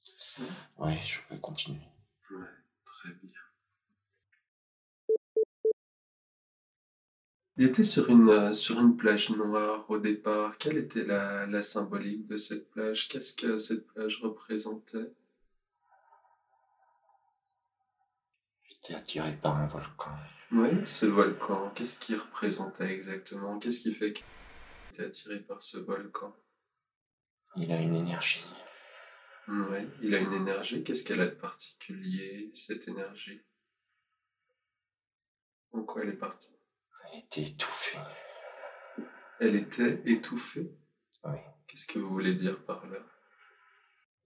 C'est 0.00 0.40
ça? 0.40 0.42
Ouais, 0.78 0.98
je 1.04 1.20
peux 1.28 1.36
continuer. 1.36 1.86
Ouais, 2.30 2.46
très 2.86 3.10
bien. 3.22 3.47
Il 7.58 7.66
était 7.66 7.82
sur 7.82 8.08
une, 8.08 8.28
euh, 8.28 8.52
sur 8.52 8.78
une 8.78 8.96
plage 8.96 9.30
noire 9.30 9.84
au 9.90 9.98
départ. 9.98 10.58
Quelle 10.58 10.78
était 10.78 11.04
la, 11.04 11.44
la 11.46 11.60
symbolique 11.60 12.24
de 12.28 12.36
cette 12.36 12.70
plage? 12.70 13.08
Qu'est-ce 13.08 13.34
que 13.34 13.58
cette 13.58 13.84
plage 13.88 14.22
représentait? 14.22 15.12
J'étais 18.62 18.94
attiré 18.94 19.36
par 19.42 19.56
un 19.56 19.66
volcan. 19.66 20.14
Oui, 20.52 20.86
ce 20.86 21.06
volcan, 21.06 21.72
qu'est-ce 21.74 21.98
qu'il 21.98 22.16
représentait 22.16 22.92
exactement? 22.94 23.58
Qu'est-ce 23.58 23.80
qui 23.80 23.92
fait 23.92 24.12
qu'il 24.12 24.24
était 24.92 25.06
attiré 25.06 25.40
par 25.40 25.60
ce 25.60 25.78
volcan? 25.78 26.32
Il 27.56 27.72
a 27.72 27.80
une 27.80 27.96
énergie. 27.96 28.46
Oui, 29.48 29.78
il 30.00 30.14
a 30.14 30.18
une 30.18 30.32
énergie. 30.32 30.84
Qu'est-ce 30.84 31.02
qu'elle 31.02 31.20
a 31.20 31.26
de 31.26 31.34
particulier, 31.34 32.52
cette 32.54 32.86
énergie? 32.86 33.42
En 35.72 35.82
quoi 35.82 36.02
elle 36.02 36.10
est 36.10 36.12
partie? 36.12 36.52
Elle 37.04 37.18
était 37.20 37.42
étouffée. 37.42 37.98
Elle 39.40 39.56
était 39.56 40.02
étouffée 40.04 40.70
Oui. 41.24 41.38
Qu'est-ce 41.66 41.86
que 41.86 41.98
vous 41.98 42.08
voulez 42.08 42.34
dire 42.34 42.64
par 42.64 42.86
là? 42.86 42.98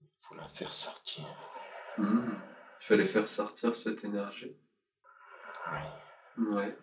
Il 0.01 0.07
faut 0.21 0.35
la 0.35 0.47
faire 0.49 0.73
sortir. 0.73 1.25
Hmm. 1.97 2.31
Il 2.81 2.85
fallait 2.85 3.05
faire 3.05 3.27
sortir 3.27 3.75
cette 3.75 4.03
énergie? 4.03 4.55
Oui. 5.71 6.45
Ouais. 6.45 6.77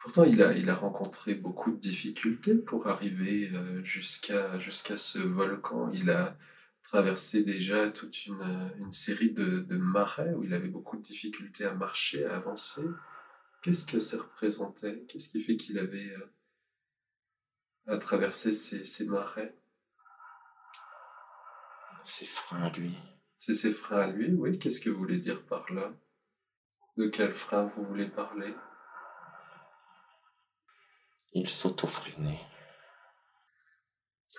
Pourtant, 0.00 0.24
il 0.24 0.42
a, 0.42 0.52
il 0.52 0.68
a 0.70 0.74
rencontré 0.74 1.34
beaucoup 1.34 1.70
de 1.70 1.76
difficultés 1.76 2.56
pour 2.56 2.88
arriver 2.88 3.50
euh, 3.54 3.84
jusqu'à 3.84 4.58
jusqu'à 4.58 4.96
ce 4.96 5.18
volcan. 5.18 5.90
Il 5.92 6.10
a 6.10 6.36
traversé 6.82 7.44
déjà 7.44 7.90
toute 7.90 8.26
une, 8.26 8.72
une 8.78 8.92
série 8.92 9.30
de, 9.30 9.60
de 9.60 9.76
marais 9.76 10.32
où 10.32 10.42
il 10.42 10.54
avait 10.54 10.68
beaucoup 10.68 10.96
de 10.96 11.02
difficultés 11.02 11.64
à 11.64 11.74
marcher, 11.74 12.24
à 12.24 12.36
avancer. 12.36 12.82
Qu'est-ce 13.62 13.84
que 13.84 13.98
ça 13.98 14.16
représentait? 14.18 15.04
Qu'est-ce 15.08 15.28
qui 15.28 15.40
fait 15.42 15.56
qu'il 15.56 15.78
avait 15.78 16.12
euh, 16.12 16.32
à 17.86 17.98
traverser 17.98 18.52
ces, 18.52 18.84
ces 18.84 19.04
marais? 19.06 19.54
Ses 22.04 22.26
freins 22.26 22.62
à 22.62 22.70
lui. 22.70 22.96
C'est 23.38 23.54
ses 23.54 23.72
freins 23.72 24.00
à 24.00 24.06
lui, 24.06 24.32
oui. 24.32 24.58
Qu'est-ce 24.58 24.80
que 24.80 24.88
vous 24.88 24.98
voulez 24.98 25.18
dire 25.18 25.44
par 25.46 25.70
là? 25.72 25.92
De 26.96 27.06
quel 27.08 27.34
frein 27.34 27.70
vous 27.76 27.84
voulez 27.84 28.08
parler? 28.08 28.54
Il 31.32 31.48
s'auto-freinait. 31.48 32.40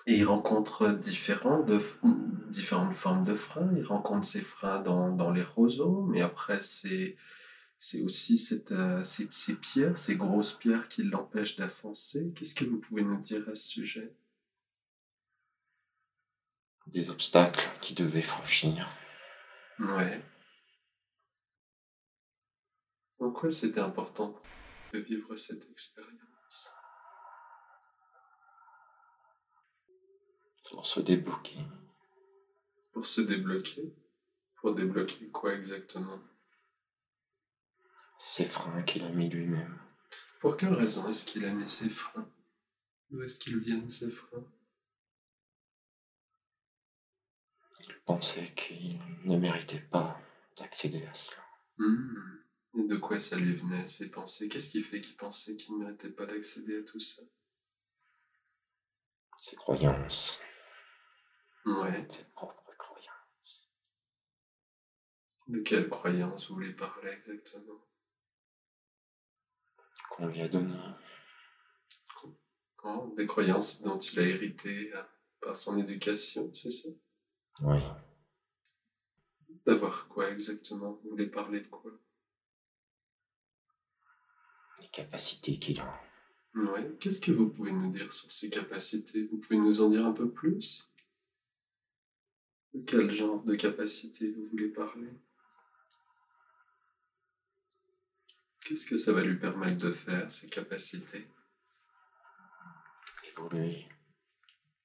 Et 0.07 0.17
il 0.17 0.25
rencontre 0.25 0.89
différents 0.89 1.61
de, 1.61 1.79
différentes 2.49 2.93
formes 2.93 3.23
de 3.23 3.35
freins. 3.35 3.71
Il 3.75 3.85
rencontre 3.85 4.25
ses 4.25 4.41
freins 4.41 4.81
dans, 4.81 5.11
dans 5.11 5.31
les 5.31 5.43
roseaux, 5.43 6.01
mais 6.03 6.21
après, 6.21 6.61
c'est, 6.61 7.15
c'est 7.83 8.03
aussi 8.03 8.37
cette, 8.37 8.73
euh, 8.73 9.01
ces, 9.01 9.27
ces 9.31 9.55
pierres, 9.55 9.97
ces 9.97 10.15
grosses 10.15 10.53
pierres 10.53 10.87
qui 10.87 11.01
l'empêchent 11.01 11.55
d'avancer. 11.55 12.31
Qu'est-ce 12.35 12.53
que 12.53 12.63
vous 12.63 12.79
pouvez 12.79 13.01
nous 13.01 13.19
dire 13.19 13.49
à 13.49 13.55
ce 13.55 13.67
sujet? 13.67 14.15
Des 16.85 17.09
obstacles 17.09 17.67
qu'il 17.81 17.95
devait 17.95 18.21
franchir. 18.21 18.87
Ouais. 19.79 20.23
En 23.17 23.31
quoi 23.31 23.49
c'était 23.49 23.79
important 23.79 24.39
de 24.93 24.99
vivre 24.99 25.35
cette 25.35 25.67
expérience? 25.71 26.75
Pour 30.69 30.85
se 30.85 30.99
débloquer. 30.99 31.65
Pour 32.93 33.07
se 33.07 33.21
débloquer? 33.21 33.91
Pour 34.57 34.75
débloquer 34.75 35.31
quoi 35.31 35.55
exactement? 35.55 36.19
Ses 38.27 38.45
freins 38.45 38.83
qu'il 38.83 39.03
a 39.03 39.09
mis 39.09 39.29
lui-même. 39.29 39.79
Pour 40.39 40.57
quelle 40.57 40.73
raison 40.73 41.07
est-ce 41.09 41.25
qu'il 41.25 41.45
a 41.45 41.53
mis 41.53 41.69
ses 41.69 41.89
freins? 41.89 42.29
D'où 43.09 43.21
est-ce 43.23 43.37
qu'ils 43.37 43.59
viennent 43.59 43.89
ces 43.89 44.09
freins? 44.09 44.45
Il 47.81 47.99
pensait 48.05 48.53
qu'il 48.53 48.99
ne 49.25 49.37
méritait 49.37 49.81
pas 49.81 50.19
d'accéder 50.57 51.05
à 51.05 51.13
cela. 51.13 51.43
Hmm. 51.77 52.39
Et 52.77 52.87
de 52.87 52.95
quoi 52.95 53.19
ça 53.19 53.35
lui 53.35 53.53
venait, 53.53 53.87
ces 53.87 54.09
pensées? 54.09 54.47
Qu'est-ce 54.47 54.69
qui 54.69 54.81
fait 54.81 55.01
qu'il 55.01 55.17
pensait 55.17 55.57
qu'il 55.57 55.77
ne 55.77 55.83
méritait 55.83 56.09
pas 56.09 56.25
d'accéder 56.25 56.79
à 56.79 56.83
tout 56.83 56.99
ça? 56.99 57.21
Ses 59.39 59.55
croyances. 59.57 60.41
Ouais. 61.65 62.07
Ses 62.09 62.25
propres 62.25 62.75
croyances. 62.77 63.69
De 65.47 65.59
quelle 65.59 65.89
croyance 65.89 66.47
vous 66.47 66.55
voulez 66.55 66.73
parler 66.73 67.11
exactement? 67.11 67.83
Qu'on 70.11 70.27
lui 70.27 70.41
a 70.41 70.47
donné. 70.49 70.75
Oh, 72.83 73.13
Des 73.15 73.25
croyances 73.25 73.81
dont 73.81 73.97
il 73.97 74.19
a 74.19 74.23
hérité 74.23 74.93
euh, 74.93 75.03
par 75.39 75.55
son 75.55 75.77
éducation, 75.77 76.51
c'est 76.53 76.71
ça? 76.71 76.89
Oui. 77.61 77.79
D'avoir 79.65 80.07
quoi 80.09 80.29
exactement? 80.31 80.99
Vous 81.03 81.11
voulez 81.11 81.27
parler 81.27 81.61
de 81.61 81.67
quoi? 81.67 81.91
Les 84.81 84.89
capacités 84.89 85.57
qu'il 85.59 85.79
a. 85.79 86.01
Ouais. 86.55 86.91
Qu'est-ce 86.99 87.21
que 87.21 87.31
vous 87.31 87.49
pouvez 87.49 87.71
nous 87.71 87.91
dire 87.91 88.11
sur 88.11 88.29
ses 88.31 88.49
capacités? 88.49 89.27
Vous 89.27 89.37
pouvez 89.37 89.59
nous 89.59 89.81
en 89.81 89.89
dire 89.89 90.05
un 90.05 90.11
peu 90.11 90.29
plus? 90.29 90.91
De 92.73 92.81
quel 92.81 93.11
genre 93.11 93.43
de 93.43 93.55
capacité 93.55 94.31
vous 94.31 94.47
voulez 94.47 94.69
parler? 94.69 95.09
Qu'est-ce 98.65 98.85
que 98.85 98.97
ça 98.97 99.11
va 99.11 99.23
lui 99.23 99.37
permettre 99.37 99.77
de 99.77 99.91
faire, 99.91 100.29
ces 100.29 100.47
capacités? 100.47 101.27
Évoluer. 103.29 103.87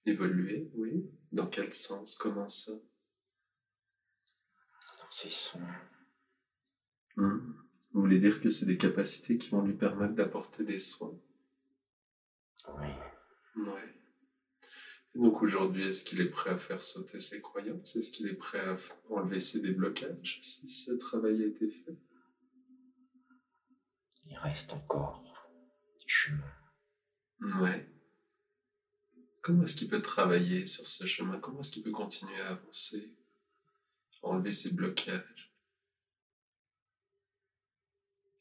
Évoluer, 0.05 0.71
oui. 0.75 1.11
Dans 1.33 1.47
quel 1.47 1.73
sens? 1.75 2.15
Comment 2.17 2.49
ça? 2.49 2.73
Dans 4.99 5.11
ses 5.11 5.31
soins. 5.31 5.81
Hmm. 7.17 7.53
Vous 7.93 8.01
voulez 8.01 8.21
dire 8.21 8.41
que 8.41 8.51
c'est 8.51 8.67
des 8.67 8.77
capacités 8.77 9.39
qui 9.39 9.51
vont 9.51 9.63
lui 9.63 9.75
permettre 9.75 10.15
d'apporter 10.15 10.65
des 10.65 10.79
soins? 10.79 11.19
Oui. 12.69 12.89
Ouais. 13.57 13.95
Et 15.15 15.19
donc 15.19 15.43
aujourd'hui, 15.43 15.89
est-ce 15.89 16.05
qu'il 16.05 16.21
est 16.21 16.29
prêt 16.29 16.51
à 16.51 16.59
faire 16.59 16.83
sauter 16.83 17.21
ses 17.21 17.41
croyances? 17.41 17.97
Est-ce 17.97 18.11
qu'il 18.11 18.29
est 18.29 18.35
prêt 18.35 18.61
à 18.61 18.77
enlever 19.09 19.41
ses 19.41 19.61
déblocages 19.61 20.41
si 20.43 20.69
ce 20.69 20.93
travail 20.93 21.43
a 21.43 21.47
été 21.47 21.71
fait? 21.71 21.97
Il 24.29 24.39
reste 24.39 24.73
encore 24.73 25.23
du 25.99 26.09
chemin. 26.09 26.53
Ouais. 27.61 27.89
Comment 29.43 29.63
est-ce 29.63 29.77
qu'il 29.77 29.89
peut 29.89 30.03
travailler 30.03 30.67
sur 30.67 30.87
ce 30.87 31.07
chemin? 31.07 31.39
Comment 31.39 31.61
est-ce 31.61 31.71
qu'il 31.71 31.83
peut 31.83 31.93
continuer 31.93 32.41
à 32.41 32.51
avancer? 32.51 33.15
Enlever 34.23 34.53
ses 34.53 34.73
blocages? 34.73 35.53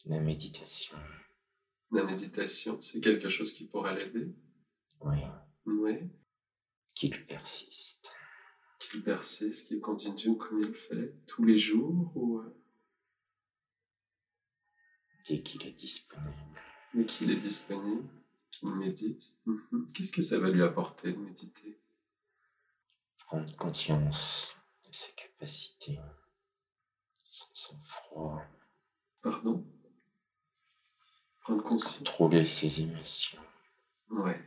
La 0.06 0.20
méditation. 0.20 0.98
La 1.92 2.04
méditation, 2.04 2.82
c'est 2.82 3.02
quelque 3.02 3.30
chose 3.30 3.54
qui 3.54 3.68
pourrait 3.68 3.96
l'aider? 3.96 4.36
Oui. 5.02 5.18
Ouais. 5.66 6.10
Qu'il 6.96 7.26
persiste. 7.26 8.16
Qu'il 8.80 9.04
persiste, 9.04 9.68
qu'il 9.68 9.82
continue 9.82 10.38
comme 10.38 10.62
il 10.62 10.68
le 10.68 10.74
fait 10.74 11.16
tous 11.28 11.44
les 11.44 11.58
jours 11.58 12.12
ou 12.16 12.40
euh, 12.40 12.65
Dès 15.28 15.42
qu'il 15.42 15.66
est 15.66 15.72
disponible. 15.72 16.62
mais 16.94 17.06
qu'il 17.06 17.32
est 17.32 17.38
disponible, 17.38 18.08
qu'il 18.52 18.70
médite. 18.76 19.38
Mhm. 19.46 19.92
Qu'est-ce 19.94 20.12
que 20.12 20.22
ça 20.22 20.40
va 20.40 20.50
lui 20.50 20.62
apporter 20.64 21.12
de 21.14 21.18
méditer? 21.18 21.80
Prendre 23.18 23.54
conscience 23.58 24.58
de 24.88 24.94
ses 24.94 25.14
capacités. 25.16 26.00
Son 27.14 27.48
sang-froid. 27.54 28.42
Pardon? 29.22 29.66
Prendre 31.42 31.64
conscience? 31.64 31.98
Contrôler 31.98 32.46
ses 32.46 32.82
émotions. 32.82 33.42
Ouais. 34.10 34.40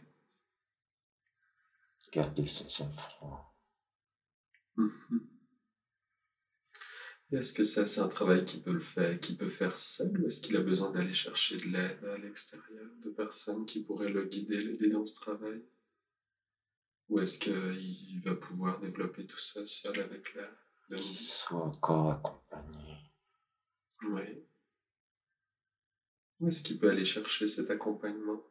Garder 2.12 2.46
son 2.46 2.68
sang-froid. 2.68 3.54
Mhm. 4.76 5.28
Est-ce 7.30 7.52
que 7.52 7.62
ça, 7.62 7.84
c'est 7.84 8.00
un 8.00 8.08
travail 8.08 8.46
qu'il 8.46 8.62
peut 8.62 8.72
le 8.72 8.80
faire, 8.80 9.20
qu'il 9.20 9.36
peut 9.36 9.50
faire 9.50 9.76
seul, 9.76 10.18
ou 10.18 10.26
est-ce 10.26 10.40
qu'il 10.40 10.56
a 10.56 10.60
besoin 10.60 10.90
d'aller 10.90 11.12
chercher 11.12 11.58
de 11.58 11.64
l'aide 11.64 12.02
à 12.04 12.16
l'extérieur, 12.16 12.90
de 13.02 13.10
personnes 13.10 13.66
qui 13.66 13.82
pourraient 13.82 14.08
le 14.08 14.24
guider, 14.24 14.62
l'aider 14.62 14.88
dans 14.88 15.04
ce 15.04 15.14
travail? 15.14 15.62
Ou 17.10 17.20
est-ce 17.20 17.38
qu'il 17.38 18.22
va 18.24 18.34
pouvoir 18.34 18.80
développer 18.80 19.26
tout 19.26 19.38
ça 19.38 19.64
seul 19.66 20.00
avec 20.00 20.34
la 20.34 20.96
Qu'il 20.96 21.18
soit 21.18 21.64
encore 21.64 22.10
accompagné. 22.12 22.96
Oui. 24.04 24.44
Où 26.40 26.48
est-ce 26.48 26.62
qu'il 26.62 26.78
peut 26.78 26.90
aller 26.90 27.04
chercher 27.04 27.46
cet 27.46 27.68
accompagnement? 27.68 28.42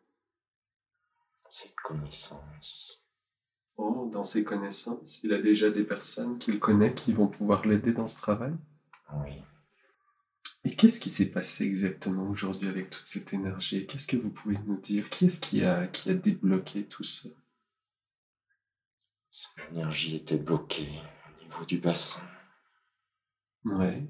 Ses 1.49 1.73
connaissances. 1.83 3.06
Oh, 3.77 4.09
dans 4.11 4.23
ses 4.23 4.43
connaissances, 4.43 5.23
il 5.23 5.31
a 5.33 5.37
déjà 5.39 5.69
des 5.69 5.83
personnes 5.83 6.39
qu'il 6.39 6.59
connaît 6.59 6.95
qui 6.95 7.13
vont 7.13 7.27
pouvoir 7.27 7.65
l'aider 7.65 7.93
dans 7.93 8.07
ce 8.07 8.17
travail? 8.17 8.53
Oui. 9.13 9.41
Et 10.63 10.75
qu'est-ce 10.75 10.99
qui 10.99 11.11
s'est 11.11 11.29
passé 11.29 11.63
exactement 11.63 12.27
aujourd'hui 12.27 12.67
avec 12.67 12.89
toute 12.89 13.05
cette 13.05 13.33
énergie? 13.33 13.85
Qu'est-ce 13.85 14.07
que 14.07 14.17
vous 14.17 14.31
pouvez 14.31 14.57
nous 14.65 14.77
dire? 14.81 15.09
Qui 15.09 15.27
est-ce 15.27 15.39
qui 15.39 15.63
a, 15.63 15.87
qui 15.87 16.09
a 16.09 16.13
débloqué 16.13 16.85
tout 16.85 17.03
ça? 17.03 17.29
Son 19.29 19.51
énergie 19.71 20.15
était 20.15 20.37
bloquée 20.37 20.89
au 21.29 21.43
niveau 21.43 21.65
du 21.65 21.77
bassin. 21.77 22.23
Ouais. 23.63 24.03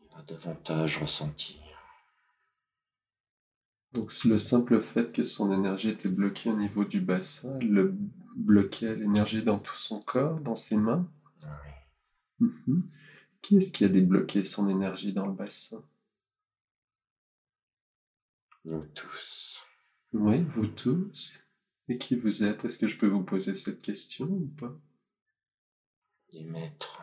Il 0.00 0.14
va 0.14 0.22
davantage 0.22 0.98
ressentir. 0.98 1.65
Donc 3.96 4.12
le 4.24 4.36
simple 4.36 4.78
fait 4.82 5.10
que 5.10 5.24
son 5.24 5.50
énergie 5.50 5.88
était 5.88 6.10
bloquée 6.10 6.50
au 6.50 6.56
niveau 6.56 6.84
du 6.84 7.00
bassin, 7.00 7.58
le 7.60 7.96
bloquait 8.34 8.94
l'énergie 8.94 9.42
dans 9.42 9.58
tout 9.58 9.74
son 9.74 10.02
corps, 10.02 10.38
dans 10.40 10.54
ses 10.54 10.76
mains. 10.76 11.10
Oui. 11.42 12.48
Mhm. 12.66 12.90
Qui 13.40 13.56
est-ce 13.56 13.72
qui 13.72 13.86
a 13.86 13.88
débloqué 13.88 14.44
son 14.44 14.68
énergie 14.68 15.14
dans 15.14 15.26
le 15.26 15.32
bassin? 15.32 15.82
Nous 18.66 18.84
tous. 18.94 19.64
Oui, 20.12 20.42
vous 20.42 20.66
tous. 20.66 21.40
Et 21.88 21.96
qui 21.96 22.16
vous 22.16 22.44
êtes? 22.44 22.66
Est-ce 22.66 22.76
que 22.76 22.88
je 22.88 22.98
peux 22.98 23.08
vous 23.08 23.24
poser 23.24 23.54
cette 23.54 23.80
question 23.80 24.26
ou 24.26 24.46
pas? 24.58 24.78
Des 26.32 26.44
maîtres. 26.44 27.00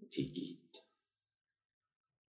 Des 0.00 0.24
guides. 0.24 0.63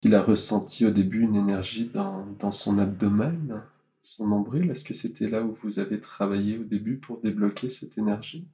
Il 0.05 0.15
a 0.17 0.23
ressenti 0.23 0.85
au 0.85 0.91
début 0.91 1.21
une 1.23 1.37
énergie 1.37 1.87
dans, 1.87 2.27
dans 2.41 2.51
son 2.51 2.79
abdomen, 2.79 3.63
son 4.01 4.27
nombril? 4.27 4.71
Est-ce 4.71 4.85
que 4.85 4.95
c'était 4.95 5.29
là 5.29 5.43
où 5.45 5.53
vous 5.53 5.79
avez 5.79 6.01
travaillé 6.01 6.59
au 6.59 6.65
début 6.65 6.99
pour 6.99 7.21
débloquer 7.21 7.71
cette 7.71 7.99
énergie? 7.99 8.49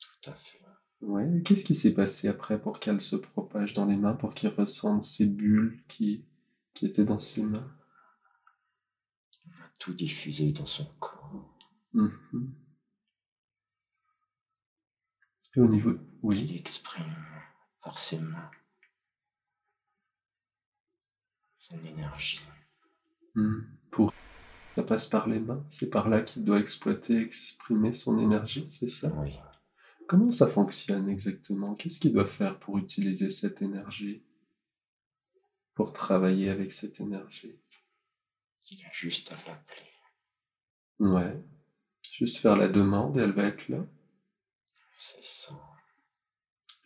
Tout 0.00 0.30
à 0.30 0.34
fait. 0.34 0.60
Ouais. 1.02 1.42
Qu'est-ce 1.44 1.64
qui 1.64 1.74
s'est 1.74 1.92
passé 1.92 2.28
après 2.28 2.60
pour 2.60 2.78
qu'elle 2.78 3.00
se 3.00 3.16
propage 3.16 3.74
dans 3.74 3.84
les 3.84 3.96
mains, 3.96 4.14
pour 4.14 4.32
qu'il 4.34 4.48
ressente 4.48 5.02
ces 5.02 5.26
bulles 5.26 5.78
qui, 5.88 6.24
qui 6.74 6.86
étaient 6.86 7.04
dans 7.04 7.18
ses 7.18 7.42
mains? 7.42 7.70
Tout 9.78 9.92
diffusé 9.92 10.52
dans 10.52 10.66
son 10.66 10.86
corps. 11.00 11.54
Mhm. 11.92 12.54
Et 15.54 15.60
au 15.60 15.66
niveau... 15.66 15.90
Il 15.90 15.98
Oui. 16.22 16.56
exprime 16.56 17.16
par 17.82 17.98
ses 17.98 18.20
mains 18.20 18.50
son 21.72 21.86
énergie. 21.86 22.40
Mhm. 23.34 23.66
Pour... 23.90 24.12
Ça 24.76 24.82
passe 24.82 25.06
par 25.06 25.28
les 25.28 25.38
mains, 25.38 25.64
c'est 25.68 25.90
par 25.90 26.08
là 26.08 26.22
qu'il 26.22 26.44
doit 26.44 26.58
exploiter, 26.58 27.20
exprimer 27.20 27.92
son 27.92 28.18
énergie, 28.18 28.66
c'est 28.70 28.88
ça? 28.88 29.12
Oui. 29.18 29.38
Comment 30.08 30.30
ça 30.30 30.46
fonctionne 30.46 31.08
exactement? 31.08 31.74
Qu'est-ce 31.74 32.00
qu'il 32.00 32.12
doit 32.12 32.26
faire 32.26 32.58
pour 32.58 32.78
utiliser 32.78 33.28
cette 33.28 33.60
énergie? 33.60 34.22
Pour 35.74 35.92
travailler 35.92 36.48
avec 36.48 36.72
cette 36.72 37.00
énergie? 37.00 37.58
Il 38.70 38.84
a 38.84 38.92
juste 38.92 39.32
à 39.32 39.36
l'appeler. 39.46 39.90
Ouais. 41.00 41.42
Juste 42.10 42.38
faire 42.38 42.56
la 42.56 42.68
demande 42.68 43.16
et 43.18 43.20
elle 43.20 43.32
va 43.32 43.44
être 43.44 43.68
là. 43.68 43.86
C'est 44.96 45.24
ça. 45.24 45.54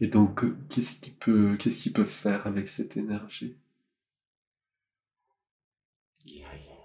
Et 0.00 0.08
donc, 0.08 0.44
euh, 0.44 0.56
qu'est-ce 0.68 1.00
qu'il 1.00 1.16
peut, 1.16 1.56
qu'est-ce 1.56 1.82
qu'il 1.82 1.92
peut 1.92 2.04
faire 2.04 2.46
avec 2.46 2.68
cette 2.68 2.96
énergie? 2.96 3.58
Guérir. 6.26 6.76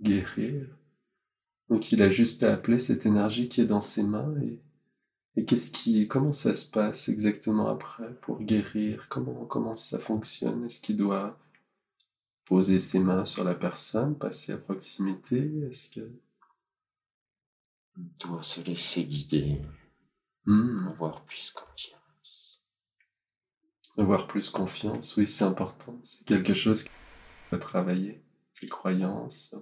Guérir. 0.00 0.66
Donc, 1.70 1.92
il 1.92 2.02
a 2.02 2.10
juste 2.10 2.42
à 2.42 2.52
appeler 2.52 2.78
cette 2.78 3.06
énergie 3.06 3.48
qui 3.48 3.60
est 3.60 3.66
dans 3.66 3.80
ses 3.80 4.02
mains 4.02 4.34
et, 4.42 4.60
et 5.36 5.44
qu'est-ce 5.44 5.70
qui, 5.70 6.06
comment 6.08 6.32
ça 6.32 6.52
se 6.54 6.68
passe 6.70 7.08
exactement 7.08 7.68
après 7.68 8.14
pour 8.20 8.40
guérir? 8.42 9.06
Comment, 9.08 9.46
comment 9.46 9.76
ça 9.76 9.98
fonctionne? 9.98 10.64
Est-ce 10.64 10.80
qu'il 10.80 10.96
doit 10.96 11.38
poser 12.44 12.78
ses 12.78 12.98
mains 13.00 13.24
sur 13.24 13.44
la 13.44 13.54
personne, 13.54 14.18
passer 14.18 14.52
à 14.52 14.58
proximité? 14.58 15.50
Est-ce 15.70 15.90
que 15.90 16.12
Il 17.96 18.10
doit 18.20 18.42
se 18.42 18.60
laisser 18.60 19.04
guider, 19.04 19.60
Hmm, 20.46 20.88
avoir 20.88 21.24
plus 21.24 21.50
confiance. 21.52 22.62
avoir 23.96 24.26
plus 24.26 24.50
confiance 24.50 25.16
Oui, 25.16 25.26
c'est 25.26 25.44
important. 25.44 25.98
C'est 26.02 26.26
quelque 26.26 26.52
chose 26.52 26.82
qu'il 26.82 26.92
faut 27.50 27.56
travailler. 27.56 28.23
Ses 28.54 28.68
croyances, 28.68 29.54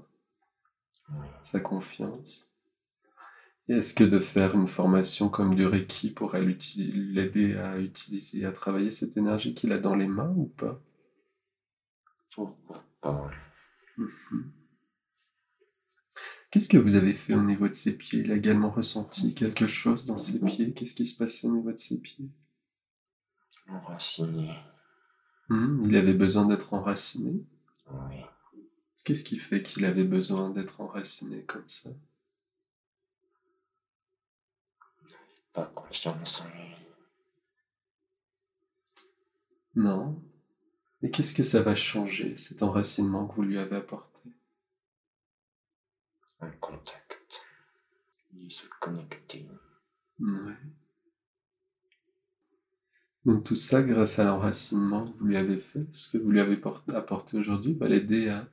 sa 1.43 1.59
confiance. 1.61 2.53
Est-ce 3.69 3.95
que 3.95 4.05
de 4.05 4.19
faire 4.21 4.55
une 4.55 4.69
formation 4.69 5.29
comme 5.29 5.55
du 5.55 5.67
Reiki 5.67 6.11
pourrait 6.11 6.43
l'aider 6.45 7.57
à 7.57 7.79
utiliser, 7.81 8.45
à 8.45 8.53
travailler 8.53 8.91
cette 8.91 9.17
énergie 9.17 9.55
qu'il 9.55 9.73
a 9.73 9.79
dans 9.79 9.95
les 9.97 10.07
mains 10.07 10.33
ou 10.37 10.45
pas? 10.47 10.81
Pourquoi 12.35 12.85
pas 13.01 13.31
Mhm. 13.97 14.53
Qu'est-ce 16.51 16.69
que 16.69 16.77
vous 16.77 16.97
avez 16.97 17.15
fait 17.15 17.35
au 17.35 17.43
niveau 17.43 17.67
de 17.69 17.73
ses 17.73 17.97
pieds? 17.97 18.21
Il 18.21 18.31
a 18.31 18.37
également 18.37 18.71
ressenti 18.71 19.35
quelque 19.35 19.67
chose 19.67 20.05
dans 20.05 20.19
ses 20.19 20.39
pieds? 20.39 20.73
Qu'est-ce 20.75 20.95
qui 20.95 21.07
se 21.07 21.17
passait 21.17 21.47
au 21.47 21.53
niveau 21.57 21.73
de 21.73 21.79
ses 21.79 21.99
pieds? 21.99 22.29
Enraciné. 23.69 24.55
Hmm, 25.49 25.83
Il 25.89 25.97
avait 25.97 26.13
besoin 26.13 26.45
d'être 26.47 26.75
enraciné? 26.75 27.43
Oui. 27.91 28.17
Qu'est-ce 29.05 29.25
qui 29.25 29.37
fait 29.39 29.63
qu'il 29.63 29.85
avait 29.85 30.05
besoin 30.05 30.51
d'être 30.51 30.81
enraciné 30.81 31.43
comme 31.45 31.69
ça? 31.69 31.91
Pas 35.53 35.67
confiance 35.67 36.41
en 36.41 36.49
lui. 36.49 36.77
Non? 39.75 40.23
Mais 41.01 41.11
qu'est-ce 41.11 41.35
que 41.35 41.43
ça 41.43 41.63
va 41.63 41.75
changer, 41.75 42.37
cet 42.37 42.63
enracinement 42.63 43.27
que 43.27 43.35
vous 43.35 43.43
lui 43.43 43.59
avez 43.59 43.77
apporté? 43.77 44.31
Un 46.41 46.51
contact. 46.53 47.45
Il 48.35 48.51
se 48.51 48.67
connecter. 48.81 49.49
Ouais. 50.21 50.57
Donc 53.25 53.45
tout 53.45 53.57
ça, 53.57 53.83
grâce 53.83 54.19
à 54.19 54.25
l'enracinement 54.25 55.11
que 55.11 55.19
vous 55.19 55.27
lui 55.27 55.37
avez 55.37 55.59
fait, 55.59 55.87
ce 55.93 56.11
que 56.11 56.19
vous 56.19 56.31
lui 56.31 56.41
avez 56.41 56.57
por- 56.57 56.83
apporté 56.89 57.37
aujourd'hui, 57.37 57.75
va 57.75 57.89
l'aider 57.89 58.29
à, 58.29 58.49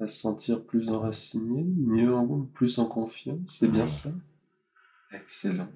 à 0.00 0.06
se 0.08 0.18
sentir 0.18 0.64
plus 0.64 0.88
enraciné, 0.88 1.62
mieux, 1.62 2.14
en- 2.14 2.42
plus 2.54 2.78
en 2.78 2.86
confiance. 2.86 3.56
C'est 3.58 3.68
bien 3.68 3.86
ça? 3.86 4.10
Excellent. 5.12 5.68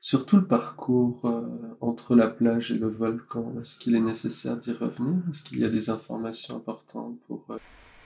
Sur 0.00 0.26
tout 0.26 0.36
le 0.36 0.46
parcours 0.46 1.24
euh, 1.24 1.76
entre 1.80 2.14
la 2.14 2.28
plage 2.28 2.70
et 2.72 2.78
le 2.78 2.88
volcan, 2.88 3.54
est-ce 3.60 3.78
qu'il 3.78 3.94
est 3.96 4.00
nécessaire 4.00 4.58
d'y 4.58 4.72
revenir? 4.72 5.22
Est-ce 5.30 5.42
qu'il 5.42 5.58
y 5.58 5.64
a 5.64 5.70
des 5.70 5.88
informations 5.88 6.56
importantes 6.56 7.18
pour 7.26 7.46
euh, 7.50 7.56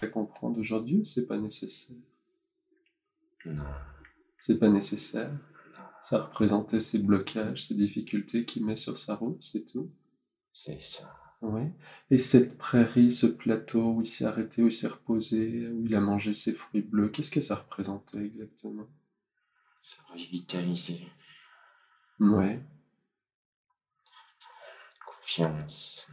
la 0.00 0.08
comprendre 0.08 0.58
aujourd'hui 0.60 0.98
ou 0.98 1.04
c'est 1.04 1.26
pas 1.26 1.38
nécessaire? 1.38 1.96
Non. 3.44 3.64
C'est 4.40 4.58
pas 4.58 4.68
nécessaire? 4.68 5.32
Ça 6.02 6.20
représentait 6.20 6.78
ses 6.78 7.00
blocages, 7.00 7.66
ses 7.66 7.74
difficultés 7.74 8.44
qu'il 8.44 8.64
met 8.64 8.76
sur 8.76 8.96
sa 8.96 9.16
route, 9.16 9.42
c'est 9.42 9.66
tout? 9.66 9.90
C'est 10.52 10.80
ça. 10.80 11.12
Oui. 11.40 11.62
Et 12.10 12.18
cette 12.18 12.58
prairie, 12.58 13.12
ce 13.12 13.26
plateau 13.26 13.92
où 13.92 14.00
il 14.02 14.06
s'est 14.06 14.24
arrêté, 14.24 14.62
où 14.62 14.66
il 14.66 14.72
s'est 14.72 14.88
reposé, 14.88 15.68
où 15.68 15.84
il 15.84 15.94
a 15.94 16.00
mangé 16.00 16.34
ses 16.34 16.52
fruits 16.52 16.82
bleus, 16.82 17.08
qu'est-ce 17.08 17.30
que 17.30 17.40
ça 17.40 17.54
représentait 17.54 18.24
exactement? 18.24 18.88
Se 19.80 19.96
revitaliser. 20.12 21.06
Ouais. 22.18 22.60
Confiance. 25.06 26.10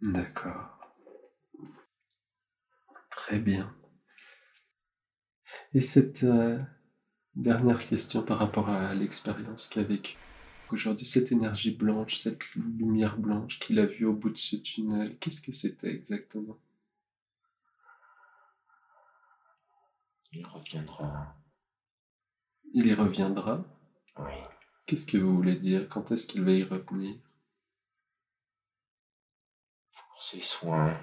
D'accord. 0.00 0.94
Très 3.10 3.40
bien. 3.40 3.74
Et 5.74 5.80
cette 5.80 6.22
euh, 6.22 6.62
dernière 7.34 7.86
question 7.86 8.22
par 8.22 8.38
rapport 8.38 8.68
à 8.68 8.94
l'expérience 8.94 9.68
qu'a 9.68 9.82
vécue 9.82 10.16
aujourd'hui, 10.72 11.06
cette 11.06 11.32
énergie 11.32 11.74
blanche, 11.74 12.16
cette 12.16 12.44
lumière 12.54 13.18
blanche 13.18 13.58
qu'il 13.58 13.78
a 13.78 13.86
vue 13.86 14.04
au 14.04 14.12
bout 14.12 14.30
de 14.30 14.36
ce 14.36 14.56
tunnel, 14.56 15.18
qu'est-ce 15.18 15.40
que 15.40 15.52
c'était 15.52 15.90
exactement? 15.90 16.58
Il 20.32 20.46
reviendra. 20.46 21.36
Il 22.74 22.86
y 22.86 22.94
reviendra? 22.94 23.64
Oui. 24.18 24.32
Qu'est-ce 24.86 25.06
que 25.06 25.16
vous 25.16 25.34
voulez 25.34 25.56
dire? 25.56 25.88
Quand 25.88 26.10
est-ce 26.10 26.26
qu'il 26.26 26.42
va 26.42 26.52
y 26.52 26.62
revenir? 26.62 27.16
Pour 29.92 30.22
ses 30.22 30.40
soins. 30.40 31.00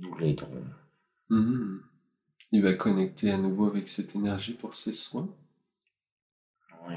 Nous 0.00 0.16
l'aiderons. 0.16 0.66
Hmm. 1.28 1.78
Il 2.52 2.62
va 2.62 2.74
connecter 2.74 3.30
à 3.30 3.38
nouveau 3.38 3.66
avec 3.66 3.88
cette 3.88 4.14
énergie 4.14 4.54
pour 4.54 4.74
ses 4.74 4.92
soins? 4.92 5.28
Oui. 6.88 6.96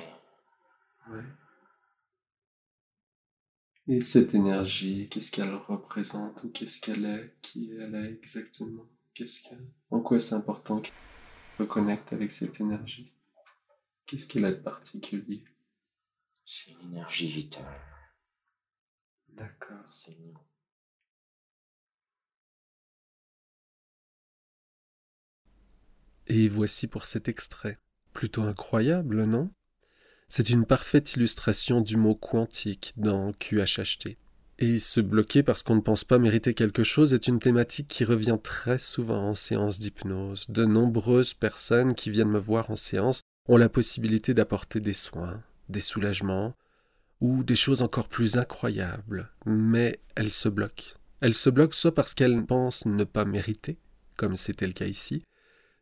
Ouais. 1.09 1.23
Et 3.87 4.01
cette 4.01 4.35
énergie, 4.35 5.07
qu'est-ce 5.09 5.31
qu'elle 5.31 5.53
représente 5.53 6.43
ou 6.43 6.49
qu'est-ce 6.49 6.81
qu'elle 6.81 7.05
est 7.05 7.35
Qui 7.41 7.71
elle 7.71 7.95
est 7.95 8.11
exactement? 8.11 8.85
Qu'est-ce 9.13 9.41
que... 9.43 9.55
En 9.89 10.01
quoi 10.01 10.19
c'est 10.19 10.35
important 10.35 10.81
qu'elle 10.81 10.93
reconnecte 11.59 12.11
avec 12.11 12.31
cette 12.31 12.59
énergie? 12.59 13.13
Qu'est-ce 14.05 14.27
qu'elle 14.27 14.45
a 14.45 14.51
de 14.51 14.59
particulier? 14.59 15.43
C'est 16.45 16.71
l'énergie 16.81 17.31
vitale. 17.31 17.81
D'accord. 19.29 19.87
C'est 19.87 20.17
nous. 20.19 20.37
Et 26.27 26.49
voici 26.49 26.87
pour 26.87 27.05
cet 27.05 27.29
extrait. 27.29 27.79
Plutôt 28.11 28.43
incroyable, 28.43 29.23
non? 29.25 29.49
C'est 30.29 30.49
une 30.49 30.65
parfaite 30.65 31.13
illustration 31.13 31.81
du 31.81 31.95
mot 31.95 32.15
quantique 32.15 32.93
dans 32.97 33.31
QHHT. 33.33 34.17
Et 34.59 34.79
se 34.79 34.99
bloquer 34.99 35.43
parce 35.43 35.63
qu'on 35.63 35.75
ne 35.75 35.81
pense 35.81 36.03
pas 36.03 36.19
mériter 36.19 36.53
quelque 36.53 36.83
chose 36.83 37.13
est 37.13 37.27
une 37.27 37.39
thématique 37.39 37.87
qui 37.87 38.03
revient 38.03 38.37
très 38.41 38.79
souvent 38.79 39.29
en 39.29 39.33
séance 39.35 39.79
d'hypnose. 39.79 40.45
De 40.49 40.65
nombreuses 40.65 41.33
personnes 41.33 41.93
qui 41.93 42.09
viennent 42.09 42.29
me 42.29 42.39
voir 42.39 42.69
en 42.71 42.75
séance 42.75 43.21
ont 43.47 43.57
la 43.57 43.69
possibilité 43.69 44.33
d'apporter 44.33 44.79
des 44.79 44.93
soins, 44.93 45.41
des 45.69 45.79
soulagements, 45.79 46.55
ou 47.21 47.43
des 47.43 47.55
choses 47.55 47.81
encore 47.81 48.09
plus 48.09 48.37
incroyables, 48.37 49.31
mais 49.45 49.99
elles 50.15 50.31
se 50.31 50.49
bloquent. 50.49 50.97
Elles 51.21 51.35
se 51.35 51.49
bloquent 51.49 51.75
soit 51.75 51.95
parce 51.95 52.13
qu'elles 52.13 52.45
pensent 52.45 52.85
ne 52.85 53.03
pas 53.03 53.25
mériter, 53.25 53.77
comme 54.17 54.35
c'était 54.35 54.67
le 54.67 54.73
cas 54.73 54.85
ici, 54.85 55.23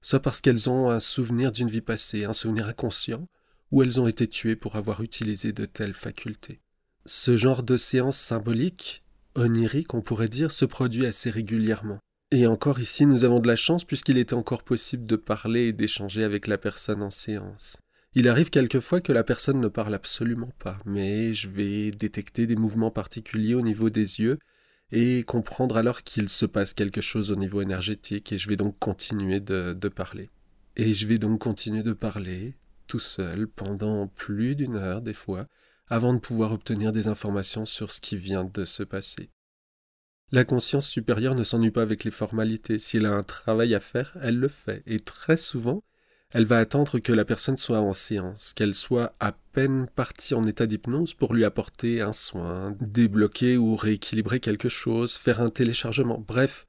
soit 0.01 0.21
parce 0.21 0.39
qu'elles 0.39 0.69
ont 0.69 0.89
un 0.89 0.99
souvenir 0.99 1.51
d'une 1.51 1.69
vie 1.69 1.81
passée, 1.81 2.25
un 2.25 2.33
souvenir 2.33 2.67
inconscient, 2.67 3.27
ou 3.71 3.83
elles 3.83 3.99
ont 3.99 4.07
été 4.07 4.27
tuées 4.27 4.55
pour 4.55 4.75
avoir 4.75 5.01
utilisé 5.01 5.53
de 5.53 5.65
telles 5.65 5.93
facultés. 5.93 6.59
Ce 7.05 7.37
genre 7.37 7.63
de 7.63 7.77
séance 7.77 8.17
symbolique, 8.17 9.03
onirique 9.35 9.93
on 9.93 10.01
pourrait 10.01 10.29
dire, 10.29 10.51
se 10.51 10.65
produit 10.65 11.05
assez 11.05 11.29
régulièrement. 11.29 11.99
Et 12.31 12.47
encore 12.47 12.79
ici, 12.79 13.05
nous 13.05 13.23
avons 13.23 13.39
de 13.39 13.47
la 13.47 13.55
chance 13.55 13.83
puisqu'il 13.83 14.17
était 14.17 14.33
encore 14.33 14.63
possible 14.63 15.05
de 15.05 15.15
parler 15.15 15.67
et 15.67 15.73
d'échanger 15.73 16.23
avec 16.23 16.47
la 16.47 16.57
personne 16.57 17.03
en 17.03 17.11
séance. 17.11 17.77
Il 18.15 18.27
arrive 18.29 18.49
quelquefois 18.49 19.01
que 19.01 19.11
la 19.11 19.23
personne 19.23 19.59
ne 19.59 19.67
parle 19.67 19.93
absolument 19.93 20.51
pas, 20.57 20.79
mais 20.85 21.33
je 21.33 21.49
vais 21.49 21.91
détecter 21.91 22.47
des 22.47 22.55
mouvements 22.55 22.91
particuliers 22.91 23.55
au 23.55 23.61
niveau 23.61 23.89
des 23.89 24.19
yeux 24.21 24.39
et 24.91 25.23
comprendre 25.23 25.77
alors 25.77 26.03
qu'il 26.03 26.29
se 26.29 26.45
passe 26.45 26.73
quelque 26.73 27.01
chose 27.01 27.31
au 27.31 27.35
niveau 27.35 27.61
énergétique 27.61 28.31
et 28.31 28.37
je 28.37 28.47
vais 28.47 28.55
donc 28.55 28.79
continuer 28.79 29.39
de, 29.39 29.73
de 29.73 29.89
parler. 29.89 30.29
Et 30.77 30.93
je 30.93 31.07
vais 31.07 31.17
donc 31.17 31.39
continuer 31.41 31.83
de 31.83 31.93
parler 31.93 32.55
tout 32.87 32.99
seul 32.99 33.47
pendant 33.47 34.07
plus 34.07 34.55
d'une 34.55 34.75
heure 34.75 35.01
des 35.01 35.13
fois 35.13 35.47
avant 35.87 36.13
de 36.13 36.19
pouvoir 36.19 36.51
obtenir 36.51 36.91
des 36.91 37.07
informations 37.07 37.65
sur 37.65 37.91
ce 37.91 38.01
qui 38.01 38.17
vient 38.17 38.45
de 38.45 38.65
se 38.65 38.83
passer. 38.83 39.29
La 40.31 40.43
conscience 40.43 40.87
supérieure 40.87 41.35
ne 41.35 41.43
s'ennuie 41.43 41.71
pas 41.71 41.83
avec 41.83 42.03
les 42.03 42.11
formalités. 42.11 42.79
Si 42.79 42.97
elle 42.97 43.05
a 43.05 43.13
un 43.13 43.23
travail 43.23 43.75
à 43.75 43.79
faire, 43.79 44.17
elle 44.21 44.39
le 44.39 44.47
fait. 44.47 44.81
Et 44.87 44.99
très 44.99 45.37
souvent, 45.37 45.83
elle 46.31 46.45
va 46.45 46.57
attendre 46.57 46.99
que 46.99 47.13
la 47.13 47.25
personne 47.25 47.57
soit 47.57 47.79
en 47.79 47.93
séance, 47.93 48.53
qu'elle 48.55 48.73
soit 48.73 49.15
à 49.19 49.31
peine 49.31 49.87
partie 49.87 50.33
en 50.33 50.43
état 50.43 50.65
d'hypnose 50.65 51.13
pour 51.13 51.33
lui 51.33 51.45
apporter 51.45 52.01
un 52.01 52.13
soin, 52.13 52.75
débloquer 52.81 53.57
ou 53.57 53.75
rééquilibrer 53.75 54.39
quelque 54.39 54.67
chose, 54.67 55.15
faire 55.15 55.39
un 55.39 55.49
téléchargement. 55.49 56.23
Bref, 56.27 56.65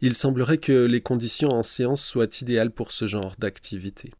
il 0.00 0.14
semblerait 0.14 0.58
que 0.58 0.86
les 0.86 1.02
conditions 1.02 1.50
en 1.50 1.62
séance 1.62 2.02
soient 2.02 2.40
idéales 2.40 2.70
pour 2.70 2.92
ce 2.92 3.06
genre 3.06 3.34
d'activité. 3.38 4.12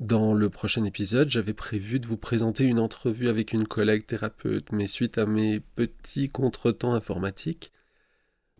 Dans 0.00 0.34
le 0.34 0.50
prochain 0.50 0.84
épisode, 0.84 1.30
j'avais 1.30 1.54
prévu 1.54 2.00
de 2.00 2.06
vous 2.06 2.16
présenter 2.16 2.64
une 2.64 2.80
entrevue 2.80 3.28
avec 3.28 3.52
une 3.52 3.66
collègue 3.66 4.06
thérapeute, 4.06 4.72
mais 4.72 4.86
suite 4.86 5.18
à 5.18 5.26
mes 5.26 5.60
petits 5.60 6.28
contretemps 6.28 6.94
informatiques, 6.94 7.72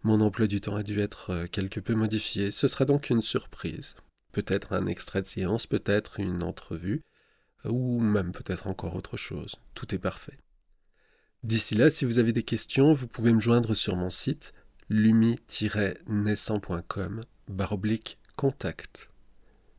mon 0.02 0.20
emploi 0.20 0.46
du 0.46 0.60
temps 0.60 0.76
a 0.76 0.82
dû 0.82 1.00
être 1.00 1.46
quelque 1.46 1.80
peu 1.80 1.94
modifié. 1.94 2.50
Ce 2.50 2.68
sera 2.68 2.84
donc 2.84 3.10
une 3.10 3.22
surprise 3.22 3.96
peut-être 4.34 4.74
un 4.74 4.86
extrait 4.86 5.22
de 5.22 5.26
séance, 5.26 5.66
peut-être 5.66 6.20
une 6.20 6.42
entrevue, 6.42 7.02
ou 7.64 7.98
même 8.00 8.32
peut-être 8.32 8.66
encore 8.66 8.94
autre 8.94 9.16
chose. 9.16 9.56
Tout 9.74 9.94
est 9.94 9.98
parfait. 9.98 10.36
D'ici 11.42 11.74
là, 11.74 11.88
si 11.88 12.04
vous 12.04 12.18
avez 12.18 12.34
des 12.34 12.42
questions, 12.42 12.92
vous 12.92 13.06
pouvez 13.06 13.32
me 13.32 13.40
joindre 13.40 13.72
sur 13.74 13.96
mon 13.96 14.10
site 14.10 14.52
lumi-naissant.com 14.90 17.22
oblique 17.70 18.18
contact. 18.36 19.08